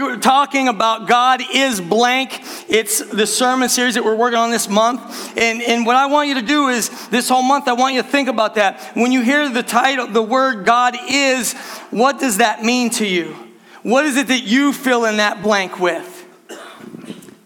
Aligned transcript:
we're 0.00 0.16
talking 0.16 0.68
about 0.68 1.08
God 1.08 1.42
is 1.52 1.80
blank. 1.80 2.42
It's 2.68 3.04
the 3.04 3.26
sermon 3.26 3.68
series 3.68 3.94
that 3.94 4.04
we're 4.04 4.16
working 4.16 4.38
on 4.38 4.50
this 4.50 4.68
month. 4.68 5.36
And, 5.36 5.62
and 5.62 5.84
what 5.84 5.96
I 5.96 6.06
want 6.06 6.28
you 6.28 6.34
to 6.34 6.42
do 6.42 6.68
is 6.68 7.08
this 7.08 7.28
whole 7.28 7.42
month, 7.42 7.68
I 7.68 7.72
want 7.72 7.94
you 7.94 8.02
to 8.02 8.08
think 8.08 8.28
about 8.28 8.54
that. 8.56 8.80
When 8.94 9.12
you 9.12 9.22
hear 9.22 9.48
the 9.48 9.62
title, 9.62 10.06
the 10.06 10.22
word 10.22 10.64
God 10.64 10.96
is, 11.08 11.54
what 11.90 12.18
does 12.18 12.38
that 12.38 12.62
mean 12.62 12.90
to 12.90 13.06
you? 13.06 13.36
What 13.82 14.04
is 14.04 14.16
it 14.16 14.28
that 14.28 14.42
you 14.42 14.72
fill 14.72 15.04
in 15.04 15.18
that 15.18 15.42
blank 15.42 15.78
with? 15.80 16.16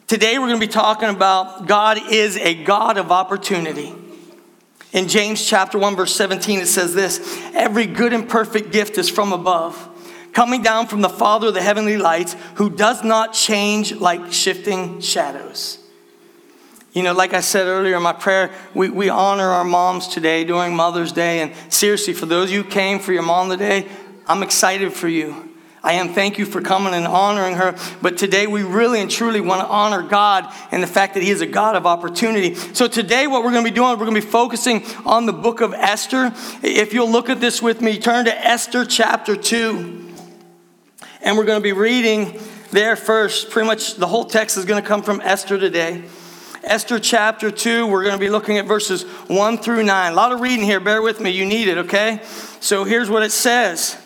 Today 0.06 0.38
we're 0.38 0.48
going 0.48 0.60
to 0.60 0.66
be 0.66 0.72
talking 0.72 1.08
about 1.08 1.66
God 1.66 1.98
is 2.12 2.36
a 2.36 2.62
God 2.62 2.98
of 2.98 3.10
opportunity. 3.10 3.94
In 4.92 5.08
James 5.08 5.44
chapter 5.44 5.78
1 5.78 5.96
verse 5.96 6.14
17 6.14 6.60
it 6.60 6.66
says 6.66 6.94
this, 6.94 7.20
every 7.54 7.86
good 7.86 8.12
and 8.12 8.28
perfect 8.28 8.70
gift 8.70 8.96
is 8.98 9.08
from 9.08 9.32
above, 9.32 9.76
coming 10.34 10.62
down 10.62 10.86
from 10.86 11.00
the 11.00 11.08
Father 11.08 11.48
of 11.48 11.54
the 11.54 11.62
heavenly 11.62 11.96
lights, 11.96 12.36
who 12.56 12.68
does 12.68 13.02
not 13.02 13.32
change 13.32 13.94
like 13.94 14.32
shifting 14.32 15.00
shadows. 15.00 15.78
You 16.92 17.02
know, 17.02 17.12
like 17.12 17.34
I 17.34 17.40
said 17.40 17.66
earlier 17.66 17.96
in 17.96 18.02
my 18.02 18.12
prayer, 18.12 18.52
we, 18.74 18.88
we 18.90 19.08
honor 19.08 19.48
our 19.48 19.64
moms 19.64 20.06
today 20.06 20.44
during 20.44 20.76
Mother's 20.76 21.10
Day. 21.10 21.40
And 21.40 21.52
seriously, 21.72 22.12
for 22.12 22.26
those 22.26 22.50
of 22.50 22.54
you 22.54 22.62
who 22.62 22.70
came 22.70 23.00
for 23.00 23.12
your 23.12 23.22
mom 23.22 23.48
today, 23.48 23.88
I'm 24.28 24.42
excited 24.42 24.92
for 24.92 25.08
you. 25.08 25.50
I 25.82 25.94
am. 25.94 26.14
Thank 26.14 26.38
you 26.38 26.46
for 26.46 26.62
coming 26.62 26.94
and 26.94 27.06
honoring 27.06 27.56
her. 27.56 27.76
But 28.00 28.16
today 28.16 28.46
we 28.46 28.62
really 28.62 29.00
and 29.00 29.10
truly 29.10 29.40
want 29.40 29.60
to 29.60 29.66
honor 29.66 30.02
God 30.02 30.50
and 30.70 30.82
the 30.82 30.86
fact 30.86 31.14
that 31.14 31.22
He 31.22 31.30
is 31.30 31.42
a 31.42 31.46
God 31.46 31.76
of 31.76 31.84
opportunity. 31.84 32.54
So 32.54 32.88
today, 32.88 33.26
what 33.26 33.44
we're 33.44 33.50
going 33.50 33.64
to 33.64 33.70
be 33.70 33.74
doing, 33.74 33.90
we're 33.90 34.06
going 34.06 34.14
to 34.14 34.20
be 34.22 34.26
focusing 34.26 34.82
on 35.04 35.26
the 35.26 35.32
book 35.34 35.60
of 35.60 35.74
Esther. 35.74 36.32
If 36.62 36.94
you'll 36.94 37.10
look 37.10 37.28
at 37.28 37.40
this 37.40 37.60
with 37.60 37.82
me, 37.82 37.98
turn 37.98 38.24
to 38.24 38.46
Esther 38.46 38.86
chapter 38.86 39.36
2. 39.36 40.13
And 41.24 41.38
we're 41.38 41.46
going 41.46 41.58
to 41.58 41.62
be 41.62 41.72
reading 41.72 42.38
there 42.70 42.96
first. 42.96 43.48
Pretty 43.48 43.66
much 43.66 43.94
the 43.94 44.06
whole 44.06 44.26
text 44.26 44.58
is 44.58 44.66
going 44.66 44.82
to 44.82 44.86
come 44.86 45.02
from 45.02 45.22
Esther 45.22 45.58
today. 45.58 46.04
Esther 46.62 46.98
chapter 46.98 47.50
2, 47.50 47.86
we're 47.86 48.02
going 48.02 48.12
to 48.12 48.20
be 48.20 48.28
looking 48.28 48.58
at 48.58 48.66
verses 48.66 49.04
1 49.04 49.56
through 49.56 49.84
9. 49.84 50.12
A 50.12 50.14
lot 50.14 50.32
of 50.32 50.42
reading 50.42 50.66
here, 50.66 50.80
bear 50.80 51.00
with 51.00 51.20
me, 51.20 51.30
you 51.30 51.46
need 51.46 51.68
it, 51.68 51.78
okay? 51.78 52.20
So 52.60 52.84
here's 52.84 53.08
what 53.08 53.22
it 53.22 53.32
says. 53.32 53.96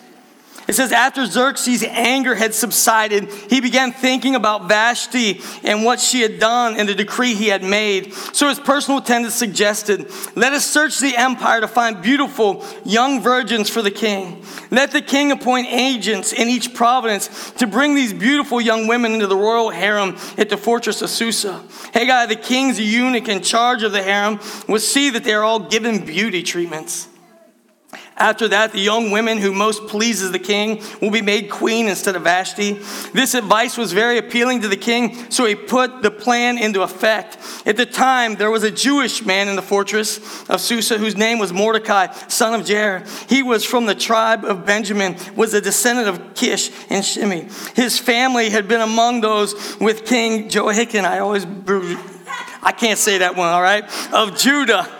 It 0.69 0.75
says, 0.75 0.91
after 0.91 1.25
Xerxes' 1.25 1.83
anger 1.83 2.35
had 2.35 2.53
subsided, 2.53 3.33
he 3.49 3.59
began 3.59 3.91
thinking 3.91 4.35
about 4.35 4.69
Vashti 4.69 5.41
and 5.63 5.83
what 5.83 5.99
she 5.99 6.21
had 6.21 6.39
done 6.39 6.75
and 6.77 6.87
the 6.87 6.93
decree 6.93 7.33
he 7.33 7.47
had 7.47 7.63
made. 7.63 8.13
So 8.13 8.49
his 8.49 8.59
personal 8.59 8.99
attendant 8.99 9.33
suggested, 9.33 10.11
Let 10.35 10.53
us 10.53 10.69
search 10.69 10.99
the 10.99 11.17
empire 11.17 11.59
to 11.61 11.67
find 11.67 12.03
beautiful 12.03 12.63
young 12.85 13.19
virgins 13.19 13.67
for 13.67 13.81
the 13.81 13.89
king. 13.89 14.45
Let 14.69 14.91
the 14.91 15.01
king 15.01 15.31
appoint 15.31 15.69
agents 15.71 16.33
in 16.33 16.49
each 16.49 16.75
province 16.75 17.49
to 17.53 17.65
bring 17.65 17.95
these 17.95 18.13
beautiful 18.13 18.61
young 18.61 18.85
women 18.85 19.13
into 19.13 19.25
the 19.25 19.35
royal 19.35 19.71
harem 19.71 20.17
at 20.37 20.49
the 20.49 20.57
fortress 20.57 21.01
of 21.01 21.09
Susa. 21.09 21.63
Hegai, 21.95 22.27
the 22.27 22.35
king's 22.35 22.79
eunuch 22.79 23.27
in 23.27 23.41
charge 23.41 23.81
of 23.81 23.91
the 23.91 24.03
harem, 24.03 24.39
will 24.67 24.77
see 24.77 25.09
that 25.09 25.23
they 25.23 25.33
are 25.33 25.43
all 25.43 25.61
given 25.61 26.05
beauty 26.05 26.43
treatments. 26.43 27.08
After 28.19 28.49
that, 28.49 28.73
the 28.73 28.81
young 28.81 29.11
women 29.11 29.37
who 29.37 29.53
most 29.53 29.87
pleases 29.87 30.33
the 30.33 30.39
king 30.39 30.83
will 31.01 31.09
be 31.09 31.21
made 31.21 31.49
queen 31.49 31.87
instead 31.87 32.17
of 32.17 32.23
Vashti. 32.23 32.73
This 33.13 33.33
advice 33.33 33.77
was 33.77 33.93
very 33.93 34.17
appealing 34.17 34.61
to 34.61 34.67
the 34.67 34.75
king, 34.75 35.31
so 35.31 35.45
he 35.45 35.55
put 35.55 36.01
the 36.01 36.11
plan 36.11 36.57
into 36.57 36.81
effect. 36.81 37.37
At 37.65 37.77
the 37.77 37.85
time, 37.85 38.35
there 38.35 38.51
was 38.51 38.63
a 38.63 38.71
Jewish 38.71 39.25
man 39.25 39.47
in 39.47 39.55
the 39.55 39.61
fortress 39.61 40.19
of 40.49 40.59
Susa 40.59 40.97
whose 40.97 41.15
name 41.15 41.39
was 41.39 41.53
Mordecai, 41.53 42.07
son 42.27 42.59
of 42.59 42.67
Jair. 42.67 43.07
He 43.29 43.41
was 43.41 43.63
from 43.63 43.85
the 43.85 43.95
tribe 43.95 44.43
of 44.43 44.65
Benjamin, 44.65 45.15
was 45.37 45.53
a 45.53 45.61
descendant 45.61 46.09
of 46.09 46.33
Kish 46.33 46.71
and 46.89 47.05
Shimei. 47.05 47.47
His 47.73 47.97
family 47.99 48.49
had 48.49 48.67
been 48.67 48.81
among 48.81 49.21
those 49.21 49.79
with 49.79 50.05
King 50.05 50.49
Jehoiakim. 50.49 51.05
I 51.05 51.19
always, 51.19 51.45
I 52.61 52.73
can't 52.73 52.99
say 52.99 53.19
that 53.19 53.37
one, 53.37 53.47
all 53.47 53.61
right, 53.61 53.85
of 54.13 54.37
Judah 54.37 54.98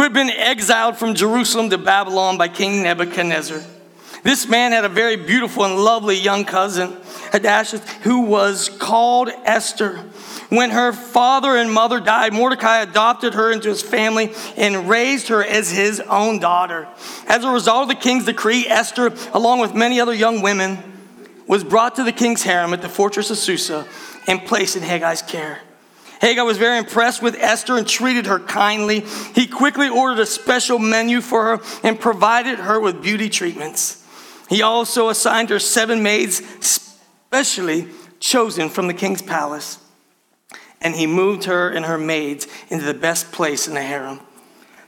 who 0.00 0.04
had 0.04 0.14
been 0.14 0.30
exiled 0.30 0.96
from 0.96 1.14
Jerusalem 1.14 1.68
to 1.68 1.76
Babylon 1.76 2.38
by 2.38 2.48
King 2.48 2.82
Nebuchadnezzar. 2.82 3.60
This 4.22 4.48
man 4.48 4.72
had 4.72 4.86
a 4.86 4.88
very 4.88 5.16
beautiful 5.16 5.66
and 5.66 5.76
lovely 5.76 6.16
young 6.16 6.46
cousin, 6.46 6.96
Hadassah, 7.32 7.80
who 8.00 8.22
was 8.22 8.70
called 8.70 9.28
Esther. 9.44 9.98
When 10.48 10.70
her 10.70 10.94
father 10.94 11.54
and 11.54 11.70
mother 11.70 12.00
died, 12.00 12.32
Mordecai 12.32 12.78
adopted 12.78 13.34
her 13.34 13.52
into 13.52 13.68
his 13.68 13.82
family 13.82 14.32
and 14.56 14.88
raised 14.88 15.28
her 15.28 15.44
as 15.44 15.70
his 15.70 16.00
own 16.00 16.38
daughter. 16.38 16.88
As 17.26 17.44
a 17.44 17.50
result 17.50 17.82
of 17.82 17.88
the 17.88 18.02
king's 18.02 18.24
decree, 18.24 18.66
Esther, 18.66 19.12
along 19.34 19.58
with 19.58 19.74
many 19.74 20.00
other 20.00 20.14
young 20.14 20.40
women, 20.40 20.78
was 21.46 21.62
brought 21.62 21.96
to 21.96 22.04
the 22.04 22.12
king's 22.12 22.42
harem 22.42 22.72
at 22.72 22.80
the 22.80 22.88
fortress 22.88 23.30
of 23.30 23.36
Susa 23.36 23.86
and 24.26 24.46
placed 24.46 24.76
in 24.76 24.82
Hegai's 24.82 25.20
care. 25.20 25.60
Hegai 26.20 26.44
was 26.44 26.58
very 26.58 26.78
impressed 26.78 27.22
with 27.22 27.34
Esther 27.36 27.78
and 27.78 27.86
treated 27.86 28.26
her 28.26 28.38
kindly. 28.38 29.00
He 29.34 29.46
quickly 29.46 29.88
ordered 29.88 30.20
a 30.20 30.26
special 30.26 30.78
menu 30.78 31.20
for 31.20 31.56
her 31.56 31.64
and 31.82 31.98
provided 31.98 32.58
her 32.58 32.78
with 32.78 33.02
beauty 33.02 33.28
treatments. 33.28 34.06
He 34.48 34.62
also 34.62 35.08
assigned 35.08 35.48
her 35.50 35.58
seven 35.58 36.02
maids, 36.02 36.42
specially 36.60 37.88
chosen 38.18 38.68
from 38.68 38.86
the 38.86 38.94
king's 38.94 39.22
palace. 39.22 39.78
And 40.82 40.94
he 40.94 41.06
moved 41.06 41.44
her 41.44 41.70
and 41.70 41.86
her 41.86 41.98
maids 41.98 42.46
into 42.68 42.84
the 42.84 42.94
best 42.94 43.32
place 43.32 43.66
in 43.66 43.74
the 43.74 43.82
harem. 43.82 44.20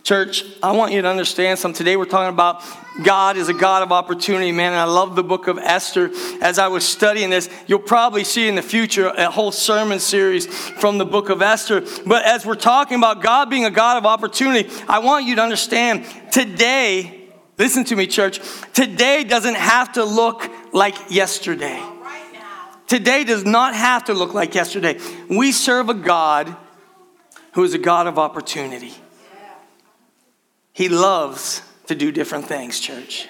Church, 0.03 0.45
I 0.61 0.73
want 0.73 0.93
you 0.93 1.01
to 1.01 1.09
understand 1.09 1.61
something. 1.61 1.79
Today 1.79 1.97
we're 1.97 2.07
talking 2.07 2.35
about 2.35 2.65
God 3.05 3.37
is 3.37 3.49
a 3.49 3.55
God 3.55 3.85
of 3.85 3.93
opportunity, 3.93 4.51
man. 4.51 4.73
And 4.73 4.81
I 4.81 4.85
love 4.85 5.15
the 5.15 5.23
book 5.23 5.47
of 5.47 5.59
Esther. 5.59 6.11
As 6.41 6.59
I 6.59 6.67
was 6.69 6.85
studying 6.85 7.31
this, 7.31 7.49
you'll 7.69 7.79
probably 7.79 8.25
see 8.25 8.49
in 8.49 8.57
the 8.57 8.63
future 8.63 9.07
a 9.07 9.31
whole 9.31 9.53
sermon 9.53 10.01
series 10.01 10.47
from 10.47 10.99
the 10.99 11.05
book 11.05 11.29
of 11.29 11.41
Esther. 11.41 11.85
But 12.05 12.25
as 12.25 12.45
we're 12.45 12.57
talking 12.57 12.99
about 12.99 13.23
God 13.23 13.49
being 13.49 13.65
a 13.65 13.71
God 13.71 13.97
of 13.97 14.05
opportunity, 14.05 14.69
I 14.89 14.99
want 14.99 15.25
you 15.25 15.37
to 15.37 15.43
understand 15.43 16.05
today, 16.33 17.29
listen 17.57 17.85
to 17.85 17.95
me, 17.95 18.09
church, 18.09 18.41
today 18.73 19.23
doesn't 19.23 19.57
have 19.57 19.93
to 19.93 20.05
look 20.05 20.51
like 20.73 20.97
yesterday. 21.11 21.81
Today 22.89 23.23
does 23.23 23.45
not 23.45 23.77
have 23.77 24.07
to 24.07 24.15
look 24.15 24.35
like 24.35 24.57
yesterday. 24.57 24.99
We 25.31 25.53
serve 25.53 25.89
a 25.91 25.95
God 25.95 26.57
who 27.53 27.63
is 27.63 27.73
a 27.73 27.79
God 27.79 28.09
of 28.09 28.19
opportunity. 28.19 28.95
He 30.73 30.89
loves 30.89 31.63
to 31.87 31.95
do 31.95 32.11
different 32.13 32.47
things, 32.47 32.81
church. 32.81 33.29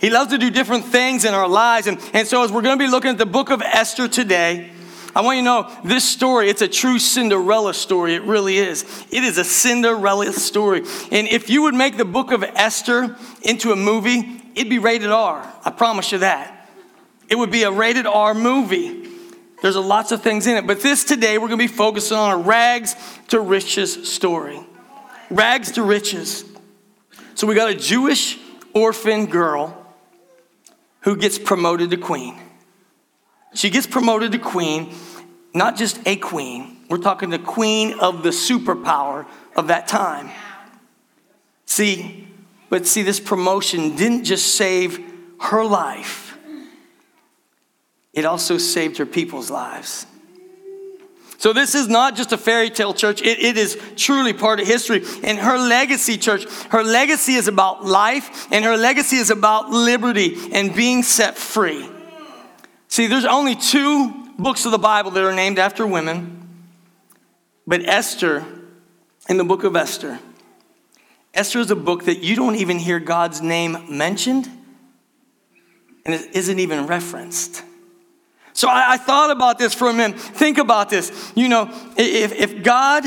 He 0.00 0.10
loves 0.10 0.30
to 0.30 0.38
do 0.38 0.50
different 0.50 0.84
things 0.84 1.24
in 1.24 1.34
our 1.34 1.48
lives. 1.48 1.86
And, 1.86 1.98
and 2.12 2.26
so, 2.26 2.44
as 2.44 2.52
we're 2.52 2.62
going 2.62 2.78
to 2.78 2.84
be 2.84 2.90
looking 2.90 3.10
at 3.10 3.18
the 3.18 3.26
book 3.26 3.50
of 3.50 3.62
Esther 3.62 4.06
today, 4.06 4.70
I 5.14 5.22
want 5.22 5.38
you 5.38 5.42
to 5.42 5.44
know 5.44 5.78
this 5.84 6.08
story, 6.08 6.48
it's 6.48 6.62
a 6.62 6.68
true 6.68 6.98
Cinderella 6.98 7.74
story. 7.74 8.14
It 8.14 8.22
really 8.22 8.58
is. 8.58 8.84
It 9.10 9.24
is 9.24 9.38
a 9.38 9.44
Cinderella 9.44 10.32
story. 10.32 10.82
And 11.10 11.26
if 11.26 11.50
you 11.50 11.62
would 11.62 11.74
make 11.74 11.96
the 11.96 12.04
book 12.04 12.30
of 12.30 12.44
Esther 12.44 13.16
into 13.42 13.72
a 13.72 13.76
movie, 13.76 14.42
it'd 14.54 14.70
be 14.70 14.78
rated 14.78 15.10
R. 15.10 15.52
I 15.64 15.70
promise 15.70 16.12
you 16.12 16.18
that. 16.18 16.68
It 17.28 17.36
would 17.36 17.50
be 17.50 17.64
a 17.64 17.70
rated 17.70 18.06
R 18.06 18.34
movie. 18.34 19.08
There's 19.60 19.74
a 19.74 19.80
lots 19.80 20.12
of 20.12 20.22
things 20.22 20.46
in 20.46 20.56
it. 20.56 20.66
But 20.66 20.82
this 20.82 21.02
today, 21.02 21.38
we're 21.38 21.48
going 21.48 21.58
to 21.58 21.64
be 21.64 21.66
focusing 21.66 22.16
on 22.16 22.30
a 22.30 22.42
rags 22.42 22.94
to 23.28 23.40
riches 23.40 24.08
story. 24.08 24.60
Rags 25.30 25.72
to 25.72 25.82
riches. 25.82 26.44
So 27.38 27.46
we 27.46 27.54
got 27.54 27.70
a 27.70 27.74
Jewish 27.76 28.36
orphan 28.74 29.26
girl 29.26 29.86
who 31.02 31.16
gets 31.16 31.38
promoted 31.38 31.90
to 31.90 31.96
queen. 31.96 32.36
She 33.54 33.70
gets 33.70 33.86
promoted 33.86 34.32
to 34.32 34.40
queen, 34.40 34.92
not 35.54 35.76
just 35.76 36.00
a 36.04 36.16
queen, 36.16 36.78
we're 36.90 36.98
talking 36.98 37.30
the 37.30 37.38
queen 37.38 37.96
of 38.00 38.24
the 38.24 38.30
superpower 38.30 39.24
of 39.54 39.68
that 39.68 39.86
time. 39.86 40.30
See, 41.64 42.26
but 42.70 42.88
see, 42.88 43.02
this 43.02 43.20
promotion 43.20 43.94
didn't 43.94 44.24
just 44.24 44.56
save 44.56 45.00
her 45.38 45.64
life, 45.64 46.36
it 48.12 48.24
also 48.24 48.58
saved 48.58 48.96
her 48.96 49.06
people's 49.06 49.48
lives. 49.48 50.06
So 51.38 51.52
this 51.52 51.76
is 51.76 51.86
not 51.86 52.16
just 52.16 52.32
a 52.32 52.36
fairy 52.36 52.68
tale 52.68 52.92
church, 52.92 53.22
it, 53.22 53.38
it 53.38 53.56
is 53.56 53.80
truly 53.94 54.32
part 54.32 54.58
of 54.58 54.66
history. 54.66 55.04
And 55.22 55.38
her 55.38 55.56
legacy, 55.56 56.18
church, 56.18 56.44
her 56.70 56.82
legacy 56.82 57.34
is 57.34 57.46
about 57.46 57.84
life, 57.84 58.48
and 58.52 58.64
her 58.64 58.76
legacy 58.76 59.16
is 59.16 59.30
about 59.30 59.70
liberty 59.70 60.36
and 60.52 60.74
being 60.74 61.04
set 61.04 61.38
free. 61.38 61.88
See, 62.88 63.06
there's 63.06 63.24
only 63.24 63.54
two 63.54 64.32
books 64.36 64.64
of 64.64 64.72
the 64.72 64.78
Bible 64.78 65.12
that 65.12 65.22
are 65.22 65.34
named 65.34 65.60
after 65.60 65.86
women, 65.86 66.44
but 67.68 67.88
Esther, 67.88 68.44
in 69.28 69.36
the 69.36 69.44
book 69.44 69.62
of 69.62 69.76
Esther, 69.76 70.18
Esther 71.34 71.60
is 71.60 71.70
a 71.70 71.76
book 71.76 72.06
that 72.06 72.18
you 72.18 72.34
don't 72.34 72.56
even 72.56 72.80
hear 72.80 72.98
God's 72.98 73.40
name 73.40 73.96
mentioned, 73.96 74.50
and 76.04 76.16
it 76.16 76.34
isn't 76.34 76.58
even 76.58 76.88
referenced. 76.88 77.62
So 78.58 78.68
I, 78.68 78.94
I, 78.94 78.96
thought 78.96 79.30
about 79.30 79.56
this 79.60 79.72
for 79.72 79.88
a 79.88 79.92
minute. 79.92 80.18
Think 80.18 80.58
about 80.58 80.90
this. 80.90 81.32
You 81.36 81.48
know, 81.48 81.70
if, 81.96 82.32
if 82.32 82.64
God 82.64 83.04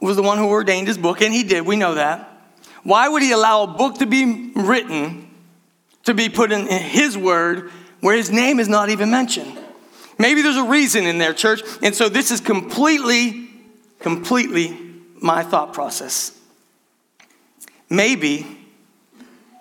was 0.00 0.14
the 0.14 0.22
one 0.22 0.38
who 0.38 0.46
ordained 0.46 0.86
his 0.86 0.96
book, 0.96 1.22
and 1.22 1.34
he 1.34 1.42
did, 1.42 1.66
we 1.66 1.74
know 1.74 1.94
that, 1.94 2.30
why 2.84 3.08
would 3.08 3.20
he 3.20 3.32
allow 3.32 3.64
a 3.64 3.66
book 3.66 3.98
to 3.98 4.06
be 4.06 4.52
written, 4.54 5.28
to 6.04 6.14
be 6.14 6.28
put 6.28 6.52
in 6.52 6.68
his 6.68 7.18
word, 7.18 7.72
where 7.98 8.16
his 8.16 8.30
name 8.30 8.60
is 8.60 8.68
not 8.68 8.90
even 8.90 9.10
mentioned? 9.10 9.58
Maybe 10.18 10.40
there's 10.40 10.56
a 10.56 10.62
reason 10.62 11.04
in 11.04 11.18
there, 11.18 11.34
church. 11.34 11.62
And 11.82 11.92
so 11.92 12.08
this 12.08 12.30
is 12.30 12.40
completely, 12.40 13.50
completely 13.98 14.78
my 15.20 15.42
thought 15.42 15.72
process. 15.72 16.38
Maybe 17.88 18.46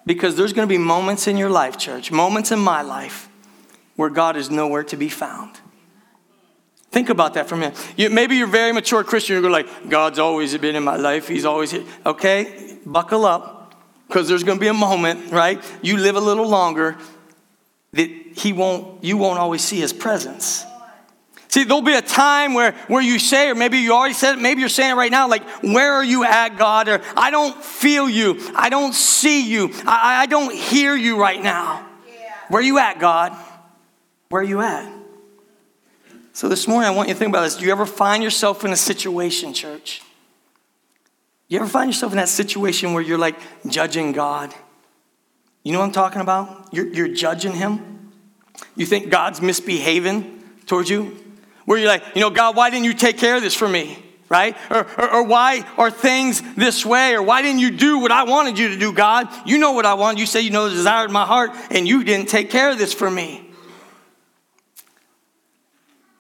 because 0.06 0.36
there's 0.36 0.54
going 0.54 0.68
to 0.68 0.72
be 0.72 0.78
moments 0.78 1.26
in 1.26 1.36
your 1.36 1.50
life, 1.50 1.80
church, 1.80 2.12
moments 2.12 2.52
in 2.52 2.60
my 2.60 2.84
life 2.84 3.29
where 4.00 4.10
God 4.10 4.38
is 4.38 4.50
nowhere 4.50 4.86
to 4.86 4.96
be 4.96 5.10
found. 5.10 5.60
Think 6.90 7.10
about 7.10 7.34
that 7.34 7.50
for 7.50 7.56
a 7.56 7.58
minute. 7.58 7.78
You, 7.98 8.10
maybe 8.10 8.38
you're 8.38 8.48
a 8.48 8.50
very 8.50 8.72
mature 8.72 9.04
Christian. 9.04 9.42
You're 9.42 9.52
like, 9.52 9.90
God's 9.90 10.20
always 10.20 10.58
been 10.58 10.78
in 10.78 10.86
my 10.86 10.96
life. 10.96 11.28
He's 11.28 11.44
always 11.44 11.72
here. 11.72 11.84
Okay, 12.06 12.78
buckle 12.86 13.26
up 13.26 13.76
because 14.08 14.30
there's 14.30 14.46
going 14.46 14.58
to 14.58 14.62
be 14.62 14.70
a 14.70 14.74
moment, 14.74 15.34
right? 15.34 15.62
You 15.82 15.98
live 15.98 16.16
a 16.16 16.22
little 16.22 16.48
longer 16.48 16.96
that 17.92 18.10
he 18.10 18.54
won't, 18.54 19.04
you 19.04 19.18
won't 19.18 19.38
always 19.38 19.66
see 19.66 19.82
his 19.82 19.92
presence. 19.92 20.64
See, 21.50 21.66
there'll 21.66 21.82
be 21.82 21.94
a 21.94 22.02
time 22.02 22.54
where, 22.54 22.72
where 22.88 23.02
you 23.02 23.20
say, 23.20 23.50
or 23.50 23.56
maybe 23.56 23.80
you 23.80 23.92
already 23.92 24.14
said 24.14 24.36
it, 24.36 24.42
maybe 24.42 24.62
you're 24.62 24.70
saying 24.70 24.92
it 24.92 24.96
right 24.96 25.12
now, 25.12 25.28
like, 25.28 25.44
where 25.62 25.92
are 25.92 26.06
you 26.06 26.24
at, 26.24 26.58
God? 26.58 26.88
Or 26.88 27.02
I 27.18 27.32
don't 27.32 27.62
feel 27.62 28.10
you. 28.10 28.40
I 28.56 28.70
don't 28.70 28.96
see 28.96 29.52
you. 29.52 29.72
I, 29.86 30.22
I 30.22 30.26
don't 30.26 30.56
hear 30.56 30.96
you 30.96 31.20
right 31.20 31.44
now. 31.44 31.86
Yeah. 32.08 32.34
Where 32.48 32.62
are 32.62 32.66
you 32.66 32.80
at, 32.80 33.00
God? 33.00 33.36
Where 34.30 34.44
are 34.44 34.46
you 34.46 34.62
at? 34.62 34.88
So 36.34 36.48
this 36.48 36.68
morning, 36.68 36.88
I 36.88 36.92
want 36.92 37.08
you 37.08 37.16
to 37.16 37.20
think 37.20 37.30
about 37.30 37.42
this. 37.42 37.56
Do 37.56 37.66
you 37.66 37.72
ever 37.72 37.88
find 37.88 38.22
yourself 38.24 38.64
in 38.64 38.72
a 38.72 38.76
situation, 38.76 39.54
church? 39.54 40.04
You 41.48 41.60
ever 41.60 41.68
find 41.68 41.90
yourself 41.90 42.14
in 42.14 42.18
that 42.18 42.30
situation 42.30 42.94
where 42.94 43.02
you're 43.02 43.18
like 43.18 43.36
judging 43.68 44.12
God? 44.12 44.54
You 45.64 45.74
know 45.74 45.80
what 45.80 45.86
I'm 45.86 45.92
talking 45.92 46.22
about? 46.22 46.70
You're, 46.72 46.88
you're 46.94 47.08
judging 47.08 47.54
him. 47.54 48.12
You 48.76 48.86
think 48.86 49.10
God's 49.10 49.42
misbehaving 49.42 50.44
towards 50.68 50.92
you. 50.92 51.18
Where 51.66 51.80
you're 51.80 51.88
like, 51.88 52.04
you 52.14 52.22
know, 52.22 52.30
God, 52.30 52.56
why 52.56 52.70
didn't 52.70 52.86
you 52.86 52.94
take 52.94 53.18
care 53.18 53.36
of 53.36 53.42
this 53.42 53.56
for 53.56 53.68
me? 53.68 53.98
Right? 54.30 54.56
Or, 54.70 54.86
or, 55.00 55.14
or, 55.16 55.24
why 55.24 55.66
are 55.76 55.90
things 55.90 56.44
this 56.56 56.86
way? 56.86 57.16
Or 57.16 57.24
why 57.24 57.42
didn't 57.42 57.62
you 57.62 57.72
do 57.72 57.98
what 57.98 58.12
I 58.12 58.24
wanted 58.24 58.60
you 58.60 58.70
to 58.70 58.78
do, 58.78 58.94
God? 58.94 59.28
You 59.44 59.58
know 59.58 59.72
what 59.72 59.88
I 59.88 59.96
want. 59.96 60.20
You 60.20 60.28
say 60.28 60.42
you 60.42 60.52
know 60.52 60.70
the 60.70 60.76
desire 60.76 61.06
of 61.06 61.12
my 61.12 61.26
heart, 61.26 61.50
and 61.72 61.88
you 61.88 62.04
didn't 62.04 62.30
take 62.30 62.52
care 62.52 62.70
of 62.70 62.78
this 62.78 62.94
for 62.94 63.10
me. 63.10 63.49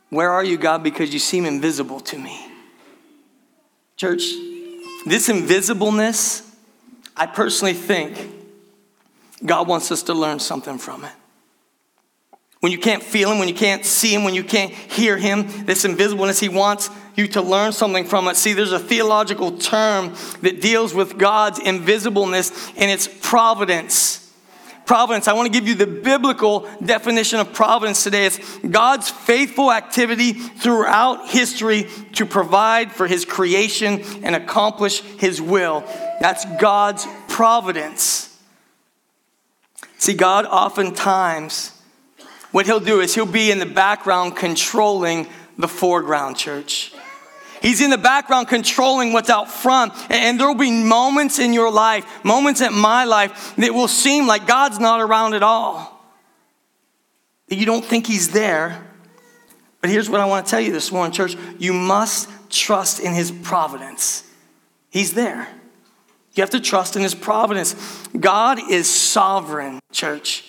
Where 0.09 0.31
are 0.31 0.44
you, 0.44 0.57
God? 0.57 0.83
Because 0.83 1.13
you 1.13 1.19
seem 1.19 1.45
invisible 1.45 2.00
to 2.01 2.17
me. 2.17 2.39
Church, 3.95 4.23
this 5.06 5.29
invisibleness, 5.29 6.45
I 7.15 7.25
personally 7.25 7.73
think 7.73 8.17
God 9.45 9.67
wants 9.67 9.91
us 9.91 10.03
to 10.03 10.13
learn 10.13 10.39
something 10.39 10.77
from 10.77 11.03
it. 11.03 11.11
When 12.59 12.71
you 12.71 12.77
can't 12.77 13.03
feel 13.03 13.31
Him, 13.31 13.39
when 13.39 13.47
you 13.47 13.53
can't 13.53 13.85
see 13.85 14.13
Him, 14.13 14.23
when 14.23 14.33
you 14.33 14.44
can't 14.44 14.71
hear 14.71 15.17
Him, 15.17 15.65
this 15.65 15.85
invisibleness, 15.85 16.39
He 16.39 16.50
wants 16.50 16.89
you 17.15 17.27
to 17.27 17.41
learn 17.41 17.71
something 17.71 18.06
from 18.06 18.27
it. 18.27 18.35
See, 18.35 18.53
there's 18.53 18.71
a 18.71 18.79
theological 18.79 19.57
term 19.57 20.15
that 20.41 20.61
deals 20.61 20.94
with 20.94 21.17
God's 21.17 21.59
invisibleness 21.59 22.73
and 22.77 22.91
its 22.91 23.07
providence. 23.07 24.29
Providence, 24.89 25.27
I 25.27 25.33
want 25.33 25.45
to 25.45 25.51
give 25.51 25.68
you 25.68 25.75
the 25.75 25.86
biblical 25.86 26.68
definition 26.83 27.39
of 27.39 27.53
providence 27.53 28.03
today. 28.03 28.25
It's 28.25 28.39
God's 28.57 29.07
faithful 29.07 29.71
activity 29.71 30.33
throughout 30.33 31.30
history 31.30 31.88
to 32.13 32.25
provide 32.25 32.91
for 32.91 33.06
His 33.06 33.24
creation 33.24 34.01
and 34.24 34.36
accomplish 34.36 35.01
His 35.01 35.39
will. 35.39 35.81
That's 36.21 36.44
God's 36.59 37.06
providence. 37.27 38.36
See, 40.00 40.15
God 40.15 40.45
oftentimes, 40.45 41.80
what 42.51 42.65
He'll 42.65 42.80
do 42.80 43.00
is 43.00 43.13
He'll 43.13 43.27
be 43.27 43.51
in 43.51 43.59
the 43.59 43.68
background 43.68 44.38
controlling 44.38 45.27
the 45.56 45.68
foreground, 45.68 46.35
church. 46.35 46.94
He's 47.61 47.81
in 47.81 47.89
the 47.89 47.97
background 47.97 48.47
controlling 48.47 49.13
what's 49.13 49.29
out 49.29 49.51
front. 49.51 49.94
And 50.09 50.39
there 50.39 50.47
will 50.47 50.56
be 50.56 50.71
moments 50.71 51.39
in 51.39 51.53
your 51.53 51.71
life, 51.71 52.23
moments 52.23 52.61
in 52.61 52.73
my 52.73 53.03
life, 53.06 53.56
that 53.57 53.73
will 53.73 53.88
seem 53.88 54.27
like 54.27 54.47
God's 54.47 54.79
not 54.79 55.01
around 55.01 55.33
at 55.33 55.44
all. 55.44 56.00
You 57.50 57.65
don't 57.65 57.83
think 57.83 58.07
He's 58.07 58.29
there. 58.29 58.85
But 59.81 59.89
here's 59.89 60.09
what 60.09 60.19
I 60.19 60.25
want 60.25 60.45
to 60.45 60.51
tell 60.51 60.61
you 60.61 60.71
this 60.71 60.91
morning, 60.91 61.13
church. 61.13 61.35
You 61.57 61.73
must 61.73 62.29
trust 62.50 63.00
in 63.00 63.13
His 63.13 63.31
providence. 63.31 64.23
He's 64.89 65.13
there. 65.13 65.47
You 66.33 66.41
have 66.41 66.50
to 66.51 66.59
trust 66.59 66.95
in 66.95 67.01
His 67.01 67.15
providence. 67.15 67.75
God 68.17 68.59
is 68.69 68.89
sovereign, 68.89 69.79
church. 69.91 70.49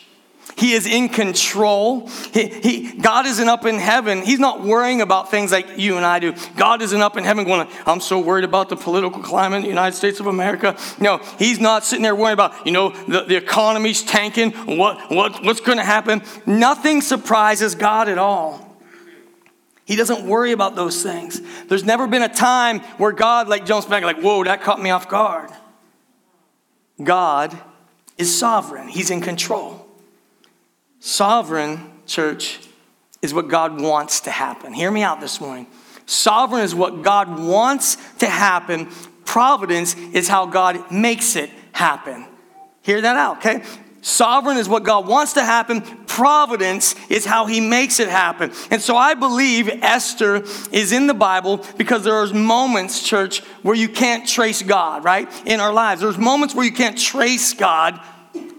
He 0.60 0.74
is 0.74 0.86
in 0.86 1.08
control. 1.08 2.06
He, 2.34 2.48
he, 2.48 2.92
God 2.92 3.24
isn't 3.24 3.48
up 3.48 3.64
in 3.64 3.76
heaven. 3.76 4.20
He's 4.20 4.38
not 4.38 4.62
worrying 4.62 5.00
about 5.00 5.30
things 5.30 5.52
like 5.52 5.78
you 5.78 5.96
and 5.96 6.04
I 6.04 6.18
do. 6.18 6.34
God 6.54 6.82
isn't 6.82 7.00
up 7.00 7.16
in 7.16 7.24
heaven 7.24 7.46
going, 7.46 7.66
I'm 7.86 8.00
so 8.00 8.18
worried 8.20 8.44
about 8.44 8.68
the 8.68 8.76
political 8.76 9.22
climate 9.22 9.56
in 9.56 9.62
the 9.62 9.68
United 9.68 9.96
States 9.96 10.20
of 10.20 10.26
America. 10.26 10.76
No, 11.00 11.16
He's 11.38 11.60
not 11.60 11.84
sitting 11.84 12.02
there 12.02 12.14
worrying 12.14 12.34
about, 12.34 12.66
you 12.66 12.72
know, 12.72 12.90
the, 12.90 13.22
the 13.22 13.36
economy's 13.36 14.02
tanking, 14.02 14.50
what, 14.76 15.10
what, 15.10 15.42
what's 15.42 15.62
going 15.62 15.78
to 15.78 15.84
happen. 15.84 16.20
Nothing 16.44 17.00
surprises 17.00 17.74
God 17.74 18.10
at 18.10 18.18
all. 18.18 18.76
He 19.86 19.96
doesn't 19.96 20.26
worry 20.26 20.52
about 20.52 20.76
those 20.76 21.02
things. 21.02 21.40
There's 21.68 21.84
never 21.84 22.06
been 22.06 22.22
a 22.22 22.28
time 22.28 22.80
where 22.98 23.12
God 23.12 23.48
like 23.48 23.64
jumps 23.64 23.88
back 23.88 24.02
like, 24.02 24.20
whoa, 24.20 24.44
that 24.44 24.60
caught 24.60 24.82
me 24.82 24.90
off 24.90 25.08
guard. 25.08 25.48
God 27.02 27.58
is 28.18 28.38
sovereign, 28.38 28.88
He's 28.88 29.10
in 29.10 29.22
control. 29.22 29.79
Sovereign, 31.00 31.90
church, 32.06 32.60
is 33.22 33.34
what 33.34 33.48
God 33.48 33.80
wants 33.80 34.20
to 34.20 34.30
happen. 34.30 34.72
Hear 34.72 34.90
me 34.90 35.02
out 35.02 35.20
this 35.20 35.40
morning. 35.40 35.66
Sovereign 36.06 36.62
is 36.62 36.74
what 36.74 37.02
God 37.02 37.38
wants 37.38 37.96
to 38.18 38.26
happen. 38.26 38.86
Providence 39.24 39.94
is 40.12 40.28
how 40.28 40.46
God 40.46 40.90
makes 40.92 41.36
it 41.36 41.50
happen. 41.72 42.26
Hear 42.82 43.00
that 43.00 43.16
out, 43.16 43.38
okay? 43.38 43.62
Sovereign 44.02 44.56
is 44.56 44.68
what 44.68 44.82
God 44.82 45.06
wants 45.06 45.34
to 45.34 45.44
happen. 45.44 45.82
Providence 46.06 46.94
is 47.10 47.26
how 47.26 47.46
he 47.46 47.60
makes 47.60 48.00
it 48.00 48.08
happen. 48.08 48.50
And 48.70 48.80
so 48.80 48.96
I 48.96 49.14
believe 49.14 49.68
Esther 49.68 50.42
is 50.72 50.92
in 50.92 51.06
the 51.06 51.14
Bible 51.14 51.64
because 51.76 52.02
there 52.04 52.14
are 52.14 52.26
moments, 52.32 53.02
church, 53.02 53.40
where 53.62 53.74
you 53.74 53.88
can't 53.88 54.26
trace 54.26 54.62
God, 54.62 55.04
right? 55.04 55.28
In 55.46 55.60
our 55.60 55.72
lives. 55.72 56.00
There's 56.00 56.18
moments 56.18 56.54
where 56.54 56.64
you 56.64 56.72
can't 56.72 56.98
trace 56.98 57.52
God, 57.52 58.00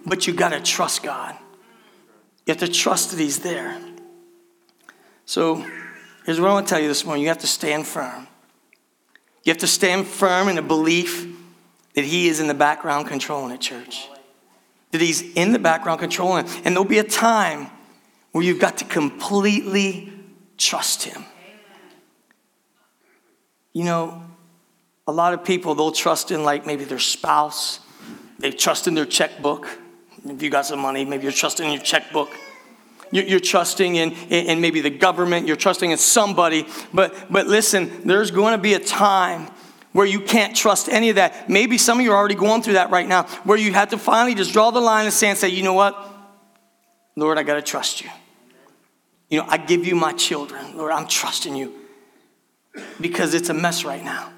but 0.05 0.27
you 0.27 0.33
got 0.33 0.49
to 0.49 0.61
trust 0.61 1.01
God. 1.01 1.35
You 2.45 2.51
have 2.51 2.59
to 2.59 2.67
trust 2.67 3.11
that 3.11 3.19
he's 3.19 3.39
there. 3.39 3.79
So 5.25 5.65
here's 6.25 6.39
what 6.39 6.49
I 6.49 6.53
want 6.53 6.67
to 6.67 6.73
tell 6.73 6.81
you 6.81 6.87
this 6.87 7.05
morning. 7.05 7.23
You 7.23 7.29
have 7.29 7.39
to 7.39 7.47
stand 7.47 7.87
firm. 7.87 8.27
You 9.43 9.51
have 9.51 9.59
to 9.59 9.67
stand 9.67 10.07
firm 10.07 10.47
in 10.47 10.55
the 10.55 10.61
belief 10.61 11.27
that 11.95 12.05
he 12.05 12.27
is 12.27 12.39
in 12.39 12.47
the 12.47 12.53
background 12.53 13.07
controlling 13.07 13.51
it, 13.53 13.61
church 13.61 14.07
that 14.91 15.01
He's 15.01 15.21
in 15.33 15.51
the 15.51 15.59
background 15.59 15.99
controlling. 15.99 16.45
And 16.63 16.75
there'll 16.75 16.85
be 16.85 16.99
a 16.99 17.03
time 17.03 17.69
where 18.31 18.43
you've 18.43 18.59
got 18.59 18.77
to 18.77 18.85
completely 18.85 20.13
trust 20.57 21.03
Him. 21.03 21.25
You 23.73 23.85
know, 23.85 24.23
a 25.07 25.11
lot 25.11 25.33
of 25.33 25.43
people, 25.43 25.75
they'll 25.75 25.91
trust 25.91 26.31
in 26.31 26.43
like 26.43 26.65
maybe 26.65 26.83
their 26.83 26.99
spouse, 26.99 27.79
they 28.39 28.51
trust 28.51 28.87
in 28.87 28.95
their 28.95 29.05
checkbook. 29.05 29.67
If 30.25 30.41
you 30.41 30.49
got 30.49 30.65
some 30.65 30.79
money, 30.79 31.05
maybe 31.05 31.23
you're 31.23 31.31
trusting 31.31 31.65
in 31.65 31.73
your 31.73 31.81
checkbook. 31.81 32.29
You're 33.11 33.41
trusting 33.41 33.95
in, 33.95 34.11
in 34.11 34.61
maybe 34.61 34.79
the 34.79 34.89
government, 34.89 35.45
you're 35.45 35.57
trusting 35.57 35.91
in 35.91 35.97
somebody. 35.97 36.65
But, 36.93 37.29
but 37.29 37.45
listen, 37.45 38.07
there's 38.07 38.31
going 38.31 38.53
to 38.53 38.57
be 38.57 38.73
a 38.73 38.79
time 38.79 39.49
where 39.91 40.05
you 40.05 40.21
can't 40.21 40.55
trust 40.55 40.87
any 40.87 41.09
of 41.09 41.17
that. 41.17 41.49
Maybe 41.49 41.77
some 41.77 41.99
of 41.99 42.05
you 42.05 42.13
are 42.13 42.17
already 42.17 42.35
going 42.35 42.61
through 42.61 42.73
that 42.73 42.89
right 42.89 43.05
now, 43.05 43.23
where 43.43 43.57
you 43.57 43.73
have 43.73 43.89
to 43.89 43.97
finally 43.97 44.33
just 44.33 44.53
draw 44.53 44.71
the 44.71 44.79
line 44.79 45.03
and 45.03 45.13
say, 45.13 45.49
you 45.49 45.61
know 45.61 45.73
what? 45.73 45.97
Lord, 47.17 47.37
I 47.37 47.43
got 47.43 47.55
to 47.55 47.61
trust 47.61 48.01
you. 48.01 48.09
You 49.29 49.39
know, 49.39 49.45
I 49.49 49.57
give 49.57 49.85
you 49.85 49.95
my 49.95 50.13
children. 50.13 50.77
Lord, 50.77 50.93
I'm 50.93 51.07
trusting 51.07 51.55
you 51.55 51.73
because 53.01 53.33
it's 53.33 53.49
a 53.49 53.53
mess 53.53 53.83
right 53.83 54.03
now. 54.03 54.31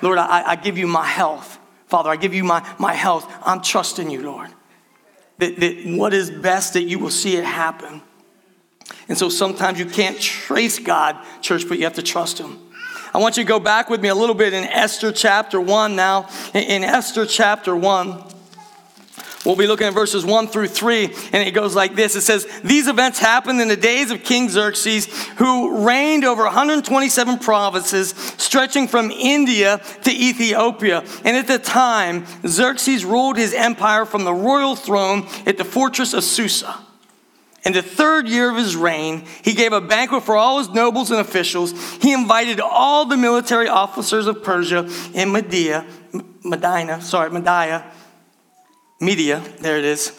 Lord, 0.00 0.16
I, 0.16 0.52
I 0.52 0.56
give 0.56 0.78
you 0.78 0.86
my 0.86 1.04
health. 1.04 1.58
Father, 1.88 2.08
I 2.08 2.16
give 2.16 2.32
you 2.32 2.44
my, 2.44 2.66
my 2.78 2.94
health. 2.94 3.30
I'm 3.44 3.60
trusting 3.60 4.10
you, 4.10 4.22
Lord. 4.22 4.48
That, 5.38 5.58
that 5.60 5.82
what 5.86 6.12
is 6.12 6.30
best, 6.30 6.74
that 6.74 6.82
you 6.84 6.98
will 6.98 7.10
see 7.10 7.36
it 7.36 7.44
happen. 7.44 8.02
And 9.08 9.16
so 9.16 9.28
sometimes 9.28 9.78
you 9.78 9.86
can't 9.86 10.20
trace 10.20 10.78
God, 10.78 11.16
church, 11.40 11.68
but 11.68 11.78
you 11.78 11.84
have 11.84 11.94
to 11.94 12.02
trust 12.02 12.38
Him. 12.38 12.58
I 13.14 13.18
want 13.18 13.36
you 13.36 13.44
to 13.44 13.48
go 13.48 13.58
back 13.58 13.88
with 13.88 14.02
me 14.02 14.08
a 14.08 14.14
little 14.14 14.34
bit 14.34 14.52
in 14.52 14.64
Esther 14.64 15.12
chapter 15.12 15.60
1 15.60 15.96
now. 15.96 16.28
In 16.52 16.84
Esther 16.84 17.24
chapter 17.24 17.74
1, 17.74 18.22
We'll 19.48 19.56
be 19.56 19.66
looking 19.66 19.86
at 19.86 19.94
verses 19.94 20.26
1 20.26 20.48
through 20.48 20.68
3, 20.68 21.04
and 21.32 21.36
it 21.36 21.52
goes 21.52 21.74
like 21.74 21.94
this 21.94 22.14
It 22.14 22.20
says, 22.20 22.46
These 22.62 22.86
events 22.86 23.18
happened 23.18 23.62
in 23.62 23.68
the 23.68 23.76
days 23.76 24.10
of 24.10 24.22
King 24.22 24.50
Xerxes, 24.50 25.06
who 25.38 25.86
reigned 25.86 26.26
over 26.26 26.44
127 26.44 27.38
provinces, 27.38 28.10
stretching 28.36 28.86
from 28.88 29.10
India 29.10 29.80
to 30.04 30.10
Ethiopia. 30.10 31.02
And 31.24 31.34
at 31.34 31.46
the 31.46 31.58
time, 31.58 32.26
Xerxes 32.46 33.06
ruled 33.06 33.38
his 33.38 33.54
empire 33.54 34.04
from 34.04 34.24
the 34.24 34.34
royal 34.34 34.76
throne 34.76 35.26
at 35.46 35.56
the 35.56 35.64
fortress 35.64 36.12
of 36.12 36.24
Susa. 36.24 36.80
In 37.64 37.72
the 37.72 37.80
third 37.80 38.28
year 38.28 38.50
of 38.50 38.56
his 38.56 38.76
reign, 38.76 39.24
he 39.42 39.54
gave 39.54 39.72
a 39.72 39.80
banquet 39.80 40.24
for 40.24 40.36
all 40.36 40.58
his 40.58 40.68
nobles 40.68 41.10
and 41.10 41.20
officials. 41.20 41.72
He 42.02 42.12
invited 42.12 42.60
all 42.60 43.06
the 43.06 43.16
military 43.16 43.68
officers 43.68 44.26
of 44.26 44.42
Persia 44.44 44.86
and 45.14 45.32
Medea, 45.32 45.86
Medina, 46.44 47.00
sorry, 47.00 47.30
Media, 47.30 47.90
Media, 49.00 49.42
there 49.60 49.78
it 49.78 49.84
is, 49.84 50.12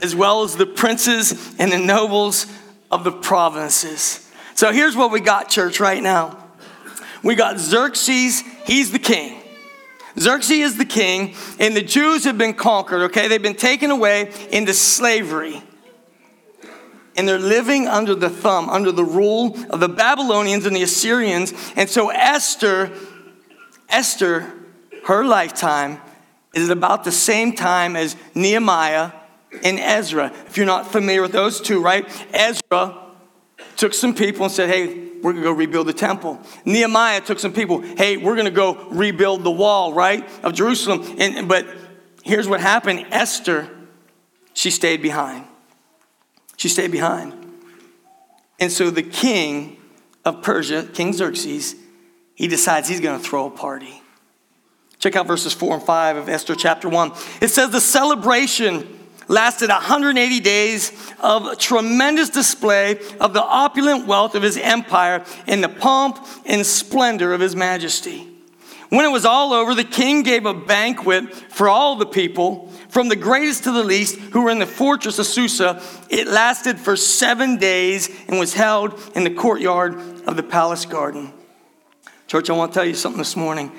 as 0.00 0.14
well 0.14 0.42
as 0.42 0.56
the 0.56 0.66
princes 0.66 1.54
and 1.58 1.70
the 1.70 1.78
nobles 1.78 2.46
of 2.90 3.04
the 3.04 3.12
provinces. 3.12 4.30
So 4.54 4.72
here's 4.72 4.96
what 4.96 5.10
we 5.10 5.20
got, 5.20 5.50
church, 5.50 5.80
right 5.80 6.02
now. 6.02 6.44
We 7.22 7.34
got 7.34 7.58
Xerxes, 7.58 8.42
he's 8.64 8.90
the 8.90 8.98
king. 8.98 9.42
Xerxes 10.18 10.50
is 10.50 10.78
the 10.78 10.86
king, 10.86 11.34
and 11.58 11.76
the 11.76 11.82
Jews 11.82 12.24
have 12.24 12.38
been 12.38 12.54
conquered, 12.54 13.02
okay? 13.06 13.28
They've 13.28 13.42
been 13.42 13.54
taken 13.54 13.90
away 13.90 14.32
into 14.50 14.72
slavery. 14.72 15.62
And 17.18 17.28
they're 17.28 17.38
living 17.38 17.86
under 17.86 18.14
the 18.14 18.30
thumb, 18.30 18.70
under 18.70 18.92
the 18.92 19.04
rule 19.04 19.58
of 19.70 19.80
the 19.80 19.88
Babylonians 19.88 20.64
and 20.64 20.74
the 20.74 20.82
Assyrians. 20.82 21.52
And 21.74 21.88
so 21.88 22.10
Esther, 22.10 22.92
Esther, 23.88 24.52
her 25.04 25.24
lifetime 25.24 26.00
is 26.54 26.68
about 26.68 27.04
the 27.04 27.12
same 27.12 27.54
time 27.54 27.96
as 27.96 28.16
Nehemiah 28.34 29.12
and 29.62 29.78
Ezra. 29.78 30.32
If 30.46 30.56
you're 30.56 30.66
not 30.66 30.90
familiar 30.90 31.22
with 31.22 31.32
those 31.32 31.60
two, 31.60 31.82
right? 31.82 32.06
Ezra 32.32 32.96
took 33.76 33.94
some 33.94 34.14
people 34.14 34.44
and 34.44 34.52
said, 34.52 34.68
hey, 34.68 35.06
we're 35.22 35.32
going 35.32 35.42
to 35.42 35.50
go 35.50 35.52
rebuild 35.52 35.86
the 35.86 35.92
temple. 35.92 36.40
Nehemiah 36.64 37.20
took 37.20 37.38
some 37.38 37.52
people, 37.52 37.80
hey, 37.80 38.16
we're 38.16 38.34
going 38.34 38.46
to 38.46 38.50
go 38.50 38.88
rebuild 38.90 39.44
the 39.44 39.50
wall, 39.50 39.92
right, 39.92 40.26
of 40.42 40.54
Jerusalem. 40.54 41.04
And, 41.18 41.48
but 41.48 41.66
here's 42.22 42.48
what 42.48 42.60
happened 42.60 43.06
Esther, 43.10 43.68
she 44.54 44.70
stayed 44.70 45.02
behind. 45.02 45.44
She 46.56 46.68
stayed 46.68 46.90
behind. 46.90 47.34
And 48.58 48.72
so 48.72 48.90
the 48.90 49.02
king 49.02 49.76
of 50.24 50.42
Persia, 50.42 50.88
King 50.92 51.12
Xerxes, 51.12 51.76
he 52.34 52.48
decides 52.48 52.88
he's 52.88 53.00
going 53.00 53.20
to 53.20 53.24
throw 53.24 53.46
a 53.46 53.50
party. 53.50 54.02
Check 55.06 55.14
out 55.14 55.28
verses 55.28 55.52
4 55.52 55.74
and 55.74 55.82
5 55.84 56.16
of 56.16 56.28
Esther 56.28 56.56
chapter 56.56 56.88
1. 56.88 57.12
It 57.40 57.46
says, 57.46 57.70
The 57.70 57.80
celebration 57.80 58.98
lasted 59.28 59.70
180 59.70 60.40
days 60.40 60.90
of 61.20 61.56
tremendous 61.58 62.28
display 62.28 62.98
of 63.20 63.32
the 63.32 63.40
opulent 63.40 64.08
wealth 64.08 64.34
of 64.34 64.42
his 64.42 64.56
empire 64.56 65.24
and 65.46 65.62
the 65.62 65.68
pomp 65.68 66.26
and 66.44 66.66
splendor 66.66 67.32
of 67.32 67.40
his 67.40 67.54
majesty. 67.54 68.26
When 68.88 69.04
it 69.04 69.12
was 69.12 69.24
all 69.24 69.52
over, 69.52 69.76
the 69.76 69.84
king 69.84 70.24
gave 70.24 70.44
a 70.44 70.52
banquet 70.52 71.32
for 71.32 71.68
all 71.68 71.94
the 71.94 72.06
people, 72.06 72.72
from 72.88 73.08
the 73.08 73.14
greatest 73.14 73.62
to 73.62 73.70
the 73.70 73.84
least, 73.84 74.16
who 74.16 74.42
were 74.42 74.50
in 74.50 74.58
the 74.58 74.66
fortress 74.66 75.20
of 75.20 75.26
Susa. 75.26 75.80
It 76.10 76.26
lasted 76.26 76.80
for 76.80 76.96
seven 76.96 77.58
days 77.58 78.10
and 78.26 78.40
was 78.40 78.54
held 78.54 79.00
in 79.14 79.22
the 79.22 79.30
courtyard 79.30 79.94
of 80.26 80.34
the 80.34 80.42
palace 80.42 80.84
garden. 80.84 81.32
Church, 82.26 82.50
I 82.50 82.54
want 82.54 82.72
to 82.72 82.76
tell 82.80 82.84
you 82.84 82.94
something 82.94 83.18
this 83.18 83.36
morning. 83.36 83.70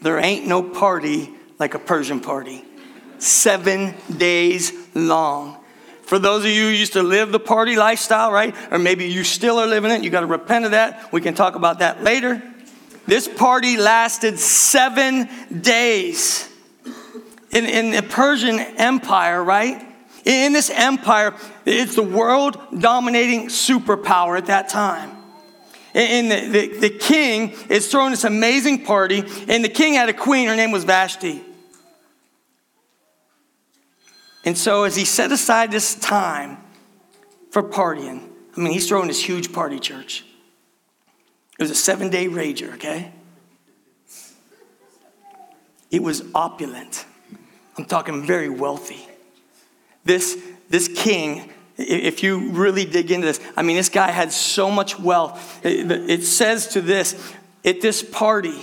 There 0.00 0.18
ain't 0.18 0.46
no 0.46 0.62
party 0.62 1.30
like 1.58 1.74
a 1.74 1.78
Persian 1.78 2.20
party 2.20 2.64
seven 3.18 3.94
days 4.16 4.72
long. 4.94 5.58
For 6.02 6.18
those 6.18 6.44
of 6.44 6.50
you 6.50 6.64
who 6.64 6.68
used 6.68 6.92
to 6.92 7.02
live 7.02 7.32
the 7.32 7.40
party 7.40 7.76
lifestyle, 7.76 8.30
right? 8.30 8.54
Or 8.70 8.78
maybe 8.78 9.06
you 9.06 9.24
still 9.24 9.58
are 9.58 9.66
living 9.66 9.90
it, 9.90 10.02
you 10.02 10.10
got 10.10 10.20
to 10.20 10.26
repent 10.26 10.66
of 10.66 10.72
that. 10.72 11.12
We 11.12 11.22
can 11.22 11.34
talk 11.34 11.54
about 11.54 11.78
that 11.78 12.02
later. 12.02 12.42
This 13.06 13.26
party 13.26 13.76
lasted 13.76 14.38
seven 14.38 15.28
days. 15.60 16.48
In, 17.50 17.66
in 17.66 17.90
the 17.92 18.02
Persian 18.02 18.58
Empire, 18.58 19.42
right? 19.42 19.86
In 20.24 20.52
this 20.52 20.70
empire, 20.70 21.34
it's 21.64 21.94
the 21.94 22.02
world 22.02 22.58
dominating 22.78 23.46
superpower 23.46 24.36
at 24.36 24.46
that 24.46 24.68
time. 24.68 25.13
And 25.94 26.30
the, 26.30 26.48
the, 26.48 26.78
the 26.80 26.90
king 26.90 27.54
is 27.70 27.88
throwing 27.88 28.10
this 28.10 28.24
amazing 28.24 28.84
party, 28.84 29.22
and 29.46 29.64
the 29.64 29.68
king 29.68 29.94
had 29.94 30.08
a 30.08 30.12
queen, 30.12 30.48
her 30.48 30.56
name 30.56 30.72
was 30.72 30.82
Vashti. 30.82 31.40
And 34.44 34.58
so, 34.58 34.82
as 34.82 34.96
he 34.96 35.04
set 35.04 35.30
aside 35.30 35.70
this 35.70 35.94
time 35.94 36.58
for 37.50 37.62
partying, 37.62 38.28
I 38.56 38.60
mean, 38.60 38.72
he's 38.72 38.88
throwing 38.88 39.08
this 39.08 39.22
huge 39.22 39.52
party 39.52 39.78
church. 39.78 40.24
It 41.58 41.62
was 41.62 41.70
a 41.70 41.76
seven 41.76 42.10
day 42.10 42.26
rager, 42.26 42.74
okay? 42.74 43.12
It 45.90 46.02
was 46.02 46.24
opulent. 46.34 47.06
I'm 47.78 47.84
talking 47.84 48.26
very 48.26 48.48
wealthy. 48.48 49.08
This, 50.04 50.36
this 50.68 50.88
king, 50.88 51.52
if 51.76 52.22
you 52.22 52.50
really 52.50 52.84
dig 52.84 53.10
into 53.10 53.26
this, 53.26 53.40
I 53.56 53.62
mean, 53.62 53.76
this 53.76 53.88
guy 53.88 54.10
had 54.10 54.32
so 54.32 54.70
much 54.70 54.98
wealth. 54.98 55.60
It, 55.64 56.22
says 56.22 56.68
to 56.68 56.80
this, 56.80 57.34
at 57.64 57.80
this 57.80 58.02
party, 58.02 58.58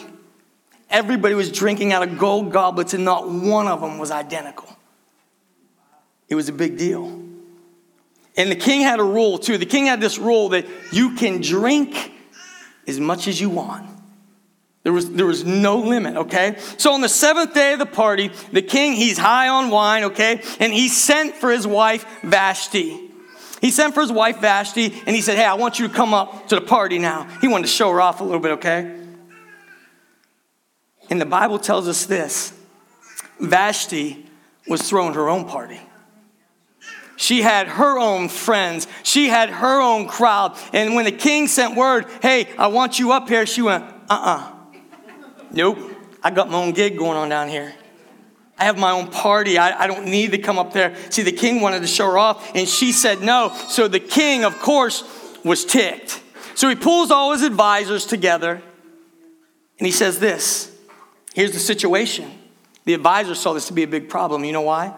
everybody 0.90 1.36
was 1.36 1.52
drinking 1.52 1.92
out 1.94 2.04
of 2.08 2.18
gold 2.18 2.52
goblets, 2.52 2.94
and 2.94 3.04
not 3.04 3.30
one 3.30 3.68
of 3.68 3.82
them 3.82 3.98
was 3.98 4.12
identical. 4.12 4.70
It 6.30 6.36
was 6.36 6.48
a 6.48 6.54
big 6.54 6.78
deal. 6.78 7.22
And 8.38 8.50
the 8.50 8.56
king 8.56 8.82
had 8.82 9.00
a 9.00 9.04
rule 9.04 9.38
too. 9.38 9.58
The 9.58 9.66
king 9.66 9.88
had 9.88 10.00
this 10.00 10.18
rule 10.18 10.50
that 10.50 10.66
you 10.94 11.16
can 11.16 11.42
drink 11.42 12.14
as 12.88 13.00
much 13.00 13.28
as 13.28 13.42
you 13.42 13.50
want. 13.50 13.91
There 14.84 14.94
was, 14.94 15.12
there 15.12 15.28
was 15.28 15.46
no 15.46 15.78
limit, 15.78 16.16
okay? 16.16 16.56
So 16.78 16.94
on 16.94 17.02
the 17.02 17.10
seventh 17.10 17.54
day 17.54 17.74
of 17.74 17.80
the 17.80 17.86
party, 17.86 18.32
the 18.52 18.64
king, 18.64 18.94
he's 18.94 19.18
high 19.18 19.48
on 19.48 19.70
wine, 19.70 20.06
okay? 20.06 20.42
And 20.60 20.74
he 20.74 20.88
sent 20.88 21.36
for 21.36 21.52
his 21.52 21.68
wife 21.68 22.06
Vashti. 22.24 23.10
He 23.62 23.70
sent 23.70 23.94
for 23.94 24.02
his 24.02 24.12
wife 24.12 24.40
Vashti 24.40 24.86
and 25.06 25.16
he 25.16 25.22
said, 25.22 25.38
Hey, 25.38 25.46
I 25.46 25.54
want 25.54 25.78
you 25.78 25.88
to 25.88 25.94
come 25.94 26.16
up 26.16 26.48
to 26.48 26.56
the 26.56 26.62
party 26.62 26.98
now. 26.98 27.28
He 27.42 27.48
wanted 27.48 27.68
to 27.68 27.72
show 27.72 27.92
her 27.92 28.02
off 28.02 28.22
a 28.22 28.24
little 28.24 28.40
bit, 28.40 28.54
okay? 28.54 29.00
And 31.12 31.22
the 31.22 31.28
Bible 31.28 31.60
tells 31.60 31.88
us 31.88 32.08
this 32.08 32.52
Vashti 33.40 34.26
was 34.68 34.90
throwing 34.90 35.14
her 35.14 35.30
own 35.30 35.46
party. 35.46 35.80
She 37.18 37.44
had 37.44 37.68
her 37.68 38.00
own 38.00 38.30
friends. 38.30 38.88
She 39.04 39.28
had 39.28 39.52
her 39.52 39.80
own 39.80 40.08
crowd. 40.08 40.58
And 40.74 40.96
when 40.96 41.06
the 41.06 41.12
king 41.12 41.48
sent 41.48 41.76
word, 41.76 42.08
hey, 42.24 42.48
I 42.58 42.68
want 42.68 42.98
you 42.98 43.12
up 43.12 43.30
here, 43.30 43.46
she 43.46 43.62
went, 43.62 43.84
uh 43.84 43.88
uh-uh. 44.10 44.38
uh 44.40 44.61
Nope. 45.52 45.80
I 46.24 46.32
got 46.32 46.50
my 46.50 46.58
own 46.58 46.72
gig 46.72 46.98
going 46.98 47.18
on 47.18 47.30
down 47.30 47.50
here. 47.50 47.74
I 48.58 48.66
have 48.66 48.78
my 48.78 48.92
own 48.92 49.08
party. 49.08 49.58
I, 49.58 49.84
I 49.84 49.88
don't 49.88 50.06
need 50.06 50.32
to 50.32 50.38
come 50.38 50.60
up 50.60 50.72
there. 50.72 50.96
See, 51.10 51.24
the 51.24 51.32
king 51.32 51.62
wanted 51.62 51.82
to 51.82 51.88
show 51.88 52.06
her 52.06 52.18
off, 52.18 52.56
and 52.56 52.68
she 52.68 52.92
said 52.92 53.22
no. 53.22 53.56
So 53.68 53.88
the 53.88 54.00
king, 54.00 54.44
of 54.44 54.60
course, 54.60 55.04
was 55.44 55.66
ticked. 55.66 56.22
So 56.54 56.70
he 56.70 56.76
pulls 56.76 57.10
all 57.10 57.32
his 57.32 57.42
advisors 57.42 58.06
together, 58.06 58.62
and 59.80 59.86
he 59.86 59.92
says 59.92 60.20
this 60.20 60.72
Here's 61.34 61.54
the 61.54 61.60
situation. 61.60 62.30
The 62.84 62.94
advisors 62.94 63.40
saw 63.40 63.54
this 63.54 63.68
to 63.68 63.74
be 63.74 63.84
a 63.84 63.88
big 63.88 64.10
problem. 64.10 64.44
You 64.44 64.52
know 64.52 64.62
why? 64.62 64.94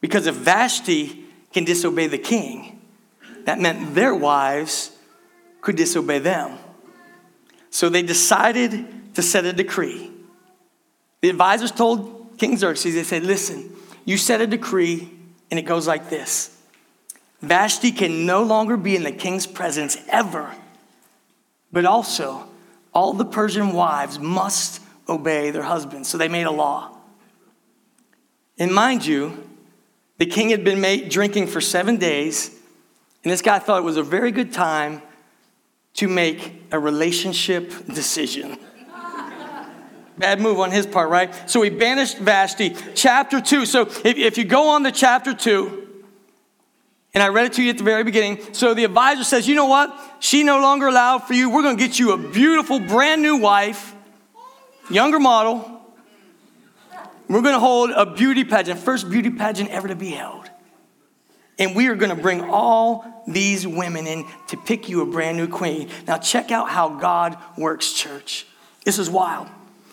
Because 0.00 0.26
if 0.26 0.34
Vashti 0.34 1.24
can 1.52 1.64
disobey 1.64 2.06
the 2.06 2.18
king, 2.18 2.80
that 3.44 3.58
meant 3.58 3.94
their 3.94 4.14
wives 4.14 4.92
could 5.60 5.76
disobey 5.76 6.20
them. 6.20 6.58
So 7.70 7.88
they 7.88 8.02
decided 8.02 8.86
to 9.14 9.22
set 9.22 9.44
a 9.44 9.52
decree. 9.52 10.10
The 11.20 11.28
advisors 11.28 11.70
told 11.70 12.38
King 12.38 12.56
Xerxes, 12.56 12.94
they 12.94 13.02
said, 13.02 13.24
Listen, 13.24 13.70
you 14.04 14.16
set 14.16 14.40
a 14.40 14.46
decree, 14.46 15.10
and 15.50 15.58
it 15.58 15.62
goes 15.62 15.86
like 15.86 16.08
this 16.08 16.56
Vashti 17.42 17.92
can 17.92 18.26
no 18.26 18.42
longer 18.42 18.76
be 18.76 18.96
in 18.96 19.02
the 19.02 19.12
king's 19.12 19.46
presence 19.46 19.96
ever, 20.08 20.54
but 21.72 21.84
also 21.84 22.48
all 22.92 23.12
the 23.12 23.24
Persian 23.24 23.72
wives 23.72 24.18
must 24.18 24.82
obey 25.08 25.50
their 25.50 25.62
husbands. 25.62 26.08
So 26.08 26.18
they 26.18 26.28
made 26.28 26.46
a 26.46 26.50
law. 26.50 26.96
And 28.58 28.72
mind 28.72 29.06
you, 29.06 29.46
the 30.18 30.26
king 30.26 30.50
had 30.50 30.64
been 30.64 30.80
made, 30.80 31.08
drinking 31.08 31.46
for 31.46 31.60
seven 31.60 31.96
days, 31.96 32.50
and 33.24 33.32
this 33.32 33.42
guy 33.42 33.58
thought 33.58 33.78
it 33.78 33.84
was 33.84 33.96
a 33.96 34.02
very 34.02 34.32
good 34.32 34.52
time 34.52 35.02
to 35.94 36.08
make 36.08 36.62
a 36.70 36.78
relationship 36.78 37.86
decision. 37.86 38.58
Bad 40.20 40.38
move 40.38 40.60
on 40.60 40.70
his 40.70 40.86
part, 40.86 41.08
right? 41.08 41.34
So 41.48 41.62
he 41.62 41.70
banished 41.70 42.18
Vashti. 42.18 42.76
Chapter 42.94 43.40
2. 43.40 43.64
So 43.64 43.82
if, 43.82 44.04
if 44.04 44.36
you 44.36 44.44
go 44.44 44.68
on 44.68 44.84
to 44.84 44.92
chapter 44.92 45.32
2, 45.32 45.80
and 47.14 47.22
I 47.22 47.28
read 47.28 47.46
it 47.46 47.54
to 47.54 47.62
you 47.62 47.70
at 47.70 47.78
the 47.78 47.84
very 47.84 48.04
beginning. 48.04 48.38
So 48.52 48.74
the 48.74 48.84
advisor 48.84 49.24
says, 49.24 49.48
You 49.48 49.54
know 49.54 49.64
what? 49.64 49.98
She 50.20 50.44
no 50.44 50.60
longer 50.60 50.88
allowed 50.88 51.20
for 51.20 51.32
you. 51.32 51.48
We're 51.48 51.62
going 51.62 51.78
to 51.78 51.82
get 51.82 51.98
you 51.98 52.12
a 52.12 52.18
beautiful, 52.18 52.78
brand 52.78 53.22
new 53.22 53.38
wife, 53.38 53.94
younger 54.90 55.18
model. 55.18 55.80
We're 57.26 57.40
going 57.40 57.54
to 57.54 57.60
hold 57.60 57.90
a 57.90 58.04
beauty 58.04 58.44
pageant, 58.44 58.78
first 58.78 59.08
beauty 59.08 59.30
pageant 59.30 59.70
ever 59.70 59.88
to 59.88 59.96
be 59.96 60.10
held. 60.10 60.50
And 61.58 61.74
we 61.74 61.88
are 61.88 61.94
going 61.94 62.14
to 62.14 62.20
bring 62.20 62.42
all 62.42 63.24
these 63.26 63.66
women 63.66 64.06
in 64.06 64.26
to 64.48 64.58
pick 64.58 64.90
you 64.90 65.00
a 65.00 65.06
brand 65.06 65.38
new 65.38 65.48
queen. 65.48 65.88
Now, 66.06 66.18
check 66.18 66.50
out 66.50 66.68
how 66.68 66.90
God 67.00 67.38
works, 67.56 67.92
church. 67.92 68.46
This 68.84 68.98
is 68.98 69.08
wild. 69.08 69.48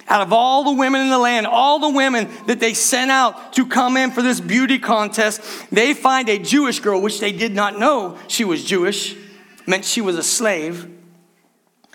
Out 0.08 0.22
of 0.22 0.32
all 0.32 0.64
the 0.64 0.74
women 0.74 1.02
in 1.02 1.10
the 1.10 1.20
land, 1.20 1.46
all 1.46 1.80
the 1.80 1.90
women 1.90 2.30
that 2.46 2.60
they 2.60 2.74
sent 2.74 3.12
out 3.12 3.54
to 3.54 3.66
come 3.66 3.98
in 3.98 4.12
for 4.12 4.22
this 4.22 4.40
beauty 4.40 4.80
contest, 4.80 5.42
they 5.70 5.94
find 5.94 6.30
a 6.30 6.40
Jewish 6.40 6.80
girl, 6.80 7.02
which 7.02 7.20
they 7.20 7.32
did 7.32 7.54
not 7.54 7.78
know 7.78 8.18
she 8.28 8.46
was 8.46 8.64
Jewish, 8.64 9.16
meant 9.66 9.84
she 9.84 10.02
was 10.02 10.18
a 10.18 10.24
slave, 10.24 10.90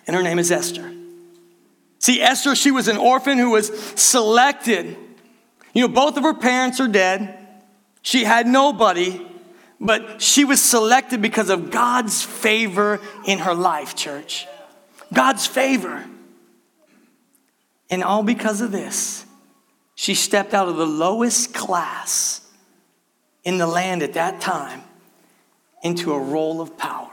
and 0.07 0.15
her 0.15 0.23
name 0.23 0.39
is 0.39 0.51
Esther. 0.53 0.93
See, 1.99 2.21
Esther, 2.21 2.55
she 2.55 2.71
was 2.71 2.89
an 2.89 2.97
orphan 2.97 3.39
who 3.39 3.51
was 3.51 3.69
selected. 3.95 4.97
You 5.73 5.87
know, 5.87 5.95
both 5.95 6.17
of 6.17 6.25
her 6.25 6.35
parents 6.35 6.81
are 6.81 6.89
dead. 6.89 7.39
She 8.03 8.25
had 8.25 8.47
nobody, 8.47 9.25
but 9.81 10.21
she 10.21 10.45
was 10.45 10.61
selected 10.61 11.23
because 11.23 11.49
of 11.49 11.71
God's 11.71 12.23
favor 12.23 13.01
in 13.25 13.39
her 13.39 13.55
life, 13.55 13.95
church. 13.95 14.49
God's 15.13 15.47
favor. 15.47 16.05
And 17.93 18.03
all 18.03 18.23
because 18.23 18.63
of 18.63 18.73
this, 18.73 19.27
she 19.95 20.15
stepped 20.15 20.55
out 20.55 20.67
of 20.67 20.77
the 20.77 20.87
lowest 20.87 21.53
class 21.53 22.41
in 23.45 23.59
the 23.59 23.67
land 23.67 24.03
at 24.03 24.15
that 24.15 24.41
time 24.41 24.83
into 25.83 26.15
a 26.15 26.19
role 26.19 26.63
of 26.63 26.79
power 26.79 27.13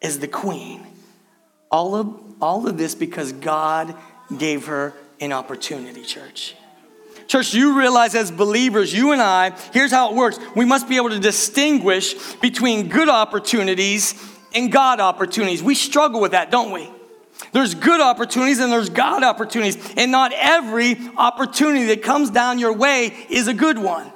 as 0.00 0.20
the 0.20 0.28
queen. 0.28 0.86
All 1.72 1.96
of, 1.96 2.14
all 2.40 2.68
of 2.68 2.78
this 2.78 2.94
because 2.94 3.32
God 3.32 3.96
gave 4.38 4.66
her 4.66 4.94
an 5.20 5.32
opportunity, 5.32 6.02
church. 6.02 6.54
Church, 7.26 7.52
you 7.52 7.76
realize 7.76 8.14
as 8.14 8.30
believers, 8.30 8.94
you 8.94 9.10
and 9.10 9.20
I, 9.20 9.58
here's 9.72 9.90
how 9.90 10.10
it 10.10 10.14
works. 10.14 10.38
We 10.54 10.64
must 10.64 10.88
be 10.88 10.94
able 10.98 11.10
to 11.10 11.18
distinguish 11.18 12.14
between 12.34 12.88
good 12.88 13.08
opportunities 13.08 14.14
and 14.54 14.70
God 14.70 15.00
opportunities. 15.00 15.64
We 15.64 15.74
struggle 15.74 16.20
with 16.20 16.30
that, 16.30 16.52
don't 16.52 16.70
we? 16.70 16.88
There's 17.52 17.74
good 17.74 18.00
opportunities 18.00 18.58
and 18.58 18.72
there's 18.72 18.90
God 18.90 19.22
opportunities. 19.22 19.76
And 19.96 20.10
not 20.10 20.32
every 20.34 20.96
opportunity 21.16 21.86
that 21.86 22.02
comes 22.02 22.30
down 22.30 22.58
your 22.58 22.72
way 22.72 23.06
is 23.28 23.48
a 23.48 23.54
good 23.54 23.78
one. 23.78 24.12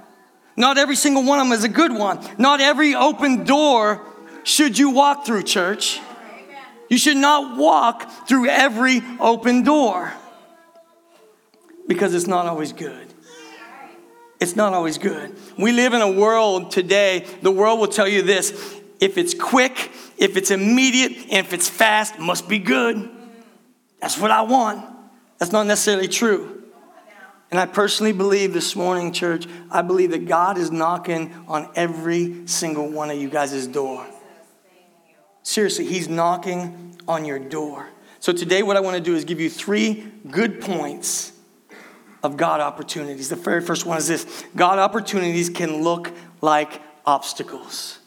Not 0.57 0.79
every 0.79 0.97
single 0.97 1.23
one 1.23 1.39
of 1.39 1.47
them 1.47 1.53
is 1.53 1.65
a 1.65 1.69
good 1.69 1.93
one. 1.93 2.21
Not 2.39 2.61
every 2.61 2.95
open 2.95 3.45
door 3.45 4.03
should 4.45 4.79
you 4.79 4.91
walk 4.91 5.25
through, 5.25 5.45
church. 5.45 6.01
You 6.89 6.99
should 6.99 7.17
not 7.17 7.57
walk 7.57 8.11
through 8.27 8.49
every 8.49 9.01
open 9.21 9.63
door 9.63 10.13
because 11.87 12.15
it's 12.15 12.27
not 12.27 12.47
always 12.47 12.73
good. 12.73 13.07
It's 14.41 14.57
not 14.57 14.73
always 14.73 14.99
good. 14.99 15.37
We 15.59 15.73
live 15.73 15.93
in 15.93 16.01
a 16.01 16.11
world 16.11 16.71
today, 16.71 17.27
the 17.43 17.51
world 17.51 17.79
will 17.79 17.89
tell 17.89 18.09
you 18.09 18.23
this 18.23 18.81
if 18.99 19.17
it's 19.17 19.35
quick, 19.35 19.91
if 20.21 20.37
it's 20.37 20.51
immediate, 20.51 21.13
and 21.31 21.47
if 21.47 21.55
it's 21.55 21.69
fast, 21.69 22.19
must 22.19 22.47
be 22.47 22.59
good. 22.59 23.11
That's 24.01 24.19
what 24.19 24.31
I 24.31 24.43
want. 24.43 24.85
That's 25.39 25.51
not 25.51 25.67
necessarily 25.67 26.09
true. 26.09 26.63
And 27.51 27.59
I 27.59 27.65
personally 27.65 28.13
believe 28.13 28.53
this 28.53 28.77
morning, 28.77 29.13
church, 29.13 29.47
I 29.71 29.81
believe 29.81 30.11
that 30.11 30.29
God 30.29 30.59
is 30.59 30.71
knocking 30.71 31.35
on 31.49 31.71
every 31.75 32.47
single 32.47 32.89
one 32.89 33.11
of 33.11 33.19
you 33.19 33.31
guys' 33.31 33.67
door. 33.67 34.07
Seriously, 35.43 35.87
He's 35.87 36.09
knocking 36.09 36.97
on 37.09 37.25
your 37.25 37.39
door. 37.39 37.89
So 38.21 38.35
today, 38.35 38.63
what 38.63 38.77
I 38.77 38.81
want 38.81 38.99
to 38.99 39.03
do 39.03 39.17
is 39.17 39.25
give 39.25 39.41
you 39.41 39.49
three 39.49 40.07
good 40.31 40.61
points 40.61 41.33
of 42.23 42.37
God 42.37 42.61
opportunities. 42.61 43.31
The 43.31 43.37
very 43.37 43.63
first 43.63 43.87
one 43.87 43.97
is 43.97 44.07
this 44.07 44.45
God 44.55 44.79
opportunities 44.79 45.49
can 45.49 45.83
look 45.83 46.13
like 46.43 46.83
obstacles. 47.07 48.00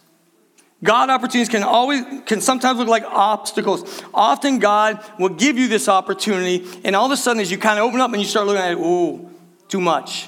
God 0.83 1.09
opportunities 1.09 1.49
can 1.49 1.63
always 1.63 2.03
can 2.25 2.41
sometimes 2.41 2.77
look 2.77 2.89
like 2.89 3.05
obstacles. 3.05 4.03
Often 4.13 4.59
God 4.59 5.03
will 5.17 5.29
give 5.29 5.57
you 5.57 5.69
this 5.69 5.87
opportunity, 5.87 6.67
and 6.83 6.95
all 6.95 7.05
of 7.05 7.11
a 7.11 7.17
sudden, 7.17 7.41
as 7.41 7.49
you 7.49 7.57
kind 7.57 7.79
of 7.79 7.85
open 7.85 8.01
up 8.01 8.11
and 8.11 8.21
you 8.21 8.27
start 8.27 8.45
looking 8.45 8.61
at 8.61 8.73
it, 8.73 8.77
ooh, 8.77 9.29
too 9.69 9.79
much. 9.79 10.27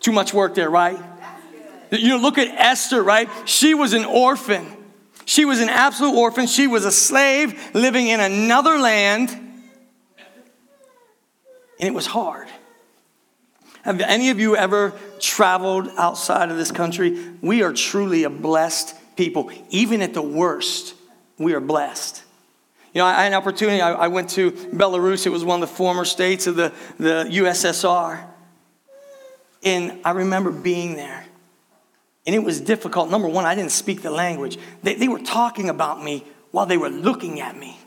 Too 0.00 0.12
much 0.12 0.34
work 0.34 0.54
there, 0.54 0.68
right? 0.68 0.98
You 1.90 2.08
know, 2.08 2.16
look 2.18 2.38
at 2.38 2.48
Esther, 2.48 3.02
right? 3.02 3.28
She 3.46 3.74
was 3.74 3.92
an 3.92 4.04
orphan. 4.04 4.66
She 5.24 5.44
was 5.44 5.60
an 5.60 5.68
absolute 5.68 6.14
orphan. 6.14 6.46
She 6.46 6.66
was 6.66 6.84
a 6.84 6.92
slave 6.92 7.74
living 7.74 8.08
in 8.08 8.20
another 8.20 8.78
land. 8.78 9.30
And 11.78 11.88
it 11.88 11.94
was 11.94 12.06
hard. 12.06 12.48
Have 13.82 14.00
any 14.00 14.30
of 14.30 14.38
you 14.38 14.56
ever 14.56 14.92
traveled 15.20 15.88
outside 15.96 16.50
of 16.50 16.56
this 16.56 16.72
country? 16.72 17.30
We 17.40 17.62
are 17.62 17.72
truly 17.72 18.24
a 18.24 18.30
blessed 18.30 18.96
people. 19.16 19.50
Even 19.70 20.02
at 20.02 20.14
the 20.14 20.22
worst, 20.22 20.94
we 21.38 21.54
are 21.54 21.60
blessed. 21.60 22.22
You 22.94 23.00
know, 23.00 23.06
I 23.06 23.22
had 23.22 23.32
an 23.32 23.34
opportunity. 23.34 23.80
I, 23.80 23.92
I 23.92 24.08
went 24.08 24.30
to 24.30 24.52
Belarus. 24.52 25.26
It 25.26 25.30
was 25.30 25.44
one 25.44 25.62
of 25.62 25.68
the 25.68 25.74
former 25.74 26.04
states 26.04 26.46
of 26.46 26.56
the, 26.56 26.72
the 26.98 27.26
USSR. 27.30 28.24
And 29.64 29.98
I 30.04 30.10
remember 30.10 30.50
being 30.50 30.94
there. 30.94 31.24
And 32.26 32.34
it 32.36 32.40
was 32.40 32.60
difficult. 32.60 33.10
Number 33.10 33.28
one, 33.28 33.44
I 33.44 33.54
didn't 33.54 33.72
speak 33.72 34.02
the 34.02 34.10
language. 34.10 34.58
They, 34.82 34.94
they 34.94 35.08
were 35.08 35.20
talking 35.20 35.68
about 35.68 36.02
me 36.04 36.24
while 36.50 36.66
they 36.66 36.76
were 36.76 36.90
looking 36.90 37.40
at 37.40 37.56
me. 37.56 37.78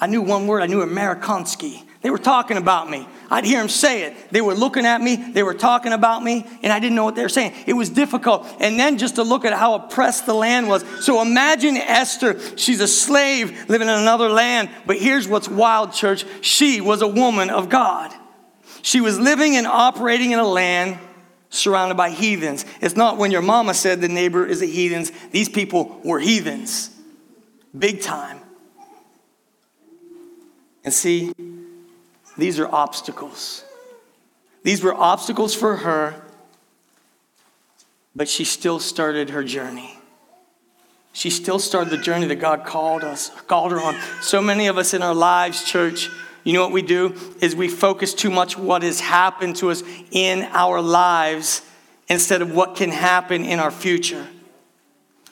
I 0.00 0.06
knew 0.06 0.20
one 0.20 0.46
word, 0.46 0.62
I 0.62 0.66
knew 0.66 0.84
Amerikansky. 0.84 1.84
They 2.02 2.10
were 2.10 2.18
talking 2.18 2.56
about 2.56 2.90
me. 2.90 3.06
I'd 3.30 3.44
hear 3.44 3.60
them 3.60 3.68
say 3.68 4.02
it. 4.02 4.30
They 4.30 4.40
were 4.40 4.54
looking 4.54 4.84
at 4.84 5.00
me, 5.00 5.16
they 5.16 5.42
were 5.42 5.54
talking 5.54 5.92
about 5.92 6.22
me, 6.22 6.44
and 6.62 6.72
I 6.72 6.80
didn't 6.80 6.96
know 6.96 7.04
what 7.04 7.14
they 7.14 7.22
were 7.22 7.28
saying. 7.28 7.54
It 7.66 7.72
was 7.72 7.88
difficult. 7.88 8.46
And 8.60 8.78
then 8.78 8.98
just 8.98 9.14
to 9.14 9.22
look 9.22 9.44
at 9.44 9.52
how 9.54 9.74
oppressed 9.74 10.26
the 10.26 10.34
land 10.34 10.68
was. 10.68 10.84
So 11.04 11.22
imagine 11.22 11.76
Esther. 11.76 12.38
She's 12.58 12.80
a 12.80 12.88
slave 12.88 13.70
living 13.70 13.88
in 13.88 13.94
another 13.94 14.28
land. 14.28 14.68
But 14.84 14.98
here's 14.98 15.28
what's 15.28 15.48
wild, 15.48 15.92
church. 15.92 16.26
She 16.40 16.80
was 16.80 17.00
a 17.00 17.08
woman 17.08 17.48
of 17.48 17.68
God. 17.68 18.12
She 18.82 19.00
was 19.00 19.18
living 19.18 19.56
and 19.56 19.66
operating 19.66 20.32
in 20.32 20.40
a 20.40 20.46
land 20.46 20.98
surrounded 21.50 21.96
by 21.96 22.10
heathens. 22.10 22.64
It's 22.80 22.96
not 22.96 23.16
when 23.16 23.30
your 23.30 23.42
mama 23.42 23.74
said 23.74 24.00
the 24.00 24.08
neighbor 24.08 24.44
is 24.44 24.60
a 24.60 24.66
heathens. 24.66 25.12
These 25.30 25.48
people 25.48 26.00
were 26.04 26.18
heathens. 26.18 26.90
Big 27.78 28.02
time. 28.02 28.40
And 30.84 30.92
see, 30.92 31.32
these 32.36 32.58
are 32.58 32.66
obstacles. 32.66 33.64
These 34.62 34.82
were 34.82 34.94
obstacles 34.94 35.54
for 35.54 35.76
her, 35.76 36.22
but 38.14 38.28
she 38.28 38.44
still 38.44 38.78
started 38.78 39.30
her 39.30 39.42
journey. 39.42 39.98
She 41.12 41.30
still 41.30 41.58
started 41.58 41.90
the 41.90 41.98
journey 41.98 42.26
that 42.26 42.36
God 42.36 42.64
called 42.64 43.04
us, 43.04 43.30
called 43.46 43.72
her 43.72 43.80
on. 43.80 43.98
So 44.22 44.40
many 44.40 44.68
of 44.68 44.78
us 44.78 44.94
in 44.94 45.02
our 45.02 45.14
lives, 45.14 45.64
church, 45.64 46.08
you 46.44 46.54
know 46.54 46.62
what 46.62 46.72
we 46.72 46.82
do 46.82 47.14
is 47.40 47.54
we 47.54 47.68
focus 47.68 48.14
too 48.14 48.30
much 48.30 48.56
what 48.56 48.82
has 48.82 48.98
happened 48.98 49.56
to 49.56 49.70
us 49.70 49.82
in 50.10 50.42
our 50.52 50.80
lives 50.80 51.62
instead 52.08 52.40
of 52.40 52.54
what 52.54 52.76
can 52.76 52.90
happen 52.90 53.44
in 53.44 53.58
our 53.58 53.70
future. 53.70 54.26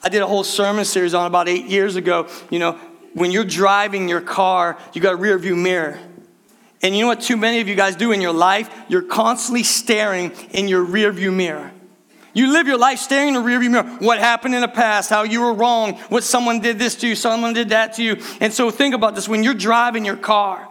I 0.03 0.09
did 0.09 0.23
a 0.23 0.27
whole 0.27 0.45
sermon 0.45 0.85
series 0.85 1.15
on 1.15 1.27
about 1.27 1.49
8 1.49 1.67
years 1.67 1.97
ago, 1.97 2.29
you 2.51 2.59
know, 2.59 2.79
when 3.13 3.33
you're 3.33 3.45
driving 3.45 4.09
your 4.09 4.21
car, 4.21 4.79
you 4.93 5.01
got 5.01 5.15
a 5.15 5.17
rear 5.17 5.37
view 5.37 5.57
mirror. 5.57 5.99
And 6.83 6.97
you 6.97 7.03
know 7.03 7.09
what 7.09 7.21
too 7.21 7.37
many 7.37 7.61
of 7.61 7.69
you 7.69 7.75
guys 7.75 7.97
do 7.97 8.13
in 8.13 8.21
your 8.21 8.33
life? 8.33 8.71
You're 8.89 9.03
constantly 9.03 9.63
staring 9.63 10.33
in 10.51 10.67
your 10.67 10.83
rear 10.83 11.13
view 11.13 11.31
mirror. 11.31 11.73
You 12.33 12.53
live 12.53 12.67
your 12.67 12.79
life 12.79 13.01
staring 13.01 13.29
in 13.29 13.35
the 13.35 13.41
rearview 13.41 13.71
mirror. 13.71 13.99
What 13.99 14.19
happened 14.19 14.55
in 14.55 14.61
the 14.61 14.69
past, 14.69 15.11
how 15.11 15.25
you 15.25 15.41
were 15.41 15.53
wrong, 15.53 15.95
what 16.09 16.23
someone 16.23 16.61
did 16.61 16.79
this 16.79 16.95
to 16.97 17.09
you, 17.09 17.15
someone 17.15 17.53
did 17.53 17.71
that 17.71 17.95
to 17.95 18.05
you. 18.05 18.23
And 18.41 18.53
so 18.53 18.71
think 18.71 18.95
about 18.95 19.15
this 19.15 19.29
when 19.29 19.43
you're 19.43 19.55
driving 19.55 20.05
your 20.05 20.17
car, 20.17 20.69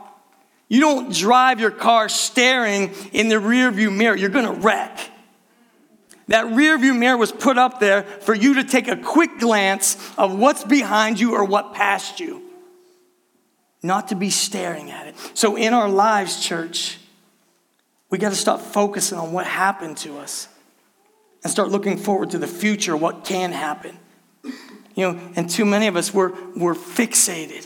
you 0.70 0.80
don't 0.80 1.14
drive 1.14 1.60
your 1.60 1.72
car 1.72 2.08
staring 2.10 2.92
in 3.12 3.28
the 3.28 3.36
rearview 3.36 3.96
mirror. 3.96 4.16
You're 4.16 4.30
going 4.30 4.46
to 4.46 4.62
wreck. 4.62 5.00
That 6.28 6.46
rearview 6.46 6.98
mirror 6.98 7.18
was 7.18 7.32
put 7.32 7.58
up 7.58 7.80
there 7.80 8.04
for 8.04 8.36
you 8.36 8.56
to 8.56 8.64
take 8.64 8.88
a 8.88 8.96
quick 8.96 9.40
glance 9.40 9.98
of 10.16 10.38
what's 10.38 10.64
behind 10.64 11.20
you 11.20 11.34
or 11.34 11.44
what 11.44 11.74
passed 11.74 12.20
you, 12.20 12.44
not 13.82 14.10
to 14.10 14.16
be 14.16 14.30
staring 14.30 14.92
at 14.92 15.08
it. 15.08 15.16
So 15.34 15.56
in 15.56 15.74
our 15.74 15.90
lives, 15.90 16.44
church, 16.44 16.98
we 18.10 18.18
got 18.18 18.30
to 18.30 18.36
stop 18.36 18.60
focusing 18.62 19.18
on 19.18 19.32
what 19.32 19.46
happened 19.46 19.98
to 19.98 20.18
us 20.18 20.48
and 21.44 21.52
start 21.52 21.70
looking 21.70 21.98
forward 21.98 22.32
to 22.32 22.38
the 22.38 22.48
future, 22.48 22.98
what 22.98 23.24
can 23.24 23.52
happen. 23.52 23.98
You 24.96 25.14
know, 25.14 25.20
and 25.36 25.50
too 25.50 25.66
many 25.66 25.88
of 25.88 25.96
us, 25.96 26.14
we're, 26.14 26.34
we're 26.56 26.74
fixated 26.74 27.66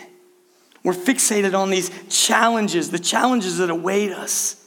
we're 0.84 0.94
fixated 0.94 1.58
on 1.58 1.70
these 1.70 1.90
challenges, 2.10 2.92
the 2.92 3.00
challenges 3.00 3.58
that 3.60 3.70
await 3.70 4.12
us. 4.12 4.60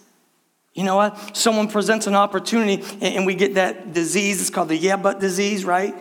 You 0.75 0.85
know 0.85 0.97
what? 0.97 1.37
Someone 1.37 1.69
presents 1.69 2.07
an 2.07 2.15
opportunity 2.15 2.83
and 3.01 3.27
we 3.27 3.35
get 3.35 3.55
that 3.55 3.93
disease. 3.93 4.41
It's 4.41 4.51
called 4.51 4.69
the 4.69 4.77
yeah, 4.77 4.97
but 4.97 5.21
disease, 5.21 5.65
right? 5.65 5.95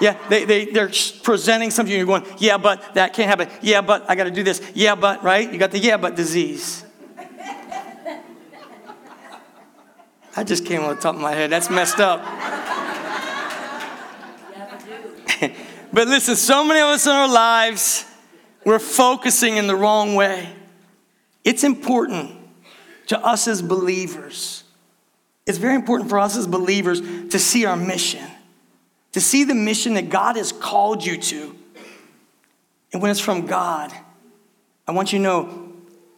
Yeah, 0.00 0.18
they, 0.28 0.44
they, 0.44 0.64
they're 0.66 0.90
presenting 1.22 1.70
something, 1.70 1.94
you're 1.94 2.06
going, 2.06 2.24
yeah, 2.38 2.58
but 2.58 2.94
that 2.94 3.14
can't 3.14 3.28
happen. 3.28 3.48
Yeah, 3.62 3.80
but 3.80 4.08
I 4.08 4.14
got 4.14 4.24
to 4.24 4.30
do 4.30 4.42
this. 4.42 4.60
Yeah, 4.74 4.94
but, 4.94 5.22
right? 5.24 5.50
You 5.50 5.58
got 5.58 5.70
the 5.70 5.78
yeah, 5.78 5.96
but 5.96 6.16
disease. 6.16 6.84
I 10.38 10.44
just 10.44 10.66
came 10.66 10.82
on 10.82 10.94
the 10.94 11.00
top 11.00 11.14
of 11.14 11.20
my 11.20 11.32
head. 11.32 11.50
That's 11.50 11.70
messed 11.70 11.98
up. 11.98 12.20
but 15.92 16.08
listen, 16.08 16.36
so 16.36 16.62
many 16.62 16.80
of 16.80 16.88
us 16.88 17.06
in 17.06 17.12
our 17.12 17.28
lives, 17.28 18.04
we're 18.64 18.78
focusing 18.78 19.56
in 19.56 19.66
the 19.66 19.76
wrong 19.76 20.14
way. 20.14 20.52
It's 21.42 21.64
important 21.64 22.32
to 23.06 23.18
us 23.18 23.48
as 23.48 23.62
believers. 23.62 24.64
It's 25.46 25.58
very 25.58 25.74
important 25.74 26.10
for 26.10 26.18
us 26.18 26.36
as 26.36 26.46
believers 26.46 27.00
to 27.00 27.38
see 27.38 27.64
our 27.64 27.76
mission, 27.76 28.28
to 29.16 29.20
see 29.22 29.44
the 29.44 29.54
mission 29.54 29.94
that 29.94 30.10
God 30.10 30.36
has 30.36 30.52
called 30.52 31.02
you 31.02 31.16
to. 31.16 31.56
And 32.92 33.00
when 33.00 33.10
it's 33.10 33.18
from 33.18 33.46
God, 33.46 33.90
I 34.86 34.92
want 34.92 35.10
you 35.10 35.18
to 35.20 35.22
know 35.22 35.72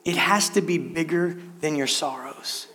it 0.04 0.16
has 0.16 0.48
to 0.48 0.60
be 0.60 0.78
bigger 0.78 1.38
than 1.60 1.76
your 1.76 1.86
sorrows. 1.86 2.66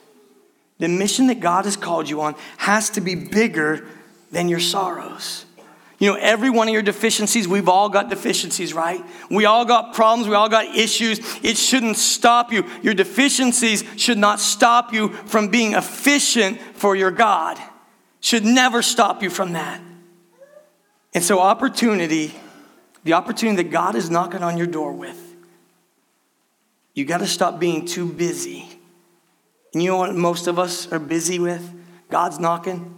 The 0.77 0.87
mission 0.87 1.27
that 1.27 1.41
God 1.41 1.65
has 1.65 1.75
called 1.75 2.09
you 2.09 2.21
on 2.21 2.35
has 2.55 2.91
to 2.91 3.01
be 3.01 3.15
bigger 3.15 3.85
than 4.31 4.47
your 4.47 4.61
sorrows. 4.61 5.45
You 5.99 6.13
know, 6.13 6.17
every 6.17 6.49
one 6.49 6.69
of 6.69 6.73
your 6.73 6.83
deficiencies, 6.83 7.45
we've 7.45 7.67
all 7.67 7.89
got 7.89 8.09
deficiencies, 8.09 8.73
right? 8.73 9.03
We 9.29 9.43
all 9.43 9.65
got 9.65 9.93
problems, 9.93 10.29
we 10.29 10.35
all 10.35 10.47
got 10.47 10.73
issues. 10.73 11.19
It 11.43 11.57
shouldn't 11.57 11.97
stop 11.97 12.53
you. 12.53 12.65
Your 12.81 12.93
deficiencies 12.93 13.83
should 13.97 14.17
not 14.17 14.39
stop 14.39 14.93
you 14.93 15.09
from 15.09 15.49
being 15.49 15.73
efficient 15.73 16.61
for 16.75 16.95
your 16.95 17.11
God. 17.11 17.59
Should 18.21 18.45
never 18.45 18.81
stop 18.81 19.21
you 19.21 19.29
from 19.29 19.51
that. 19.51 19.81
And 21.13 21.23
so, 21.23 21.39
opportunity, 21.39 22.33
the 23.03 23.13
opportunity 23.13 23.63
that 23.63 23.71
God 23.71 23.95
is 23.95 24.09
knocking 24.09 24.41
on 24.41 24.57
your 24.57 24.67
door 24.67 24.91
with, 24.93 25.35
you 26.93 27.05
got 27.05 27.19
to 27.19 27.27
stop 27.27 27.59
being 27.59 27.85
too 27.85 28.07
busy. 28.07 28.67
And 29.73 29.81
you 29.81 29.89
know 29.91 29.97
what 29.97 30.15
most 30.15 30.47
of 30.47 30.59
us 30.59 30.91
are 30.91 30.99
busy 30.99 31.39
with? 31.39 31.71
God's 32.09 32.39
knocking. 32.39 32.97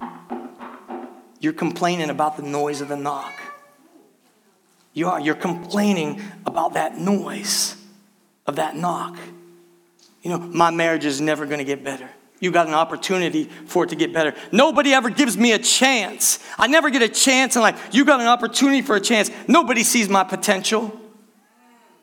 You're 1.39 1.53
complaining 1.53 2.09
about 2.09 2.37
the 2.37 2.43
noise 2.43 2.81
of 2.81 2.87
the 2.87 2.97
knock. 2.97 3.33
You 4.93 5.09
are. 5.09 5.19
You're 5.19 5.35
complaining 5.35 6.21
about 6.45 6.73
that 6.73 6.97
noise 6.97 7.75
of 8.45 8.55
that 8.55 8.75
knock. 8.75 9.17
You 10.21 10.31
know, 10.31 10.39
my 10.39 10.71
marriage 10.71 11.05
is 11.05 11.21
never 11.21 11.45
going 11.45 11.59
to 11.59 11.65
get 11.65 11.83
better. 11.83 12.09
You 12.39 12.51
got 12.51 12.67
an 12.67 12.73
opportunity 12.73 13.45
for 13.45 13.85
it 13.85 13.89
to 13.89 13.95
get 13.95 14.13
better. 14.13 14.33
Nobody 14.51 14.93
ever 14.93 15.09
gives 15.09 15.37
me 15.37 15.53
a 15.53 15.59
chance. 15.59 16.39
I 16.57 16.67
never 16.67 16.89
get 16.89 17.01
a 17.01 17.09
chance 17.09 17.55
in 17.55 17.61
life. 17.61 17.89
You 17.91 18.05
got 18.05 18.19
an 18.19 18.27
opportunity 18.27 18.81
for 18.81 18.95
a 18.95 19.01
chance. 19.01 19.31
Nobody 19.47 19.83
sees 19.83 20.09
my 20.09 20.23
potential. 20.23 20.99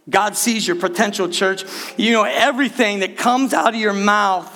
God 0.09 0.37
sees 0.37 0.67
your 0.67 0.77
potential, 0.77 1.29
church. 1.29 1.65
You 1.97 2.13
know, 2.13 2.25
everything 2.25 3.01
that 3.01 3.17
comes 3.17 3.53
out 3.53 3.75
of 3.75 3.81
your 3.81 3.93
mouth 3.93 4.51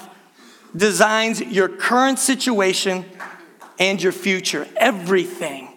designs 0.75 1.41
your 1.41 1.69
current 1.69 2.19
situation 2.19 3.05
and 3.79 4.03
your 4.03 4.13
future. 4.13 4.67
Everything. 4.77 5.69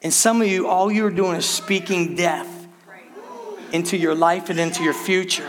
And 0.00 0.12
some 0.12 0.40
of 0.40 0.48
you, 0.48 0.68
all 0.68 0.92
you're 0.92 1.10
doing 1.10 1.36
is 1.36 1.44
speaking 1.44 2.14
death 2.14 2.66
into 3.72 3.96
your 3.96 4.14
life 4.14 4.48
and 4.48 4.58
into 4.58 4.82
your 4.82 4.94
future. 4.94 5.48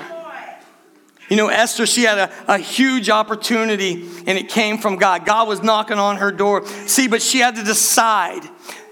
You 1.30 1.36
know, 1.36 1.48
Esther, 1.48 1.86
she 1.86 2.04
had 2.04 2.18
a, 2.18 2.54
a 2.54 2.58
huge 2.58 3.10
opportunity 3.10 4.08
and 4.26 4.38
it 4.38 4.50
came 4.50 4.78
from 4.78 4.96
God. 4.98 5.26
God 5.26 5.48
was 5.48 5.62
knocking 5.62 6.00
on 6.00 6.18
her 6.18 6.32
door. 6.32 6.65
See, 6.65 7.08
but 7.08 7.22
she 7.22 7.39
had 7.39 7.56
to 7.56 7.63
decide. 7.63 8.42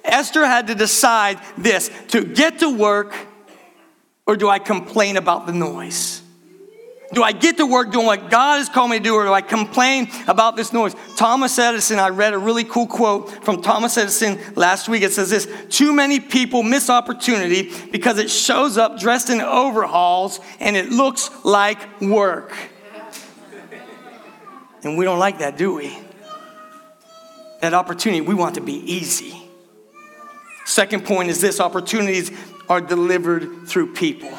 Esther 0.04 0.46
had 0.46 0.68
to 0.68 0.76
decide 0.76 1.40
this 1.58 1.90
to 2.10 2.24
get 2.24 2.60
to 2.60 2.70
work 2.70 3.14
or 4.26 4.36
do 4.36 4.50
I 4.50 4.60
complain 4.60 5.18
about 5.18 5.48
the 5.48 5.54
noise? 5.54 6.22
Do 7.14 7.24
I 7.24 7.32
get 7.32 7.58
to 7.58 7.66
work 7.66 7.92
doing 7.92 8.06
what 8.06 8.30
God 8.30 8.58
has 8.58 8.68
called 8.68 8.92
me 8.92 8.98
to 8.98 9.04
do, 9.04 9.16
or 9.16 9.24
do 9.24 9.32
I 9.32 9.42
complain 9.42 10.10
about 10.28 10.58
this 10.58 10.74
noise? 10.74 10.94
Thomas 11.16 11.58
Edison, 11.58 12.00
I 12.00 12.10
read 12.10 12.34
a 12.34 12.38
really 12.38 12.66
cool 12.66 12.86
quote 12.86 13.46
from 13.46 13.62
Thomas 13.62 13.98
Edison 13.98 14.38
last 14.56 14.90
week. 14.90 15.04
It 15.04 15.14
says 15.14 15.30
this 15.30 15.48
Too 15.70 15.94
many 15.94 16.20
people 16.20 16.64
miss 16.64 16.90
opportunity 16.90 17.72
because 17.92 18.18
it 18.18 18.30
shows 18.30 18.78
up 18.78 19.00
dressed 19.00 19.30
in 19.30 19.40
overalls 19.40 20.42
and 20.60 20.76
it 20.76 20.90
looks 20.90 21.30
like 21.46 22.02
work. 22.02 22.54
And 24.84 24.98
we 24.98 25.06
don't 25.06 25.20
like 25.20 25.40
that, 25.40 25.58
do 25.58 25.76
we? 25.76 25.98
That 27.62 27.74
opportunity, 27.74 28.22
we 28.22 28.36
want 28.36 28.56
to 28.56 28.62
be 28.62 28.74
easy. 28.74 29.50
Second 30.66 31.06
point 31.06 31.30
is 31.30 31.40
this 31.40 31.62
opportunities 31.62 32.32
are 32.68 32.82
delivered 32.82 33.68
through 33.68 33.94
people. 33.94 34.32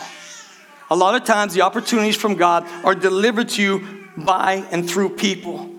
A 0.90 0.96
lot 0.96 1.14
of 1.14 1.24
times, 1.24 1.54
the 1.54 1.62
opportunities 1.62 2.16
from 2.16 2.34
God 2.34 2.66
are 2.84 2.94
delivered 2.94 3.50
to 3.50 3.62
you 3.62 3.86
by 4.16 4.66
and 4.70 4.88
through 4.88 5.10
people. 5.10 5.70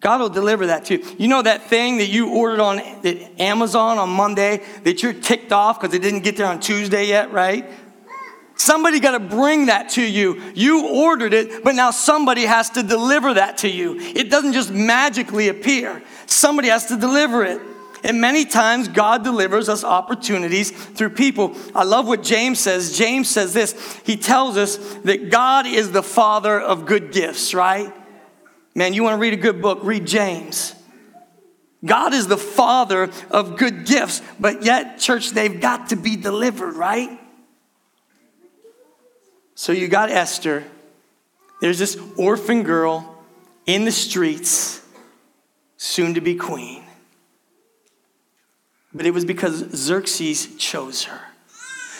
God 0.00 0.20
will 0.20 0.28
deliver 0.28 0.66
that 0.66 0.84
to 0.86 0.98
you. 0.98 1.16
You 1.16 1.28
know 1.28 1.40
that 1.40 1.62
thing 1.62 1.96
that 1.96 2.08
you 2.08 2.28
ordered 2.28 2.60
on 2.60 2.78
Amazon 3.38 3.96
on 3.96 4.10
Monday 4.10 4.62
that 4.82 5.02
you're 5.02 5.14
ticked 5.14 5.50
off 5.50 5.80
because 5.80 5.94
it 5.94 6.02
didn't 6.02 6.20
get 6.20 6.36
there 6.36 6.46
on 6.46 6.60
Tuesday 6.60 7.06
yet, 7.06 7.32
right? 7.32 7.64
Somebody 8.56 9.00
got 9.00 9.12
to 9.12 9.20
bring 9.20 9.66
that 9.66 9.90
to 9.90 10.02
you. 10.02 10.40
You 10.54 10.88
ordered 10.88 11.32
it, 11.32 11.64
but 11.64 11.74
now 11.74 11.90
somebody 11.90 12.42
has 12.42 12.70
to 12.70 12.82
deliver 12.82 13.34
that 13.34 13.58
to 13.58 13.68
you. 13.68 13.98
It 13.98 14.30
doesn't 14.30 14.52
just 14.52 14.70
magically 14.70 15.48
appear, 15.48 16.02
somebody 16.26 16.68
has 16.68 16.86
to 16.86 16.96
deliver 16.96 17.44
it. 17.44 17.60
And 18.04 18.20
many 18.20 18.44
times 18.44 18.86
God 18.86 19.24
delivers 19.24 19.70
us 19.70 19.82
opportunities 19.82 20.70
through 20.70 21.10
people. 21.10 21.56
I 21.74 21.84
love 21.84 22.06
what 22.06 22.22
James 22.22 22.60
says. 22.60 22.96
James 22.96 23.30
says 23.30 23.54
this 23.54 23.72
He 24.04 24.18
tells 24.18 24.58
us 24.58 24.76
that 25.04 25.30
God 25.30 25.66
is 25.66 25.90
the 25.90 26.02
father 26.02 26.60
of 26.60 26.84
good 26.84 27.12
gifts, 27.12 27.54
right? 27.54 27.92
Man, 28.74 28.92
you 28.92 29.02
want 29.02 29.14
to 29.14 29.20
read 29.20 29.32
a 29.32 29.38
good 29.38 29.62
book, 29.62 29.78
read 29.82 30.06
James. 30.06 30.74
God 31.82 32.12
is 32.12 32.26
the 32.26 32.36
father 32.36 33.10
of 33.30 33.56
good 33.56 33.86
gifts, 33.86 34.20
but 34.38 34.64
yet, 34.64 34.98
church, 34.98 35.30
they've 35.30 35.60
got 35.60 35.90
to 35.90 35.96
be 35.96 36.16
delivered, 36.16 36.74
right? 36.74 37.18
So 39.54 39.72
you 39.72 39.88
got 39.88 40.10
Esther. 40.10 40.64
There's 41.60 41.78
this 41.78 41.98
orphan 42.16 42.64
girl 42.64 43.22
in 43.66 43.84
the 43.84 43.92
streets, 43.92 44.82
soon 45.76 46.14
to 46.14 46.20
be 46.20 46.34
queen 46.34 46.84
but 48.94 49.06
it 49.06 49.10
was 49.10 49.24
because 49.24 49.54
Xerxes 49.74 50.56
chose 50.56 51.04
her. 51.04 51.20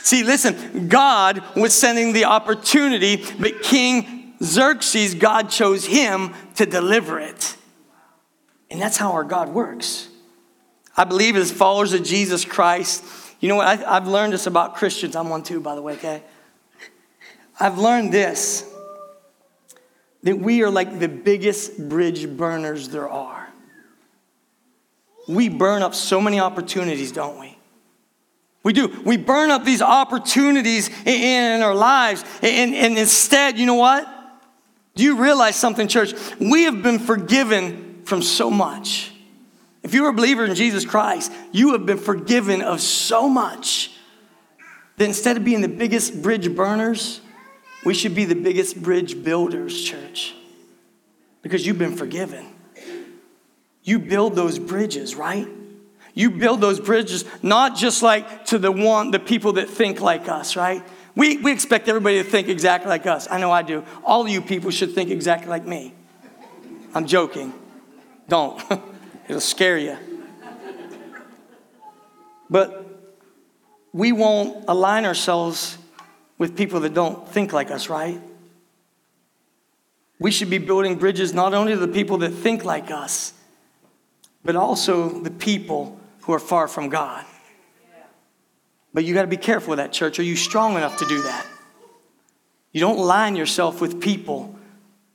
See, 0.03 0.23
listen, 0.23 0.89
God 0.89 1.43
was 1.57 1.73
sending 1.73 2.13
the 2.13 2.27
opportunity, 2.27 3.25
but 3.39 3.63
King 3.63 4.35
Xerxes, 4.43 5.15
God 5.15 5.49
chose 5.49 5.87
him 5.87 6.35
to 6.57 6.67
deliver 6.67 7.19
it. 7.19 7.57
And 8.71 8.81
that's 8.81 8.97
how 8.97 9.13
our 9.13 9.25
God 9.25 9.49
works. 9.49 10.09
I 10.97 11.05
believe 11.05 11.37
as 11.37 11.51
followers 11.51 11.93
of 11.93 12.03
Jesus 12.03 12.45
Christ, 12.45 13.05
you 13.41 13.49
know 13.49 13.57
what? 13.57 13.67
I, 13.67 13.95
have 13.95 14.07
learned 14.07 14.33
this 14.33 14.47
about 14.47 14.77
Christians. 14.77 15.17
I'm 15.17 15.29
one 15.29 15.43
too, 15.43 15.61
by 15.61 15.75
the 15.75 15.83
way, 15.83 15.95
okay? 15.95 16.23
I've 17.59 17.79
learned 17.79 18.13
this 18.13 18.71
that 20.23 20.39
we 20.39 20.63
are 20.63 20.71
like 20.71 20.99
the 20.99 21.09
biggest 21.09 21.89
bridge 21.89 22.29
burners 22.29 22.89
there 22.89 23.09
are 23.09 23.44
we 25.27 25.49
burn 25.49 25.83
up 25.83 25.95
so 25.95 26.21
many 26.21 26.41
opportunities, 26.41 27.13
don't 27.13 27.39
we? 27.41 27.59
We 28.63 28.73
do. 28.73 28.89
We 29.05 29.19
burn 29.19 29.51
up 29.51 29.65
these 29.65 29.83
opportunities 29.83 30.91
in 31.07 31.63
our 31.63 31.75
lives. 31.75 32.25
And, 32.43 32.75
and 32.75 32.99
instead, 32.99 33.59
you 33.59 33.67
know 33.67 33.75
what? 33.75 34.09
Do 34.95 35.03
you 35.03 35.17
realize 35.17 35.57
something, 35.57 35.87
church? 35.87 36.15
We 36.41 36.65
have 36.65 36.83
been 36.83 36.99
forgiven 36.99 38.03
from 38.05 38.23
so 38.23 38.51
much. 38.51 39.13
If 39.83 39.93
you're 39.93 40.09
a 40.09 40.15
believer 40.15 40.47
in 40.47 40.55
Jesus 40.55 40.87
Christ, 40.87 41.31
you 41.53 41.73
have 41.73 41.85
been 41.85 41.99
forgiven 41.99 42.63
of 42.63 42.81
so 42.81 43.29
much 43.29 43.91
that 44.97 45.05
instead 45.05 45.37
of 45.37 45.45
being 45.45 45.61
the 45.61 45.69
biggest 45.69 46.23
bridge 46.23 46.55
burners, 46.55 47.21
we 47.85 47.93
should 47.93 48.15
be 48.15 48.25
the 48.25 48.35
biggest 48.35 48.81
bridge 48.81 49.23
builders, 49.23 49.83
church, 49.83 50.35
because 51.43 51.67
you've 51.67 51.79
been 51.79 51.97
forgiven. 51.97 52.54
You 53.85 53.99
build 53.99 54.35
those 54.35 54.59
bridges, 54.59 55.15
right? 55.15 55.47
You 56.15 56.31
build 56.31 56.61
those 56.61 56.81
bridges 56.81 57.25
not 57.43 57.77
just 57.77 58.03
like 58.03 58.47
to 58.47 58.59
the 58.59 58.73
one, 58.73 59.11
the 59.11 59.19
people 59.19 59.55
that 59.55 59.69
think 59.69 60.01
like 60.01 60.29
us, 60.29 60.57
right? 60.57 60.83
We, 61.15 61.37
we 61.37 61.53
expect 61.53 61.89
everybody 61.89 62.23
to 62.23 62.29
think 62.29 62.49
exactly 62.49 62.89
like 62.89 63.07
us. 63.07 63.29
I 63.31 63.39
know 63.39 63.53
I 63.53 63.63
do. 63.63 63.85
All 64.03 64.27
you 64.27 64.41
people 64.41 64.71
should 64.71 64.95
think 64.95 65.11
exactly 65.11 65.49
like 65.49 65.65
me. 65.65 65.93
I'm 66.95 67.07
joking. 67.07 67.53
Don't. 68.29 68.61
It'll 69.29 69.41
scare 69.41 69.79
you. 69.79 69.97
But 72.49 72.85
we 73.93 74.13
won't 74.13 74.65
align 74.67 75.05
ourselves 75.05 75.79
with 76.39 76.57
people 76.57 76.81
that 76.81 76.95
don't 76.95 77.29
think 77.29 77.53
like 77.53 77.71
us, 77.71 77.89
right? 77.89 78.21
We 80.19 80.31
should 80.31 80.51
be 80.51 80.59
building 80.59 80.97
bridges 80.97 81.35
not 81.35 81.55
only 81.55 81.73
to 81.75 81.79
the 81.79 81.89
people 81.89 82.19
that 82.19 82.31
think 82.31 82.65
like 82.65 82.91
us, 82.91 83.34
but 84.45 84.57
also 84.57 85.09
the 85.09 85.31
people 85.31 85.99
who 86.23 86.33
are 86.33 86.39
far 86.39 86.69
from 86.69 86.89
God. 86.89 87.25
But 88.93 89.05
you 89.05 89.15
got 89.15 89.23
to 89.23 89.29
be 89.29 89.37
careful 89.37 89.71
with 89.71 89.79
that, 89.79 89.93
church. 89.93 90.19
Are 90.19 90.25
you 90.25 90.37
strong 90.37 90.77
enough 90.77 90.99
to 90.99 91.07
do 91.07 91.23
that? 91.23 91.47
You 92.73 92.81
don't 92.81 92.99
line 92.99 93.35
yourself 93.37 93.81
with 93.81 94.01
people 94.01 94.57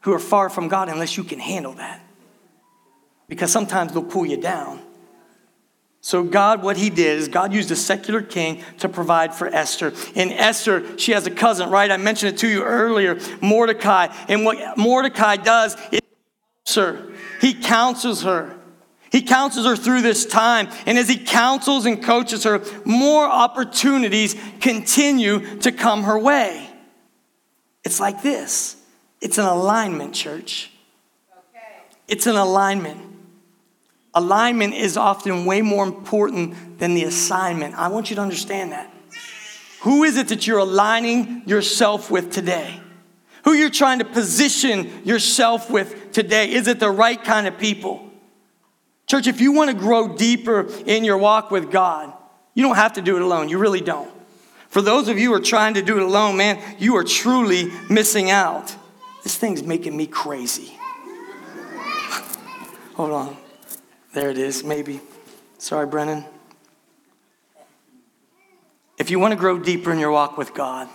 who 0.02 0.14
are 0.14 0.20
far 0.20 0.50
from 0.50 0.68
God 0.68 0.90
unless 0.90 1.18
you 1.18 1.24
can 1.24 1.40
handle 1.40 1.74
that. 1.74 2.02
Because 3.28 3.52
sometimes 3.52 3.94
they'll 3.94 4.04
pull 4.04 4.26
you 4.26 4.38
down. 4.38 4.82
So, 6.02 6.24
God, 6.24 6.64
what 6.64 6.78
he 6.78 6.90
did 6.90 7.20
is 7.20 7.28
God 7.28 7.54
used 7.54 7.72
a 7.72 7.76
secular 7.76 8.22
king 8.22 8.64
to 8.80 8.90
provide 8.90 9.36
for 9.36 9.48
Esther. 9.48 9.94
And 10.16 10.32
Esther, 10.32 10.98
she 10.98 11.12
has 11.12 11.28
a 11.28 11.32
cousin, 11.32 11.70
right? 11.70 11.92
I 11.92 11.98
mentioned 11.98 12.36
it 12.36 12.38
to 12.40 12.48
you 12.48 12.64
earlier, 12.64 13.20
Mordecai. 13.42 14.08
And 14.30 14.46
what 14.46 14.78
Mordecai 14.78 15.36
does 15.36 15.76
is. 15.92 16.00
He 17.42 17.54
counsels 17.54 18.24
her. 18.24 18.59
He 19.12 19.22
counsels 19.22 19.66
her 19.66 19.76
through 19.76 20.02
this 20.02 20.26
time. 20.26 20.70
And 20.86 20.98
as 20.98 21.10
he 21.10 21.18
counsels 21.18 21.86
and 21.86 22.04
coaches 22.04 22.44
her, 22.44 22.62
more 22.86 23.26
opportunities 23.26 24.36
continue 24.60 25.58
to 25.60 25.72
come 25.72 26.04
her 26.04 26.18
way. 26.18 26.70
It's 27.84 28.00
like 28.00 28.22
this 28.22 28.76
it's 29.22 29.38
an 29.38 29.46
alignment, 29.46 30.14
church. 30.14 30.72
Okay. 31.32 31.84
It's 32.08 32.28
an 32.28 32.36
alignment. 32.36 33.02
Alignment 34.14 34.74
is 34.74 34.98
often 34.98 35.46
way 35.46 35.62
more 35.62 35.86
important 35.86 36.80
than 36.80 36.94
the 36.94 37.04
assignment. 37.04 37.76
I 37.76 37.90
want 37.90 38.10
you 38.10 38.16
to 38.16 38.22
understand 38.22 38.72
that. 38.72 38.92
Who 39.82 40.04
is 40.04 40.18
it 40.18 40.28
that 40.30 40.46
you're 40.46 40.60
aligning 40.60 41.44
yourself 41.46 42.12
with 42.12 42.32
today? 42.32 42.80
Who 43.46 43.54
you're 43.54 43.70
trying 43.70 44.00
to 44.00 44.06
position 44.06 45.06
yourself 45.06 45.70
with 45.70 46.12
today? 46.12 46.52
Is 46.52 46.68
it 46.68 46.80
the 46.80 46.92
right 46.92 47.24
kind 47.24 47.48
of 47.48 47.58
people? 47.58 48.09
Church, 49.10 49.26
if 49.26 49.42
you 49.42 49.52
want 49.52 49.72
to 49.72 49.76
grow 49.76 50.16
deeper 50.16 50.70
in 50.86 51.04
your 51.04 51.18
walk 51.18 51.50
with 51.50 51.72
God, 51.72 52.14
you 52.54 52.62
don't 52.62 52.76
have 52.76 52.94
to 52.94 53.02
do 53.02 53.16
it 53.16 53.24
alone. 53.24 53.50
You 53.50 53.58
really 53.58 53.82
don't. 53.82 54.12
For 54.70 54.84
those 54.84 55.08
of 55.08 55.18
you 55.18 55.30
who 55.30 55.34
are 55.34 55.40
trying 55.40 55.74
to 55.74 55.82
do 55.82 55.98
it 55.98 56.04
alone, 56.04 56.38
man, 56.38 56.62
you 56.78 56.96
are 56.96 57.04
truly 57.04 57.72
missing 57.90 58.30
out. 58.30 58.76
This 59.24 59.36
thing's 59.36 59.64
making 59.64 59.98
me 59.98 60.06
crazy. 60.06 60.78
Hold 62.94 63.10
on. 63.10 63.38
There 64.14 64.30
it 64.30 64.38
is, 64.38 64.64
maybe. 64.64 65.02
Sorry, 65.58 65.88
Brennan. 65.88 66.24
If 69.00 69.10
you 69.10 69.18
want 69.18 69.32
to 69.32 69.40
grow 69.40 69.58
deeper 69.58 69.92
in 69.92 69.98
your 69.98 70.12
walk 70.12 70.38
with 70.38 70.54
God, 70.54 70.88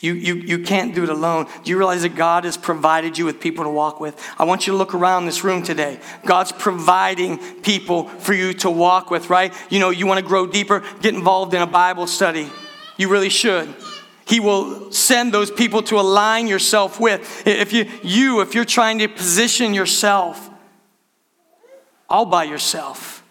you, 0.00 0.12
you, 0.12 0.34
you 0.34 0.58
can't 0.60 0.94
do 0.94 1.02
it 1.02 1.08
alone. 1.08 1.46
Do 1.64 1.70
you 1.70 1.76
realize 1.76 2.02
that 2.02 2.14
God 2.14 2.44
has 2.44 2.56
provided 2.56 3.18
you 3.18 3.24
with 3.24 3.40
people 3.40 3.64
to 3.64 3.70
walk 3.70 3.98
with? 3.98 4.16
I 4.38 4.44
want 4.44 4.66
you 4.66 4.72
to 4.72 4.76
look 4.76 4.94
around 4.94 5.26
this 5.26 5.42
room 5.42 5.64
today. 5.64 5.98
God's 6.24 6.52
providing 6.52 7.38
people 7.62 8.04
for 8.04 8.32
you 8.32 8.52
to 8.54 8.70
walk 8.70 9.10
with, 9.10 9.28
right? 9.28 9.52
You 9.70 9.80
know, 9.80 9.90
you 9.90 10.06
want 10.06 10.20
to 10.20 10.26
grow 10.26 10.46
deeper, 10.46 10.84
get 11.00 11.14
involved 11.14 11.52
in 11.52 11.62
a 11.62 11.66
Bible 11.66 12.06
study. 12.06 12.48
You 12.96 13.08
really 13.08 13.28
should. 13.28 13.74
He 14.24 14.38
will 14.38 14.92
send 14.92 15.34
those 15.34 15.50
people 15.50 15.82
to 15.84 15.98
align 15.98 16.46
yourself 16.46 17.00
with. 17.00 17.44
If 17.46 17.72
you, 17.72 17.90
you 18.02 18.40
if 18.40 18.54
you're 18.54 18.64
trying 18.64 18.98
to 18.98 19.08
position 19.08 19.74
yourself 19.74 20.48
all 22.08 22.26
by 22.26 22.44
yourself, 22.44 23.24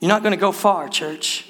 you're 0.00 0.08
not 0.08 0.22
going 0.22 0.32
to 0.32 0.40
go 0.40 0.50
far, 0.50 0.88
church. 0.88 1.46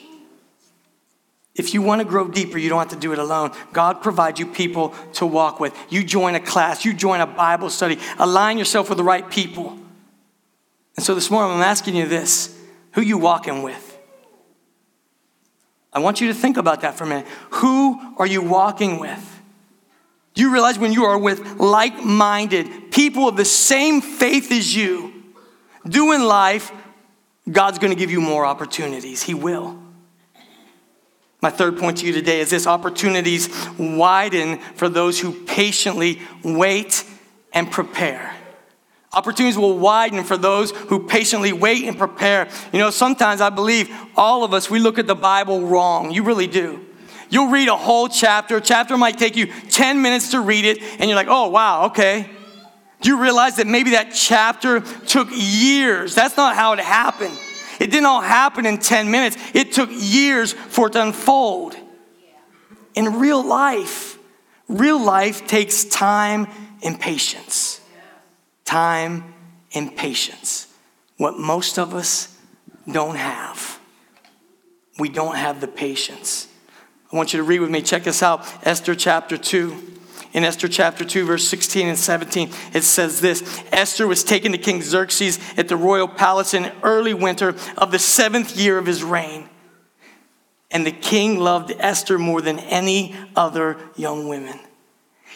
If 1.54 1.72
you 1.72 1.82
want 1.82 2.00
to 2.00 2.04
grow 2.04 2.26
deeper, 2.26 2.58
you 2.58 2.68
don't 2.68 2.80
have 2.80 2.88
to 2.88 2.96
do 2.96 3.12
it 3.12 3.18
alone. 3.18 3.52
God 3.72 4.02
provides 4.02 4.40
you 4.40 4.46
people 4.46 4.88
to 5.14 5.26
walk 5.26 5.60
with. 5.60 5.76
You 5.88 6.02
join 6.02 6.34
a 6.34 6.40
class, 6.40 6.84
you 6.84 6.92
join 6.92 7.20
a 7.20 7.26
Bible 7.26 7.70
study, 7.70 7.98
align 8.18 8.58
yourself 8.58 8.88
with 8.88 8.98
the 8.98 9.04
right 9.04 9.28
people. 9.30 9.78
And 10.96 11.04
so 11.04 11.14
this 11.14 11.30
morning, 11.30 11.56
I'm 11.56 11.62
asking 11.62 11.94
you 11.94 12.06
this 12.06 12.58
who 12.92 13.02
you 13.02 13.18
walking 13.18 13.62
with? 13.62 13.90
I 15.92 16.00
want 16.00 16.20
you 16.20 16.28
to 16.28 16.34
think 16.34 16.56
about 16.56 16.80
that 16.80 16.96
for 16.96 17.04
a 17.04 17.06
minute. 17.06 17.26
Who 17.50 18.00
are 18.18 18.26
you 18.26 18.42
walking 18.42 18.98
with? 18.98 19.30
Do 20.34 20.42
you 20.42 20.52
realize 20.52 20.78
when 20.78 20.92
you 20.92 21.04
are 21.04 21.18
with 21.18 21.60
like 21.60 22.04
minded 22.04 22.90
people 22.90 23.28
of 23.28 23.36
the 23.36 23.44
same 23.44 24.00
faith 24.00 24.50
as 24.50 24.74
you, 24.74 25.12
doing 25.88 26.22
life, 26.22 26.72
God's 27.50 27.78
going 27.78 27.92
to 27.92 27.98
give 27.98 28.10
you 28.10 28.20
more 28.20 28.44
opportunities? 28.44 29.22
He 29.22 29.34
will. 29.34 29.83
My 31.44 31.50
third 31.50 31.76
point 31.76 31.98
to 31.98 32.06
you 32.06 32.12
today 32.14 32.40
is 32.40 32.48
this 32.48 32.66
opportunities 32.66 33.50
widen 33.78 34.60
for 34.76 34.88
those 34.88 35.20
who 35.20 35.44
patiently 35.44 36.22
wait 36.42 37.04
and 37.52 37.70
prepare. 37.70 38.34
Opportunities 39.12 39.58
will 39.58 39.76
widen 39.76 40.24
for 40.24 40.38
those 40.38 40.70
who 40.70 41.06
patiently 41.06 41.52
wait 41.52 41.84
and 41.84 41.98
prepare. 41.98 42.48
You 42.72 42.78
know, 42.78 42.88
sometimes 42.88 43.42
I 43.42 43.50
believe 43.50 43.94
all 44.16 44.42
of 44.42 44.54
us, 44.54 44.70
we 44.70 44.78
look 44.78 44.98
at 44.98 45.06
the 45.06 45.14
Bible 45.14 45.66
wrong. 45.66 46.12
You 46.12 46.22
really 46.22 46.46
do. 46.46 46.82
You'll 47.28 47.50
read 47.50 47.68
a 47.68 47.76
whole 47.76 48.08
chapter. 48.08 48.56
A 48.56 48.60
chapter 48.62 48.96
might 48.96 49.18
take 49.18 49.36
you 49.36 49.52
10 49.68 50.00
minutes 50.00 50.30
to 50.30 50.40
read 50.40 50.64
it, 50.64 50.80
and 50.98 51.10
you're 51.10 51.14
like, 51.14 51.28
oh, 51.28 51.48
wow, 51.48 51.88
okay. 51.88 52.30
Do 53.02 53.10
you 53.10 53.20
realize 53.20 53.56
that 53.56 53.66
maybe 53.66 53.90
that 53.90 54.14
chapter 54.14 54.80
took 54.80 55.28
years? 55.30 56.14
That's 56.14 56.38
not 56.38 56.56
how 56.56 56.72
it 56.72 56.80
happened. 56.80 57.36
It 57.80 57.90
didn't 57.90 58.06
all 58.06 58.20
happen 58.20 58.66
in 58.66 58.78
10 58.78 59.10
minutes, 59.10 59.36
it 59.54 59.72
took 59.72 59.90
years 59.92 60.52
for 60.52 60.88
it 60.88 60.92
to 60.92 61.02
unfold. 61.02 61.76
In 62.94 63.18
real 63.18 63.44
life, 63.44 64.18
real 64.68 65.02
life 65.02 65.46
takes 65.46 65.84
time 65.84 66.46
and 66.82 67.00
patience. 67.00 67.80
Time 68.64 69.34
and 69.74 69.94
patience. 69.96 70.68
What 71.16 71.38
most 71.38 71.78
of 71.78 71.94
us 71.94 72.36
don't 72.90 73.16
have. 73.16 73.80
We 74.98 75.08
don't 75.08 75.36
have 75.36 75.60
the 75.60 75.68
patience. 75.68 76.48
I 77.12 77.16
want 77.16 77.32
you 77.32 77.38
to 77.38 77.44
read 77.44 77.60
with 77.60 77.70
me. 77.70 77.82
Check 77.82 78.04
this 78.04 78.22
out 78.22 78.46
Esther 78.66 78.94
chapter 78.94 79.36
2 79.36 79.93
in 80.34 80.44
Esther 80.44 80.66
chapter 80.66 81.04
2, 81.04 81.24
verse 81.24 81.46
16 81.46 81.88
and 81.88 81.98
17, 81.98 82.50
it 82.74 82.82
says 82.82 83.20
this 83.20 83.62
Esther 83.72 84.06
was 84.06 84.24
taken 84.24 84.52
to 84.52 84.58
King 84.58 84.82
Xerxes 84.82 85.38
at 85.56 85.68
the 85.68 85.76
royal 85.76 86.08
palace 86.08 86.52
in 86.52 86.70
early 86.82 87.14
winter 87.14 87.54
of 87.78 87.92
the 87.92 88.00
seventh 88.00 88.56
year 88.56 88.76
of 88.76 88.84
his 88.84 89.02
reign. 89.02 89.48
And 90.72 90.84
the 90.84 90.92
king 90.92 91.38
loved 91.38 91.72
Esther 91.78 92.18
more 92.18 92.40
than 92.40 92.58
any 92.58 93.14
other 93.36 93.78
young 93.94 94.28
women. 94.28 94.58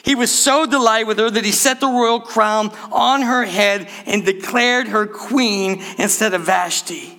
He 0.03 0.17
was 0.17 0.33
so 0.33 0.67
delighted 0.67 1.07
with 1.07 1.19
her 1.19 1.31
that 1.31 1.45
he 1.45 1.53
set 1.53 1.79
the 1.79 1.87
royal 1.87 2.21
crown 2.21 2.71
on 2.91 3.23
her 3.23 3.45
head 3.45 3.89
and 4.05 4.25
declared 4.25 4.89
her 4.89 5.07
queen 5.07 5.81
instead 5.97 6.35
of 6.35 6.43
Vashti. 6.43 7.15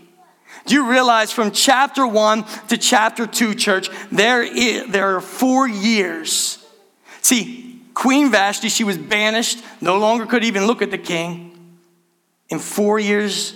Do 0.66 0.76
you 0.76 0.90
realize 0.90 1.32
from 1.32 1.52
chapter 1.52 2.06
1 2.06 2.44
to 2.68 2.78
chapter 2.78 3.26
2, 3.26 3.56
church, 3.56 3.90
there, 4.12 4.44
is, 4.44 4.88
there 4.88 5.16
are 5.16 5.22
four 5.22 5.68
years. 5.68 6.64
See, 7.22 7.69
Queen 8.00 8.32
Vashti, 8.32 8.70
she 8.70 8.86
was 8.86 8.98
banished, 8.98 9.62
no 9.82 9.98
longer 9.98 10.26
could 10.26 10.46
even 10.46 10.66
look 10.66 10.82
at 10.82 10.90
the 10.90 10.98
king. 10.98 11.78
In 12.48 12.58
four 12.58 12.98
years 12.98 13.54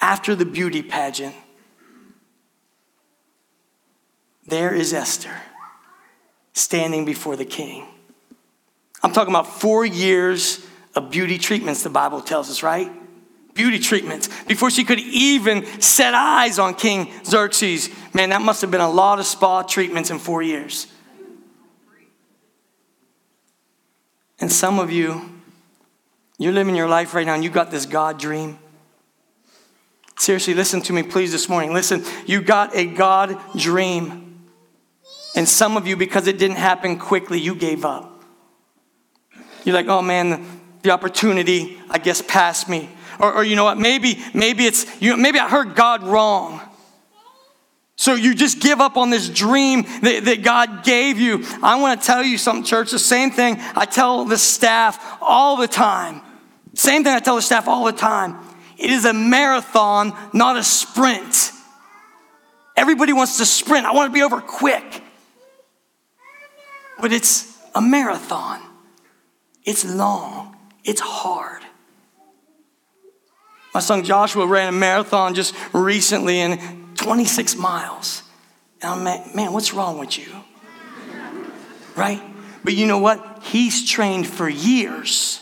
after 0.00 0.34
the 0.34 0.46
beauty 0.46 0.80
pageant, 0.80 1.34
there 4.46 4.74
is 4.74 4.94
Esther 4.94 5.42
standing 6.54 7.04
before 7.04 7.36
the 7.36 7.44
king. 7.44 7.86
I'm 9.02 9.12
talking 9.12 9.34
about 9.34 9.60
four 9.60 9.84
years 9.84 10.66
of 10.94 11.10
beauty 11.10 11.36
treatments, 11.36 11.82
the 11.82 11.90
Bible 11.90 12.22
tells 12.22 12.48
us, 12.48 12.62
right? 12.62 12.90
Beauty 13.52 13.78
treatments. 13.78 14.30
Before 14.44 14.70
she 14.70 14.84
could 14.84 15.00
even 15.00 15.66
set 15.82 16.14
eyes 16.14 16.58
on 16.58 16.76
King 16.76 17.12
Xerxes. 17.26 17.90
Man, 18.14 18.30
that 18.30 18.40
must 18.40 18.62
have 18.62 18.70
been 18.70 18.80
a 18.80 18.90
lot 18.90 19.18
of 19.18 19.26
spa 19.26 19.64
treatments 19.64 20.10
in 20.10 20.18
four 20.18 20.42
years. 20.42 20.86
And 24.38 24.52
some 24.52 24.78
of 24.78 24.90
you, 24.90 25.22
you're 26.38 26.52
living 26.52 26.76
your 26.76 26.88
life 26.88 27.14
right 27.14 27.24
now 27.24 27.34
and 27.34 27.42
you 27.42 27.50
got 27.50 27.70
this 27.70 27.86
God 27.86 28.18
dream. 28.18 28.58
Seriously, 30.18 30.54
listen 30.54 30.80
to 30.82 30.92
me, 30.92 31.02
please, 31.02 31.32
this 31.32 31.48
morning. 31.48 31.72
Listen, 31.72 32.04
you 32.26 32.40
got 32.40 32.74
a 32.74 32.86
God 32.86 33.38
dream. 33.56 34.40
And 35.34 35.48
some 35.48 35.76
of 35.76 35.86
you, 35.86 35.96
because 35.96 36.26
it 36.26 36.38
didn't 36.38 36.56
happen 36.56 36.98
quickly, 36.98 37.38
you 37.38 37.54
gave 37.54 37.84
up. 37.84 38.22
You're 39.64 39.74
like, 39.74 39.88
oh 39.88 40.00
man, 40.00 40.46
the 40.82 40.90
opportunity, 40.90 41.78
I 41.90 41.98
guess, 41.98 42.22
passed 42.22 42.68
me. 42.68 42.88
Or, 43.18 43.32
or 43.34 43.44
you 43.44 43.56
know 43.56 43.64
what, 43.64 43.78
maybe, 43.78 44.22
maybe 44.32 44.64
it's, 44.64 45.00
you, 45.02 45.16
maybe 45.16 45.38
I 45.38 45.48
heard 45.48 45.74
God 45.74 46.02
wrong. 46.02 46.60
So 47.96 48.14
you 48.14 48.34
just 48.34 48.60
give 48.60 48.80
up 48.80 48.98
on 48.98 49.08
this 49.08 49.28
dream 49.28 49.82
that, 50.02 50.22
that 50.26 50.42
God 50.42 50.84
gave 50.84 51.18
you. 51.18 51.44
I 51.62 51.80
want 51.80 52.00
to 52.00 52.06
tell 52.06 52.22
you 52.22 52.36
something, 52.36 52.62
church. 52.64 52.90
The 52.90 52.98
same 52.98 53.30
thing 53.30 53.56
I 53.74 53.86
tell 53.86 54.26
the 54.26 54.36
staff 54.36 55.18
all 55.22 55.56
the 55.56 55.66
time. 55.66 56.20
Same 56.74 57.04
thing 57.04 57.14
I 57.14 57.20
tell 57.20 57.36
the 57.36 57.42
staff 57.42 57.66
all 57.66 57.84
the 57.84 57.92
time. 57.92 58.36
It 58.76 58.90
is 58.90 59.06
a 59.06 59.14
marathon, 59.14 60.14
not 60.34 60.58
a 60.58 60.62
sprint. 60.62 61.52
Everybody 62.76 63.14
wants 63.14 63.38
to 63.38 63.46
sprint. 63.46 63.86
I 63.86 63.92
want 63.92 64.10
to 64.10 64.14
be 64.14 64.22
over 64.22 64.42
quick. 64.42 65.02
But 67.00 67.12
it's 67.12 67.58
a 67.74 67.80
marathon. 67.80 68.60
It's 69.64 69.86
long. 69.86 70.54
It's 70.84 71.00
hard. 71.00 71.62
My 73.72 73.80
son 73.80 74.04
Joshua 74.04 74.46
ran 74.46 74.68
a 74.68 74.76
marathon 74.76 75.34
just 75.34 75.54
recently, 75.72 76.40
and 76.40 76.85
26 76.96 77.56
miles. 77.56 78.22
And 78.82 78.90
I'm 78.90 79.04
like, 79.04 79.34
man, 79.34 79.52
what's 79.52 79.72
wrong 79.72 79.98
with 79.98 80.18
you? 80.18 80.28
Right? 81.96 82.22
But 82.64 82.74
you 82.74 82.86
know 82.86 82.98
what? 82.98 83.42
He's 83.44 83.88
trained 83.88 84.26
for 84.26 84.48
years 84.48 85.40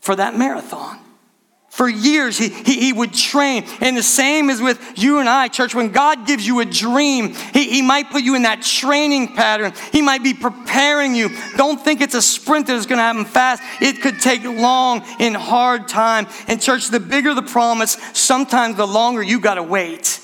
for 0.00 0.16
that 0.16 0.36
marathon. 0.36 0.98
For 1.72 1.88
years, 1.88 2.36
he, 2.36 2.50
he, 2.50 2.80
he, 2.80 2.92
would 2.92 3.14
train. 3.14 3.64
And 3.80 3.96
the 3.96 4.02
same 4.02 4.50
is 4.50 4.60
with 4.60 4.78
you 4.96 5.20
and 5.20 5.28
I, 5.28 5.48
church. 5.48 5.74
When 5.74 5.90
God 5.90 6.26
gives 6.26 6.46
you 6.46 6.60
a 6.60 6.66
dream, 6.66 7.32
he, 7.54 7.70
he 7.70 7.80
might 7.80 8.10
put 8.10 8.22
you 8.22 8.34
in 8.34 8.42
that 8.42 8.60
training 8.60 9.28
pattern. 9.34 9.72
He 9.90 10.02
might 10.02 10.22
be 10.22 10.34
preparing 10.34 11.14
you. 11.14 11.30
Don't 11.56 11.80
think 11.80 12.02
it's 12.02 12.14
a 12.14 12.20
sprint 12.20 12.66
that 12.66 12.76
is 12.76 12.84
going 12.84 12.98
to 12.98 13.02
happen 13.02 13.24
fast. 13.24 13.62
It 13.80 14.02
could 14.02 14.20
take 14.20 14.44
long 14.44 15.02
and 15.18 15.34
hard 15.34 15.88
time. 15.88 16.26
And, 16.46 16.60
church, 16.60 16.88
the 16.88 17.00
bigger 17.00 17.32
the 17.32 17.40
promise, 17.40 17.96
sometimes 18.12 18.76
the 18.76 18.86
longer 18.86 19.22
you 19.22 19.40
got 19.40 19.54
to 19.54 19.62
wait. 19.62 20.20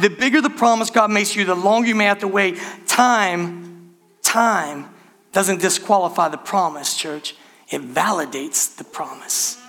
The 0.00 0.08
bigger 0.08 0.40
the 0.40 0.50
promise 0.50 0.90
God 0.90 1.10
makes 1.10 1.36
you, 1.36 1.44
the 1.44 1.54
longer 1.54 1.88
you 1.88 1.94
may 1.94 2.06
have 2.06 2.20
to 2.20 2.28
wait. 2.28 2.58
Time, 2.86 3.94
time 4.22 4.88
doesn't 5.32 5.60
disqualify 5.60 6.28
the 6.28 6.38
promise, 6.38 6.96
church. 6.96 7.34
It 7.68 7.82
validates 7.82 8.76
the 8.76 8.84
promise 8.84 9.60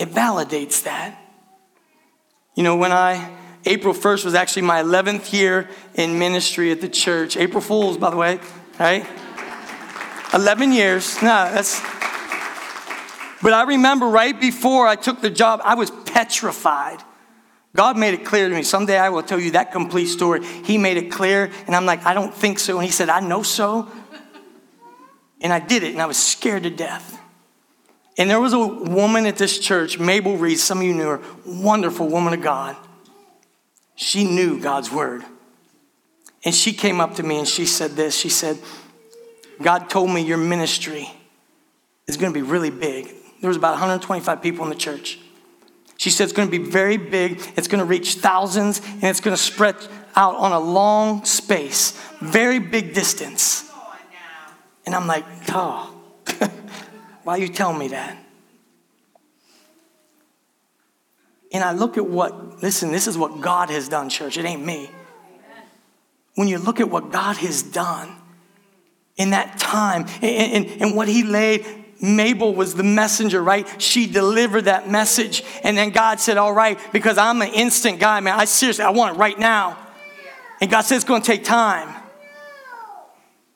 it 0.00 0.08
validates 0.08 0.84
that. 0.84 1.22
You 2.54 2.62
know, 2.62 2.74
when 2.74 2.90
I, 2.90 3.36
April 3.66 3.92
1st 3.92 4.24
was 4.24 4.34
actually 4.34 4.62
my 4.62 4.82
11th 4.82 5.30
year 5.30 5.68
in 5.94 6.18
ministry 6.18 6.72
at 6.72 6.80
the 6.80 6.88
church. 6.88 7.36
April 7.36 7.60
Fools, 7.60 7.98
by 7.98 8.08
the 8.08 8.16
way, 8.16 8.40
right? 8.78 9.06
11 10.32 10.72
years. 10.72 11.16
No, 11.16 11.52
that's. 11.52 11.80
But 13.42 13.52
I 13.52 13.64
remember 13.68 14.06
right 14.06 14.38
before 14.38 14.86
I 14.86 14.96
took 14.96 15.20
the 15.20 15.30
job, 15.30 15.60
I 15.64 15.74
was 15.74 15.90
petrified. 15.90 17.02
God 17.74 17.96
made 17.96 18.14
it 18.14 18.24
clear 18.24 18.48
to 18.48 18.54
me. 18.54 18.62
Someday 18.62 18.98
I 18.98 19.10
will 19.10 19.22
tell 19.22 19.38
you 19.38 19.52
that 19.52 19.70
complete 19.72 20.06
story. 20.06 20.44
He 20.44 20.76
made 20.76 20.96
it 20.96 21.12
clear, 21.12 21.50
and 21.66 21.76
I'm 21.76 21.86
like, 21.86 22.04
I 22.04 22.14
don't 22.14 22.34
think 22.34 22.58
so. 22.58 22.76
And 22.76 22.84
he 22.84 22.90
said, 22.90 23.08
I 23.08 23.20
know 23.20 23.42
so. 23.42 23.88
And 25.40 25.52
I 25.52 25.60
did 25.60 25.82
it, 25.82 25.92
and 25.92 26.02
I 26.02 26.06
was 26.06 26.18
scared 26.18 26.64
to 26.64 26.70
death. 26.70 27.18
And 28.18 28.28
there 28.28 28.40
was 28.40 28.52
a 28.52 28.58
woman 28.58 29.24
at 29.26 29.36
this 29.36 29.58
church, 29.58 29.98
Mabel 29.98 30.36
Reed, 30.36 30.58
some 30.58 30.78
of 30.78 30.84
you 30.84 30.92
knew 30.92 31.06
her, 31.06 31.20
wonderful 31.46 32.08
woman 32.08 32.34
of 32.34 32.42
God. 32.42 32.76
She 33.94 34.24
knew 34.24 34.60
God's 34.60 34.90
word. 34.90 35.24
And 36.44 36.54
she 36.54 36.72
came 36.72 37.00
up 37.00 37.16
to 37.16 37.22
me 37.22 37.38
and 37.38 37.46
she 37.46 37.66
said 37.66 37.92
this 37.92 38.16
She 38.16 38.30
said, 38.30 38.58
God 39.62 39.90
told 39.90 40.10
me 40.10 40.22
your 40.22 40.38
ministry 40.38 41.10
is 42.06 42.16
going 42.16 42.32
to 42.32 42.38
be 42.38 42.42
really 42.42 42.70
big. 42.70 43.12
There 43.40 43.48
was 43.48 43.56
about 43.56 43.72
125 43.72 44.42
people 44.42 44.64
in 44.64 44.70
the 44.70 44.76
church. 44.76 45.18
She 46.00 46.08
said 46.08 46.24
it's 46.24 46.32
going 46.32 46.50
to 46.50 46.58
be 46.58 46.64
very 46.64 46.96
big, 46.96 47.42
it's 47.58 47.68
going 47.68 47.80
to 47.80 47.84
reach 47.84 48.14
thousands, 48.14 48.80
and 48.80 49.04
it's 49.04 49.20
going 49.20 49.36
to 49.36 49.42
spread 49.42 49.76
out 50.16 50.34
on 50.34 50.50
a 50.50 50.58
long 50.58 51.26
space, 51.26 51.90
very 52.22 52.58
big 52.58 52.94
distance. 52.94 53.70
And 54.86 54.94
I'm 54.94 55.06
like, 55.06 55.26
oh. 55.50 55.94
Why 57.24 57.36
you 57.36 57.48
telling 57.48 57.78
me 57.78 57.88
that? 57.88 58.16
And 61.52 61.62
I 61.62 61.72
look 61.72 61.98
at 61.98 62.06
what, 62.06 62.62
listen, 62.62 62.92
this 62.92 63.06
is 63.06 63.18
what 63.18 63.42
God 63.42 63.68
has 63.68 63.86
done, 63.90 64.08
church. 64.08 64.38
It 64.38 64.46
ain't 64.46 64.64
me. 64.64 64.88
When 66.34 66.48
you 66.48 66.56
look 66.56 66.80
at 66.80 66.88
what 66.88 67.12
God 67.12 67.36
has 67.36 67.62
done 67.62 68.16
in 69.18 69.30
that 69.30 69.58
time 69.58 70.06
and, 70.22 70.64
and, 70.64 70.82
and 70.82 70.96
what 70.96 71.08
He 71.08 71.24
laid, 71.24 71.79
Mabel 72.00 72.54
was 72.54 72.74
the 72.74 72.82
messenger, 72.82 73.42
right? 73.42 73.66
She 73.80 74.06
delivered 74.06 74.62
that 74.62 74.88
message. 74.88 75.44
And 75.62 75.76
then 75.76 75.90
God 75.90 76.20
said, 76.20 76.36
All 76.36 76.52
right, 76.52 76.78
because 76.92 77.18
I'm 77.18 77.42
an 77.42 77.52
instant 77.54 78.00
guy, 78.00 78.20
man. 78.20 78.38
I 78.38 78.46
seriously, 78.46 78.84
I 78.84 78.90
want 78.90 79.16
it 79.16 79.18
right 79.18 79.38
now. 79.38 79.76
And 80.60 80.70
God 80.70 80.82
said, 80.82 80.96
It's 80.96 81.04
going 81.04 81.22
to 81.22 81.26
take 81.26 81.44
time. 81.44 81.94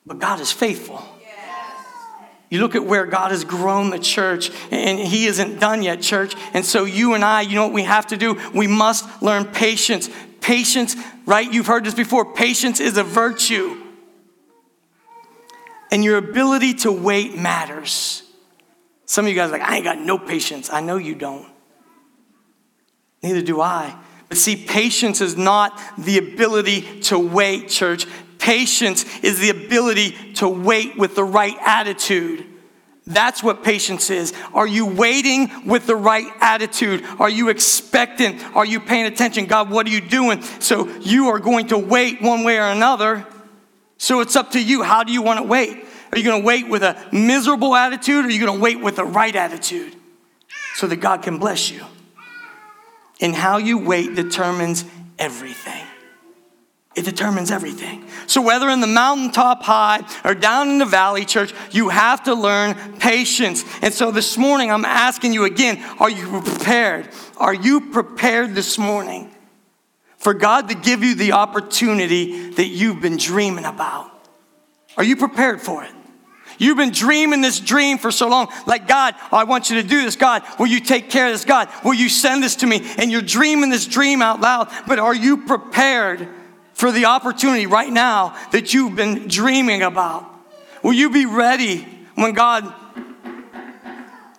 But 0.05 0.19
God 0.19 0.39
is 0.39 0.51
faithful. 0.51 1.03
You 2.49 2.61
look 2.61 2.75
at 2.75 2.85
where 2.85 3.07
God 3.07 3.31
has 3.31 3.43
grown 3.43 3.89
the 3.89 3.99
church, 3.99 4.51
and 4.69 4.99
He 4.99 5.25
isn't 5.25 5.59
done 5.59 5.81
yet, 5.81 6.01
church. 6.01 6.35
And 6.53 6.63
so, 6.63 6.85
you 6.85 7.15
and 7.15 7.25
I, 7.25 7.41
you 7.41 7.55
know 7.55 7.65
what 7.65 7.73
we 7.73 7.83
have 7.83 8.07
to 8.07 8.17
do? 8.17 8.39
We 8.53 8.67
must 8.67 9.21
learn 9.21 9.45
patience. 9.45 10.09
Patience, 10.41 10.95
right? 11.25 11.51
You've 11.51 11.65
heard 11.65 11.83
this 11.83 11.95
before. 11.95 12.33
Patience 12.33 12.79
is 12.79 12.97
a 12.97 13.03
virtue. 13.03 13.81
And 15.91 16.03
your 16.03 16.17
ability 16.17 16.75
to 16.75 16.91
wait 16.91 17.35
matters. 17.35 18.24
Some 19.05 19.25
of 19.25 19.29
you 19.29 19.35
guys 19.35 19.51
like, 19.51 19.61
I 19.61 19.77
ain't 19.77 19.83
got 19.83 19.99
no 19.99 20.17
patience. 20.17 20.71
I 20.71 20.81
know 20.81 20.97
you 20.97 21.15
don't. 21.15 21.47
Neither 23.21 23.41
do 23.41 23.61
I. 23.61 23.97
But 24.29 24.37
see, 24.37 24.55
patience 24.55 25.21
is 25.21 25.37
not 25.37 25.79
the 25.97 26.17
ability 26.17 27.01
to 27.01 27.19
wait, 27.19 27.69
church. 27.69 28.07
Patience 28.39 29.05
is 29.23 29.39
the 29.39 29.49
ability 29.49 30.33
to 30.35 30.47
wait 30.47 30.97
with 30.97 31.15
the 31.15 31.23
right 31.23 31.55
attitude. 31.61 32.45
That's 33.07 33.43
what 33.43 33.63
patience 33.63 34.09
is. 34.09 34.33
Are 34.53 34.67
you 34.67 34.87
waiting 34.87 35.67
with 35.67 35.85
the 35.85 35.95
right 35.95 36.25
attitude? 36.41 37.03
Are 37.19 37.29
you 37.29 37.49
expectant? 37.49 38.43
Are 38.55 38.65
you 38.65 38.79
paying 38.79 39.05
attention? 39.05 39.45
God, 39.45 39.69
what 39.69 39.85
are 39.85 39.91
you 39.91 40.01
doing? 40.01 40.41
So 40.59 40.87
you 41.01 41.27
are 41.27 41.39
going 41.39 41.67
to 41.67 41.77
wait 41.77 42.21
one 42.21 42.43
way 42.43 42.57
or 42.57 42.69
another. 42.69 43.27
So 43.97 44.21
it's 44.21 44.35
up 44.35 44.51
to 44.51 44.63
you. 44.63 44.81
How 44.81 45.03
do 45.03 45.13
you 45.13 45.21
want 45.21 45.39
to 45.39 45.45
wait? 45.45 45.84
Are 46.11 46.17
you 46.17 46.23
going 46.23 46.41
to 46.41 46.45
wait 46.45 46.67
with 46.67 46.83
a 46.83 46.97
miserable 47.11 47.75
attitude 47.75 48.25
or 48.25 48.27
are 48.27 48.31
you 48.31 48.39
going 48.39 48.57
to 48.57 48.61
wait 48.61 48.79
with 48.79 48.95
the 48.95 49.05
right 49.05 49.35
attitude 49.35 49.95
so 50.75 50.87
that 50.87 50.97
God 50.97 51.23
can 51.23 51.37
bless 51.37 51.71
you? 51.71 51.83
And 53.21 53.35
how 53.35 53.57
you 53.57 53.77
wait 53.77 54.15
determines 54.15 54.85
everything. 55.17 55.85
It 56.95 57.03
determines 57.03 57.51
everything. 57.51 58.05
So, 58.25 58.41
whether 58.41 58.69
in 58.69 58.79
the 58.79 58.87
mountaintop 58.87 59.63
high 59.63 60.01
or 60.23 60.33
down 60.33 60.69
in 60.69 60.77
the 60.77 60.85
valley, 60.85 61.25
church, 61.25 61.53
you 61.71 61.89
have 61.89 62.23
to 62.23 62.33
learn 62.33 62.75
patience. 62.99 63.65
And 63.81 63.93
so, 63.93 64.11
this 64.11 64.37
morning, 64.37 64.71
I'm 64.71 64.85
asking 64.85 65.33
you 65.33 65.43
again 65.43 65.83
are 65.99 66.09
you 66.09 66.41
prepared? 66.41 67.09
Are 67.35 67.53
you 67.53 67.91
prepared 67.91 68.55
this 68.55 68.77
morning 68.77 69.29
for 70.17 70.33
God 70.33 70.69
to 70.69 70.75
give 70.75 71.03
you 71.03 71.15
the 71.15 71.33
opportunity 71.33 72.51
that 72.51 72.67
you've 72.67 73.01
been 73.01 73.17
dreaming 73.17 73.65
about? 73.65 74.14
Are 74.97 75.03
you 75.03 75.15
prepared 75.15 75.61
for 75.61 75.83
it? 75.83 75.91
You've 76.57 76.77
been 76.77 76.91
dreaming 76.91 77.41
this 77.41 77.59
dream 77.59 77.97
for 77.97 78.11
so 78.11 78.29
long. 78.29 78.47
Like, 78.65 78.87
God, 78.87 79.15
I 79.31 79.43
want 79.43 79.69
you 79.69 79.81
to 79.81 79.87
do 79.87 80.01
this. 80.03 80.15
God, 80.15 80.43
will 80.57 80.67
you 80.67 80.79
take 80.79 81.09
care 81.09 81.25
of 81.25 81.33
this? 81.33 81.43
God, 81.43 81.67
will 81.83 81.93
you 81.93 82.07
send 82.07 82.41
this 82.41 82.55
to 82.57 82.67
me? 82.67 82.81
And 82.97 83.11
you're 83.11 83.21
dreaming 83.21 83.69
this 83.69 83.85
dream 83.85 84.21
out 84.21 84.39
loud, 84.39 84.71
but 84.87 84.99
are 84.99 85.15
you 85.15 85.45
prepared? 85.45 86.29
for 86.75 86.91
the 86.91 87.05
opportunity 87.05 87.65
right 87.65 87.91
now 87.91 88.37
that 88.51 88.73
you've 88.73 88.95
been 88.95 89.27
dreaming 89.27 89.81
about? 89.81 90.29
Will 90.83 90.93
you 90.93 91.09
be 91.09 91.25
ready 91.25 91.87
when 92.15 92.33
God, 92.33 92.71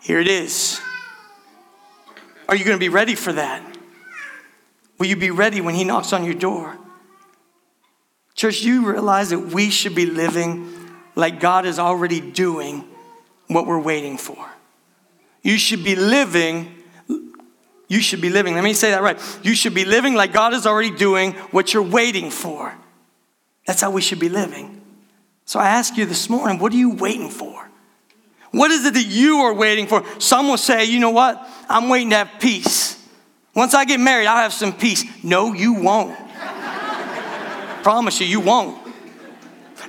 here 0.01 0.21
it 0.21 0.29
is? 0.29 0.81
Are 2.49 2.55
you 2.55 2.65
going 2.65 2.77
to 2.77 2.81
be 2.81 2.91
ready 2.91 3.15
for 3.15 3.33
that? 3.33 3.63
Will 4.99 5.07
you 5.07 5.17
be 5.17 5.31
ready 5.31 5.61
when 5.61 5.75
He 5.75 5.83
knocks 5.83 6.13
on 6.13 6.25
your 6.25 6.35
door? 6.35 6.79
Church, 8.37 8.63
you 8.63 8.91
realize 8.91 9.31
that 9.31 9.41
we 9.41 9.71
should 9.71 9.95
be 9.95 10.07
living 10.07 10.73
like 11.15 11.41
God 11.41 11.67
is 11.67 11.79
already 11.79 12.21
doing 12.21 12.85
what 13.49 13.67
we're 13.67 13.81
waiting 13.81 14.19
for. 14.19 14.37
You 15.43 15.59
should 15.59 15.83
be 15.83 15.97
living 15.97 16.77
you 17.89 18.01
should 18.01 18.21
be 18.21 18.31
living. 18.31 18.55
Let 18.55 18.65
me 18.65 18.73
say 18.73 18.91
that 18.91 19.03
right. 19.03 19.19
You 19.43 19.55
should 19.55 19.75
be 19.75 19.85
living 19.85 20.15
like 20.15 20.33
God 20.33 20.55
is 20.55 20.67
already 20.67 20.91
doing 20.91 21.33
what 21.53 21.73
you're 21.73 21.83
waiting 21.83 22.31
for. 22.31 22.75
That's 23.67 23.81
how 23.81 23.91
we 23.91 24.01
should 24.01 24.19
be 24.19 24.29
living. 24.29 24.81
So 25.45 25.61
I 25.61 25.69
ask 25.69 25.97
you 25.97 26.05
this 26.05 26.29
morning, 26.29 26.59
what 26.59 26.73
are 26.73 26.77
you 26.77 26.91
waiting 26.91 27.31
for? 27.31 27.69
What 28.51 28.71
is 28.71 28.85
it 28.87 28.95
that 28.95 29.07
you 29.07 29.39
are 29.39 29.55
waiting 29.55 29.87
for? 29.87 30.05
Some 30.19 30.49
will 30.49 30.57
say, 30.57 30.85
you 30.87 30.99
know 30.99 31.11
what? 31.11 31.49
I'm 31.69 31.89
waiting 31.89 32.11
to 32.11 32.17
have 32.17 32.31
peace. 32.41 33.01
Once 33.55 33.75
I 33.75 33.85
get 33.85 34.01
married, 34.01 34.27
I'll 34.27 34.37
have 34.37 34.53
some 34.53 34.73
peace. 34.73 35.05
No, 35.23 35.53
you 35.53 35.75
won't. 35.75 36.17
Promise 37.87 38.21
you, 38.21 38.27
you 38.27 38.41
won't. 38.41 38.77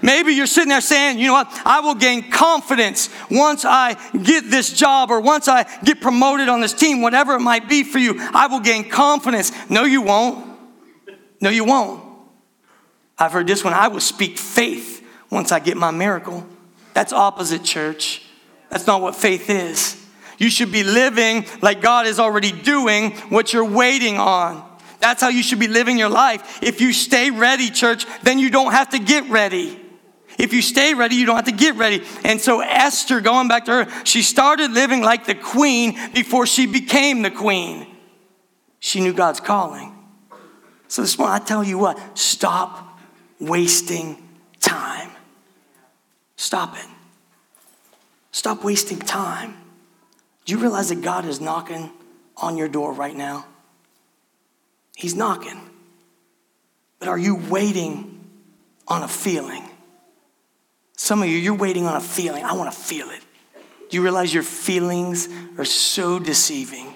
Maybe 0.04 0.34
you're 0.34 0.46
sitting 0.46 0.70
there 0.70 0.82
saying, 0.82 1.18
you 1.18 1.26
know 1.26 1.34
what, 1.34 1.52
I 1.66 1.80
will 1.80 1.96
gain 1.96 2.30
confidence 2.30 3.10
once 3.32 3.66
I 3.66 3.96
get 4.16 4.52
this 4.52 4.72
job 4.72 5.10
or 5.10 5.20
once 5.20 5.48
I 5.48 5.64
get 5.84 6.00
promoted 6.00 6.48
on 6.48 6.62
this 6.62 6.74
team, 6.74 7.02
whatever 7.02 7.34
it 7.34 7.40
might 7.40 7.68
be 7.68 7.84
for 7.84 7.98
you, 7.98 8.14
I 8.20 8.46
will 8.46 8.60
gain 8.60 8.88
confidence. 8.88 9.52
No, 9.68 9.84
you 9.84 10.04
won't. 10.04 10.48
No, 11.42 11.50
you 11.50 11.64
won't. 11.64 12.04
I've 13.18 13.32
heard 13.32 13.48
this 13.48 13.64
one 13.64 13.74
I 13.74 13.88
will 13.88 14.00
speak 14.00 14.38
faith 14.38 15.04
once 15.32 15.52
I 15.52 15.58
get 15.58 15.76
my 15.76 15.90
miracle. 15.90 16.46
That's 16.94 17.12
opposite, 17.12 17.64
church. 17.64 18.22
That's 18.70 18.86
not 18.86 19.02
what 19.02 19.16
faith 19.16 19.50
is. 19.50 20.00
You 20.38 20.52
should 20.52 20.72
be 20.72 20.84
living 20.84 21.48
like 21.64 21.82
God 21.82 22.06
is 22.06 22.20
already 22.20 22.52
doing 22.52 23.14
what 23.30 23.54
you're 23.54 23.66
waiting 23.66 24.20
on. 24.20 24.67
That's 25.00 25.22
how 25.22 25.30
you 25.30 25.44
should 25.44 25.60
be 25.60 25.68
living 25.68 25.98
your 25.98 26.10
life. 26.10 26.60
If 26.64 26.82
you 26.82 26.92
stay 26.94 27.30
ready, 27.30 27.70
church, 27.70 28.06
then 28.24 28.40
you 28.40 28.50
don't 28.50 28.72
have 28.72 28.90
to 28.90 29.00
get 29.00 29.30
ready. 29.30 29.80
If 30.38 30.54
you 30.54 30.62
stay 30.62 30.94
ready, 30.94 31.16
you 31.16 31.26
don't 31.26 31.36
have 31.36 31.46
to 31.46 31.52
get 31.52 31.76
ready. 31.76 32.04
And 32.24 32.40
so, 32.40 32.62
Esther, 32.62 33.22
going 33.22 33.48
back 33.48 33.66
to 33.66 33.86
her, 33.86 34.06
she 34.06 34.22
started 34.22 34.72
living 34.72 35.02
like 35.02 35.26
the 35.26 35.36
queen 35.36 35.98
before 36.14 36.46
she 36.46 36.68
became 36.68 37.22
the 37.22 37.32
queen. 37.32 37.88
She 38.80 39.00
knew 39.00 39.14
God's 39.14 39.40
calling. 39.40 39.94
So, 40.88 41.02
this 41.02 41.18
morning, 41.18 41.42
I 41.42 41.44
tell 41.44 41.64
you 41.64 41.78
what 41.78 42.18
stop 42.18 43.00
wasting 43.40 44.22
time. 44.60 45.10
Stop 46.36 46.78
it. 46.78 46.86
Stop 48.32 48.64
wasting 48.64 49.00
time. 49.00 49.58
Do 50.46 50.54
you 50.54 50.60
realize 50.60 50.90
that 50.90 51.02
God 51.02 51.26
is 51.26 51.42
knocking 51.42 51.92
on 52.38 52.58
your 52.58 52.68
door 52.68 52.94
right 52.94 53.16
now? 53.16 53.46
He's 54.98 55.16
knocking. 55.16 55.62
But 56.98 57.08
are 57.08 57.20
you 57.20 57.36
waiting 57.36 58.20
on 58.88 59.04
a 59.04 59.08
feeling? 59.08 59.64
Some 60.98 61.22
of 61.22 61.30
you, 61.30 61.38
you're 61.38 61.54
waiting 61.54 61.86
on 61.86 61.96
a 61.96 62.02
feeling. 62.02 62.44
I 62.44 62.54
want 62.54 62.74
to 62.74 62.78
feel 62.78 63.08
it. 63.12 63.22
Do 63.90 63.96
you 63.96 64.02
realize 64.02 64.34
your 64.34 64.42
feelings 64.42 65.30
are 65.60 65.66
so 65.66 66.18
deceiving? 66.18 66.96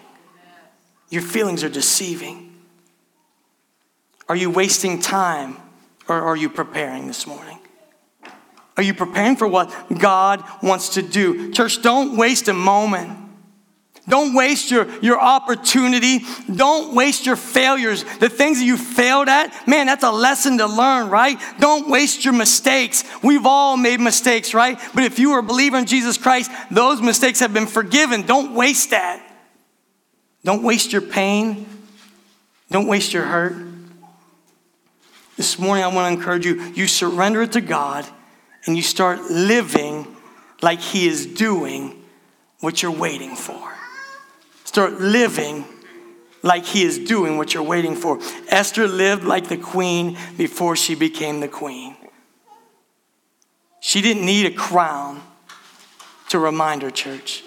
Your 1.12 1.22
feelings 1.22 1.64
are 1.64 1.70
deceiving. 1.70 2.56
Are 4.28 4.36
you 4.36 4.50
wasting 4.50 5.00
time 5.00 5.58
or 6.08 6.20
are 6.22 6.36
you 6.36 6.50
preparing 6.50 7.06
this 7.06 7.28
morning? 7.28 7.60
Are 8.78 8.84
you 8.84 8.96
preparing 8.96 9.36
for 9.36 9.48
what 9.48 9.72
God 10.00 10.44
wants 10.64 10.96
to 10.96 11.04
do? 11.04 11.52
Church, 11.52 11.84
don't 11.84 12.18
waste 12.18 12.48
a 12.48 12.54
moment. 12.54 13.16
Don't 14.10 14.34
waste 14.34 14.72
your, 14.72 14.88
your 15.00 15.20
opportunity. 15.22 16.22
Don't 16.54 16.96
waste 16.96 17.26
your 17.26 17.36
failures. 17.36 18.04
The 18.20 18.30
things 18.30 18.58
that 18.58 18.66
you 18.66 18.76
failed 18.76 19.30
at, 19.30 19.68
man, 19.68 19.86
that's 19.86 20.04
a 20.04 20.12
lesson 20.12 20.58
to 20.58 20.66
learn, 20.66 21.10
right? 21.10 21.40
Don't 21.60 21.88
waste 21.88 22.26
your 22.26 22.34
mistakes. 22.34 23.04
We've 23.22 23.46
all 23.46 23.78
made 23.78 24.00
mistakes, 24.00 24.54
right? 24.54 24.80
But 24.96 25.04
if 25.04 25.20
you 25.20 25.34
are 25.34 25.40
a 25.40 25.44
believer 25.44 25.78
in 25.78 25.86
Jesus 25.86 26.18
Christ, 26.18 26.50
those 26.72 27.02
mistakes 27.02 27.40
have 27.42 27.54
been 27.54 27.68
forgiven. 27.68 28.24
Don't 28.24 28.56
waste 28.56 28.90
that. 28.90 29.24
Don't 30.44 30.64
waste 30.64 30.92
your 30.92 31.04
pain. 31.04 31.68
Don't 32.72 32.88
waste 32.88 33.14
your 33.14 33.24
hurt. 33.24 33.56
This 35.38 35.60
morning, 35.60 35.84
I 35.84 35.88
want 35.88 36.12
to 36.12 36.20
encourage 36.20 36.46
you 36.46 36.62
you 36.74 36.88
surrender 36.88 37.44
it 37.44 37.52
to 37.54 37.62
God 37.62 38.08
and 38.66 38.76
you 38.76 38.82
start 38.82 39.22
living 39.30 40.08
like 40.62 40.80
He 40.80 41.08
is 41.08 41.26
doing 41.26 42.04
what 42.60 42.82
you're 42.82 42.92
waiting 42.92 43.36
for. 43.36 43.74
Start 44.72 45.02
living 45.02 45.66
like 46.44 46.64
He 46.66 46.84
is 46.84 46.98
doing 46.98 47.38
what 47.38 47.54
you're 47.54 47.62
waiting 47.62 47.94
for. 47.94 48.20
Esther 48.48 48.88
lived 48.88 49.26
like 49.26 49.50
the 49.50 49.58
queen 49.58 50.18
before 50.38 50.78
she 50.78 50.96
became 50.96 51.42
the 51.42 51.50
queen. 51.50 51.94
She 53.82 54.02
didn't 54.02 54.26
need 54.26 54.46
a 54.46 54.56
crown 54.56 55.22
to 56.30 56.40
remind 56.40 56.84
her, 56.84 56.90
church. 56.90 57.44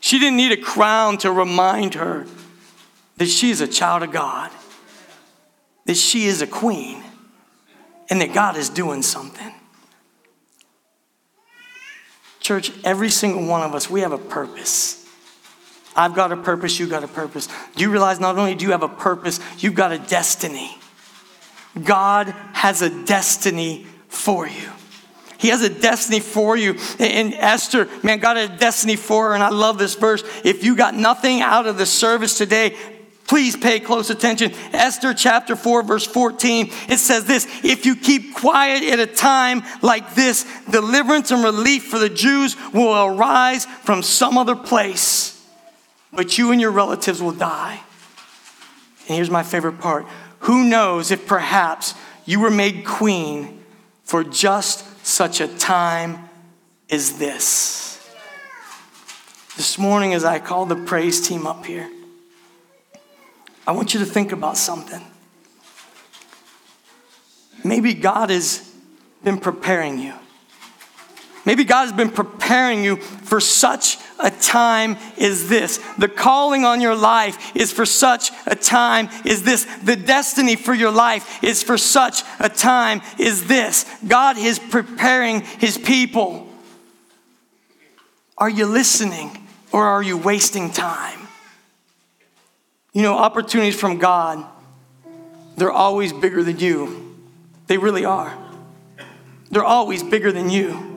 She 0.00 0.18
didn't 0.18 0.36
need 0.36 0.50
a 0.50 0.56
crown 0.56 1.18
to 1.18 1.30
remind 1.30 1.94
her 1.94 2.26
that 3.18 3.28
she 3.28 3.50
is 3.50 3.60
a 3.60 3.68
child 3.68 4.02
of 4.02 4.10
God, 4.10 4.50
that 5.86 5.96
she 5.96 6.26
is 6.26 6.42
a 6.42 6.46
queen, 6.48 7.04
and 8.10 8.20
that 8.20 8.34
God 8.34 8.56
is 8.56 8.68
doing 8.68 9.02
something. 9.02 9.54
Church, 12.40 12.72
every 12.82 13.10
single 13.10 13.46
one 13.46 13.62
of 13.62 13.76
us, 13.76 13.88
we 13.88 14.00
have 14.00 14.10
a 14.10 14.18
purpose. 14.18 14.97
I've 15.98 16.14
got 16.14 16.30
a 16.30 16.36
purpose, 16.36 16.78
you've 16.78 16.90
got 16.90 17.02
a 17.02 17.08
purpose. 17.08 17.48
Do 17.74 17.82
you 17.82 17.90
realize 17.90 18.20
not 18.20 18.38
only 18.38 18.54
do 18.54 18.64
you 18.64 18.70
have 18.70 18.84
a 18.84 18.88
purpose, 18.88 19.40
you've 19.58 19.74
got 19.74 19.90
a 19.90 19.98
destiny? 19.98 20.78
God 21.82 22.28
has 22.52 22.82
a 22.82 23.04
destiny 23.04 23.84
for 24.08 24.46
you. 24.46 24.70
He 25.38 25.48
has 25.48 25.62
a 25.62 25.68
destiny 25.68 26.20
for 26.20 26.56
you. 26.56 26.76
And 27.00 27.34
Esther, 27.34 27.88
man, 28.04 28.20
God 28.20 28.36
had 28.36 28.52
a 28.52 28.56
destiny 28.56 28.94
for 28.94 29.28
her. 29.28 29.34
And 29.34 29.42
I 29.42 29.50
love 29.50 29.78
this 29.78 29.96
verse. 29.96 30.22
If 30.44 30.62
you 30.62 30.76
got 30.76 30.94
nothing 30.94 31.40
out 31.40 31.66
of 31.66 31.78
the 31.78 31.86
service 31.86 32.38
today, 32.38 32.76
Please 33.28 33.58
pay 33.58 33.78
close 33.78 34.08
attention. 34.08 34.52
Esther 34.72 35.12
chapter 35.12 35.54
4, 35.54 35.82
verse 35.82 36.06
14, 36.06 36.72
it 36.88 36.96
says 36.96 37.26
this 37.26 37.46
If 37.62 37.84
you 37.84 37.94
keep 37.94 38.34
quiet 38.34 38.82
at 38.84 39.00
a 39.00 39.06
time 39.06 39.62
like 39.82 40.14
this, 40.14 40.46
deliverance 40.70 41.30
and 41.30 41.44
relief 41.44 41.88
for 41.88 41.98
the 41.98 42.08
Jews 42.08 42.56
will 42.72 43.04
arise 43.04 43.66
from 43.66 44.02
some 44.02 44.38
other 44.38 44.56
place, 44.56 45.37
but 46.12 46.38
you 46.38 46.52
and 46.52 46.60
your 46.60 46.70
relatives 46.70 47.22
will 47.22 47.32
die. 47.32 47.80
And 49.06 49.16
here's 49.16 49.30
my 49.30 49.42
favorite 49.42 49.80
part 49.80 50.06
Who 50.40 50.64
knows 50.68 51.10
if 51.10 51.26
perhaps 51.26 51.94
you 52.24 52.40
were 52.40 52.50
made 52.50 52.84
queen 52.84 53.62
for 54.04 54.24
just 54.24 55.06
such 55.06 55.40
a 55.40 55.48
time 55.48 56.28
as 56.90 57.18
this? 57.18 57.86
This 59.56 59.78
morning, 59.78 60.14
as 60.14 60.24
I 60.24 60.38
call 60.38 60.66
the 60.66 60.76
praise 60.76 61.26
team 61.26 61.46
up 61.46 61.66
here, 61.66 61.90
I 63.66 63.72
want 63.72 63.92
you 63.92 64.00
to 64.00 64.06
think 64.06 64.32
about 64.32 64.56
something. 64.56 65.02
Maybe 67.64 67.92
God 67.92 68.30
has 68.30 68.72
been 69.24 69.38
preparing 69.38 69.98
you. 69.98 70.14
Maybe 71.44 71.64
God 71.64 71.86
has 71.86 71.92
been 71.92 72.10
preparing 72.10 72.84
you 72.84 72.96
for 72.96 73.40
such 73.40 73.96
a 74.18 74.30
time 74.30 74.96
as 75.20 75.48
this. 75.48 75.78
The 75.98 76.08
calling 76.08 76.64
on 76.64 76.80
your 76.80 76.94
life 76.96 77.54
is 77.56 77.72
for 77.72 77.86
such 77.86 78.30
a 78.46 78.56
time 78.56 79.08
as 79.24 79.42
this. 79.42 79.64
The 79.82 79.96
destiny 79.96 80.56
for 80.56 80.74
your 80.74 80.90
life 80.90 81.42
is 81.42 81.62
for 81.62 81.78
such 81.78 82.22
a 82.40 82.48
time 82.48 83.00
as 83.18 83.44
this. 83.44 83.84
God 84.06 84.38
is 84.38 84.58
preparing 84.58 85.42
his 85.42 85.78
people. 85.78 86.48
Are 88.36 88.50
you 88.50 88.66
listening 88.66 89.46
or 89.72 89.84
are 89.84 90.02
you 90.02 90.16
wasting 90.16 90.70
time? 90.70 91.18
You 92.92 93.02
know, 93.02 93.16
opportunities 93.16 93.78
from 93.78 93.98
God, 93.98 94.44
they're 95.56 95.72
always 95.72 96.12
bigger 96.12 96.42
than 96.42 96.58
you. 96.58 97.16
They 97.66 97.78
really 97.78 98.04
are. 98.04 98.36
They're 99.50 99.64
always 99.64 100.02
bigger 100.02 100.32
than 100.32 100.50
you. 100.50 100.87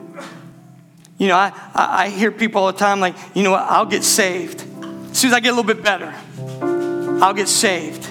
You 1.22 1.28
know, 1.28 1.36
I, 1.36 1.52
I 1.72 2.08
hear 2.08 2.32
people 2.32 2.62
all 2.62 2.72
the 2.72 2.78
time 2.80 2.98
like, 2.98 3.14
you 3.32 3.44
know 3.44 3.52
what, 3.52 3.62
I'll 3.62 3.86
get 3.86 4.02
saved. 4.02 4.60
As 4.60 5.18
soon 5.18 5.30
as 5.30 5.34
I 5.34 5.38
get 5.38 5.50
a 5.50 5.54
little 5.54 5.62
bit 5.62 5.84
better, 5.84 6.12
I'll 7.22 7.32
get 7.32 7.46
saved. 7.46 8.08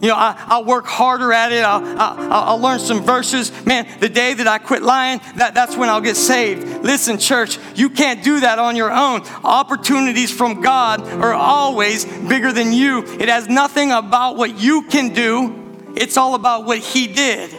You 0.00 0.08
know, 0.08 0.16
I, 0.16 0.58
will 0.58 0.64
work 0.64 0.84
harder 0.84 1.32
at 1.32 1.52
it. 1.52 1.62
I'll, 1.62 1.86
I'll, 1.96 2.32
I'll, 2.32 2.58
learn 2.58 2.80
some 2.80 3.04
verses. 3.04 3.52
Man, 3.64 3.86
the 4.00 4.08
day 4.08 4.34
that 4.34 4.48
I 4.48 4.58
quit 4.58 4.82
lying, 4.82 5.20
that, 5.36 5.54
that's 5.54 5.76
when 5.76 5.88
I'll 5.88 6.00
get 6.00 6.16
saved. 6.16 6.82
Listen, 6.82 7.18
church, 7.18 7.56
you 7.76 7.88
can't 7.88 8.24
do 8.24 8.40
that 8.40 8.58
on 8.58 8.74
your 8.74 8.90
own. 8.90 9.20
Opportunities 9.44 10.32
from 10.32 10.60
God 10.60 11.02
are 11.02 11.34
always 11.34 12.04
bigger 12.04 12.52
than 12.52 12.72
you. 12.72 13.04
It 13.20 13.28
has 13.28 13.46
nothing 13.46 13.92
about 13.92 14.36
what 14.36 14.58
you 14.58 14.82
can 14.88 15.14
do, 15.14 15.94
it's 15.94 16.16
all 16.16 16.34
about 16.34 16.64
what 16.64 16.78
He 16.78 17.06
did 17.06 17.56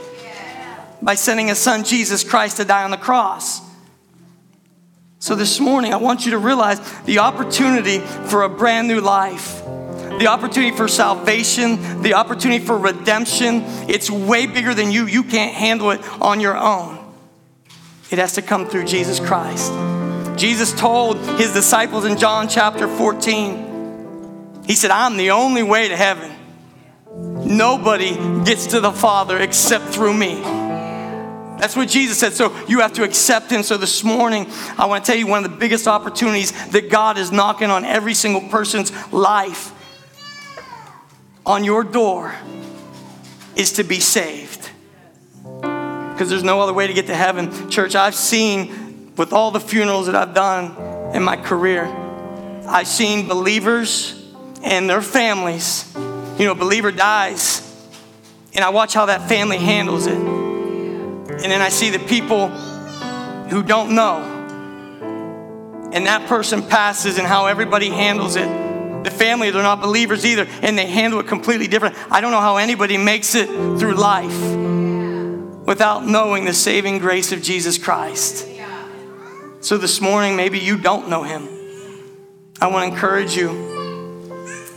by 1.01 1.15
sending 1.15 1.47
His 1.47 1.59
Son, 1.59 1.85
Jesus 1.85 2.25
Christ, 2.25 2.57
to 2.57 2.65
die 2.65 2.83
on 2.83 2.91
the 2.91 2.97
cross. 2.97 3.64
So 5.25 5.33
this 5.33 5.59
morning, 5.59 5.91
I 5.91 5.95
want 5.95 6.25
you 6.25 6.33
to 6.33 6.37
realize 6.37 6.79
the 7.05 7.17
opportunity 7.17 7.97
for 7.97 8.43
a 8.43 8.47
brand 8.47 8.87
new 8.87 9.01
life 9.01 9.59
the 10.19 10.27
opportunity 10.27 10.77
for 10.77 10.87
salvation, 10.87 12.03
the 12.03 12.13
opportunity 12.13 12.63
for 12.63 12.77
redemption, 12.77 13.63
it's 13.89 14.11
way 14.11 14.45
bigger 14.45 14.75
than 14.75 14.91
you. 14.91 15.07
You 15.07 15.23
can't 15.23 15.55
handle 15.55 15.89
it 15.89 16.01
on 16.21 16.39
your 16.39 16.55
own. 16.55 17.03
It 18.11 18.19
has 18.19 18.33
to 18.33 18.43
come 18.43 18.67
through 18.67 18.85
Jesus 18.85 19.19
Christ. 19.19 19.73
Jesus 20.37 20.71
told 20.71 21.17
his 21.39 21.53
disciples 21.53 22.05
in 22.05 22.17
John 22.17 22.47
chapter 22.47 22.87
14, 22.87 24.63
He 24.67 24.75
said, 24.75 24.91
I'm 24.91 25.17
the 25.17 25.31
only 25.31 25.63
way 25.63 25.87
to 25.87 25.97
heaven. 25.97 26.31
Nobody 27.11 28.13
gets 28.45 28.67
to 28.67 28.79
the 28.79 28.91
Father 28.91 29.39
except 29.39 29.85
through 29.85 30.13
me. 30.13 30.64
That's 31.57 31.75
what 31.75 31.87
Jesus 31.87 32.17
said. 32.17 32.33
So 32.33 32.55
you 32.67 32.81
have 32.81 32.93
to 32.93 33.03
accept 33.03 33.49
Him. 33.49 33.63
So 33.63 33.77
this 33.77 34.03
morning, 34.03 34.47
I 34.77 34.85
want 34.85 35.05
to 35.05 35.11
tell 35.11 35.17
you 35.17 35.27
one 35.27 35.43
of 35.43 35.51
the 35.51 35.57
biggest 35.57 35.87
opportunities 35.87 36.51
that 36.69 36.89
God 36.89 37.17
is 37.17 37.31
knocking 37.31 37.69
on 37.69 37.85
every 37.85 38.13
single 38.13 38.41
person's 38.49 38.91
life 39.13 39.71
on 41.45 41.63
your 41.63 41.83
door 41.83 42.35
is 43.55 43.73
to 43.73 43.83
be 43.83 43.99
saved. 43.99 44.69
Because 45.43 46.29
there's 46.29 46.43
no 46.43 46.61
other 46.61 46.73
way 46.73 46.87
to 46.87 46.93
get 46.93 47.07
to 47.07 47.15
heaven. 47.15 47.69
Church, 47.69 47.95
I've 47.95 48.15
seen 48.15 49.13
with 49.15 49.31
all 49.31 49.51
the 49.51 49.59
funerals 49.59 50.07
that 50.07 50.15
I've 50.15 50.33
done 50.33 51.15
in 51.15 51.23
my 51.23 51.37
career, 51.37 51.85
I've 52.67 52.87
seen 52.87 53.27
believers 53.27 54.21
and 54.63 54.89
their 54.89 55.01
families. 55.01 55.89
You 56.37 56.45
know, 56.45 56.51
a 56.51 56.55
believer 56.55 56.91
dies, 56.91 57.61
and 58.53 58.65
I 58.65 58.69
watch 58.69 58.93
how 58.93 59.05
that 59.05 59.29
family 59.29 59.57
handles 59.57 60.07
it. 60.07 60.44
And 61.43 61.51
then 61.51 61.61
I 61.61 61.69
see 61.69 61.89
the 61.89 61.99
people 61.99 62.47
who 62.47 63.63
don't 63.63 63.95
know. 63.95 64.31
And 65.93 66.07
that 66.07 66.27
person 66.27 66.63
passes, 66.63 67.17
and 67.17 67.27
how 67.27 67.45
everybody 67.45 67.89
handles 67.89 68.35
it 68.35 68.65
the 69.05 69.11
family, 69.11 69.51
they're 69.51 69.63
not 69.63 69.81
believers 69.81 70.25
either, 70.25 70.47
and 70.61 70.77
they 70.77 70.87
handle 70.87 71.19
it 71.19 71.27
completely 71.27 71.67
different. 71.67 71.95
I 72.11 72.19
don't 72.21 72.31
know 72.31 72.41
how 72.41 72.57
anybody 72.57 72.97
makes 72.97 73.35
it 73.35 73.47
through 73.47 73.93
life 73.93 74.55
without 75.65 76.05
knowing 76.05 76.45
the 76.45 76.53
saving 76.53 76.97
grace 76.97 77.31
of 77.31 77.41
Jesus 77.41 77.77
Christ. 77.77 78.49
So 79.61 79.77
this 79.77 80.01
morning, 80.01 80.35
maybe 80.35 80.59
you 80.59 80.77
don't 80.77 81.09
know 81.09 81.23
him. 81.23 81.47
I 82.59 82.67
want 82.67 82.87
to 82.87 82.93
encourage 82.93 83.35
you 83.35 83.47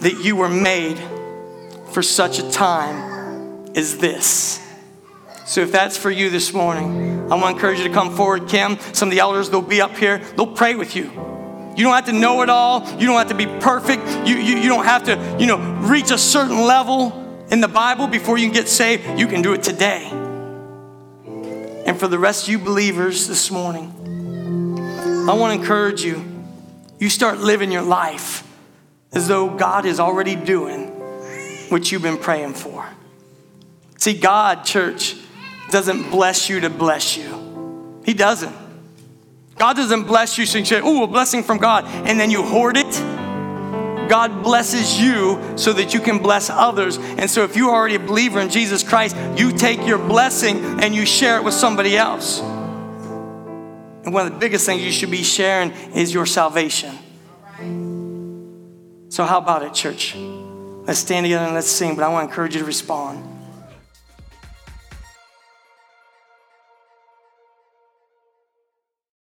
that 0.00 0.20
you 0.22 0.36
were 0.36 0.48
made 0.48 0.98
for 1.92 2.02
such 2.02 2.38
a 2.38 2.50
time 2.50 3.66
as 3.74 3.98
this. 3.98 4.62
So 5.48 5.62
if 5.62 5.72
that's 5.72 5.96
for 5.96 6.10
you 6.10 6.28
this 6.28 6.52
morning, 6.52 7.32
I 7.32 7.34
want 7.36 7.44
to 7.44 7.48
encourage 7.48 7.78
you 7.78 7.88
to 7.88 7.94
come 7.94 8.14
forward. 8.14 8.48
Kim, 8.48 8.78
some 8.92 9.08
of 9.08 9.12
the 9.12 9.20
elders, 9.20 9.48
they'll 9.48 9.62
be 9.62 9.80
up 9.80 9.96
here. 9.96 10.18
They'll 10.18 10.46
pray 10.46 10.74
with 10.74 10.94
you. 10.94 11.04
You 11.74 11.84
don't 11.84 11.94
have 11.94 12.04
to 12.04 12.12
know 12.12 12.42
it 12.42 12.50
all. 12.50 12.86
You 13.00 13.06
don't 13.06 13.16
have 13.16 13.28
to 13.28 13.34
be 13.34 13.46
perfect. 13.46 14.06
You, 14.28 14.36
you, 14.36 14.58
you 14.58 14.68
don't 14.68 14.84
have 14.84 15.04
to, 15.04 15.36
you 15.40 15.46
know, 15.46 15.56
reach 15.56 16.10
a 16.10 16.18
certain 16.18 16.60
level 16.66 17.46
in 17.50 17.62
the 17.62 17.68
Bible 17.68 18.08
before 18.08 18.36
you 18.36 18.44
can 18.44 18.52
get 18.52 18.68
saved. 18.68 19.18
You 19.18 19.26
can 19.26 19.40
do 19.40 19.54
it 19.54 19.62
today. 19.62 20.10
And 21.86 21.98
for 21.98 22.08
the 22.08 22.18
rest 22.18 22.42
of 22.42 22.50
you 22.50 22.58
believers 22.58 23.26
this 23.26 23.50
morning, 23.50 23.94
I 25.26 25.32
want 25.32 25.54
to 25.54 25.60
encourage 25.60 26.02
you. 26.02 26.22
You 26.98 27.08
start 27.08 27.38
living 27.38 27.72
your 27.72 27.80
life 27.80 28.46
as 29.12 29.28
though 29.28 29.48
God 29.48 29.86
is 29.86 29.98
already 29.98 30.36
doing 30.36 30.88
what 31.70 31.90
you've 31.90 32.02
been 32.02 32.18
praying 32.18 32.52
for. 32.52 32.86
See, 33.96 34.12
God, 34.12 34.66
church, 34.66 35.16
doesn't 35.70 36.10
bless 36.10 36.48
you 36.48 36.60
to 36.60 36.70
bless 36.70 37.16
you. 37.16 38.00
He 38.04 38.14
doesn't. 38.14 38.54
God 39.56 39.76
doesn't 39.76 40.04
bless 40.04 40.38
you 40.38 40.46
so 40.46 40.58
you 40.58 40.64
say, 40.64 40.80
oh, 40.82 41.04
a 41.04 41.06
blessing 41.06 41.42
from 41.42 41.58
God, 41.58 41.84
and 41.84 42.18
then 42.18 42.30
you 42.30 42.42
hoard 42.42 42.76
it. 42.76 42.90
God 44.08 44.42
blesses 44.42 44.98
you 45.00 45.38
so 45.56 45.72
that 45.74 45.92
you 45.92 46.00
can 46.00 46.18
bless 46.18 46.48
others. 46.48 46.96
And 46.96 47.28
so 47.28 47.44
if 47.44 47.56
you're 47.56 47.70
already 47.70 47.96
a 47.96 48.00
believer 48.00 48.40
in 48.40 48.48
Jesus 48.48 48.82
Christ, 48.82 49.16
you 49.36 49.52
take 49.52 49.86
your 49.86 49.98
blessing 49.98 50.80
and 50.80 50.94
you 50.94 51.04
share 51.04 51.36
it 51.36 51.44
with 51.44 51.54
somebody 51.54 51.96
else. 51.96 52.40
And 52.40 54.14
one 54.14 54.26
of 54.26 54.32
the 54.32 54.38
biggest 54.38 54.64
things 54.64 54.82
you 54.82 54.92
should 54.92 55.10
be 55.10 55.22
sharing 55.22 55.72
is 55.94 56.14
your 56.14 56.24
salvation. 56.24 56.96
So, 59.10 59.24
how 59.24 59.38
about 59.38 59.62
it, 59.62 59.74
church? 59.74 60.14
Let's 60.16 61.00
stand 61.00 61.24
together 61.24 61.44
and 61.44 61.54
let's 61.54 61.68
sing, 61.68 61.94
but 61.94 62.04
I 62.04 62.08
want 62.08 62.26
to 62.26 62.30
encourage 62.30 62.54
you 62.54 62.60
to 62.60 62.66
respond. 62.66 63.27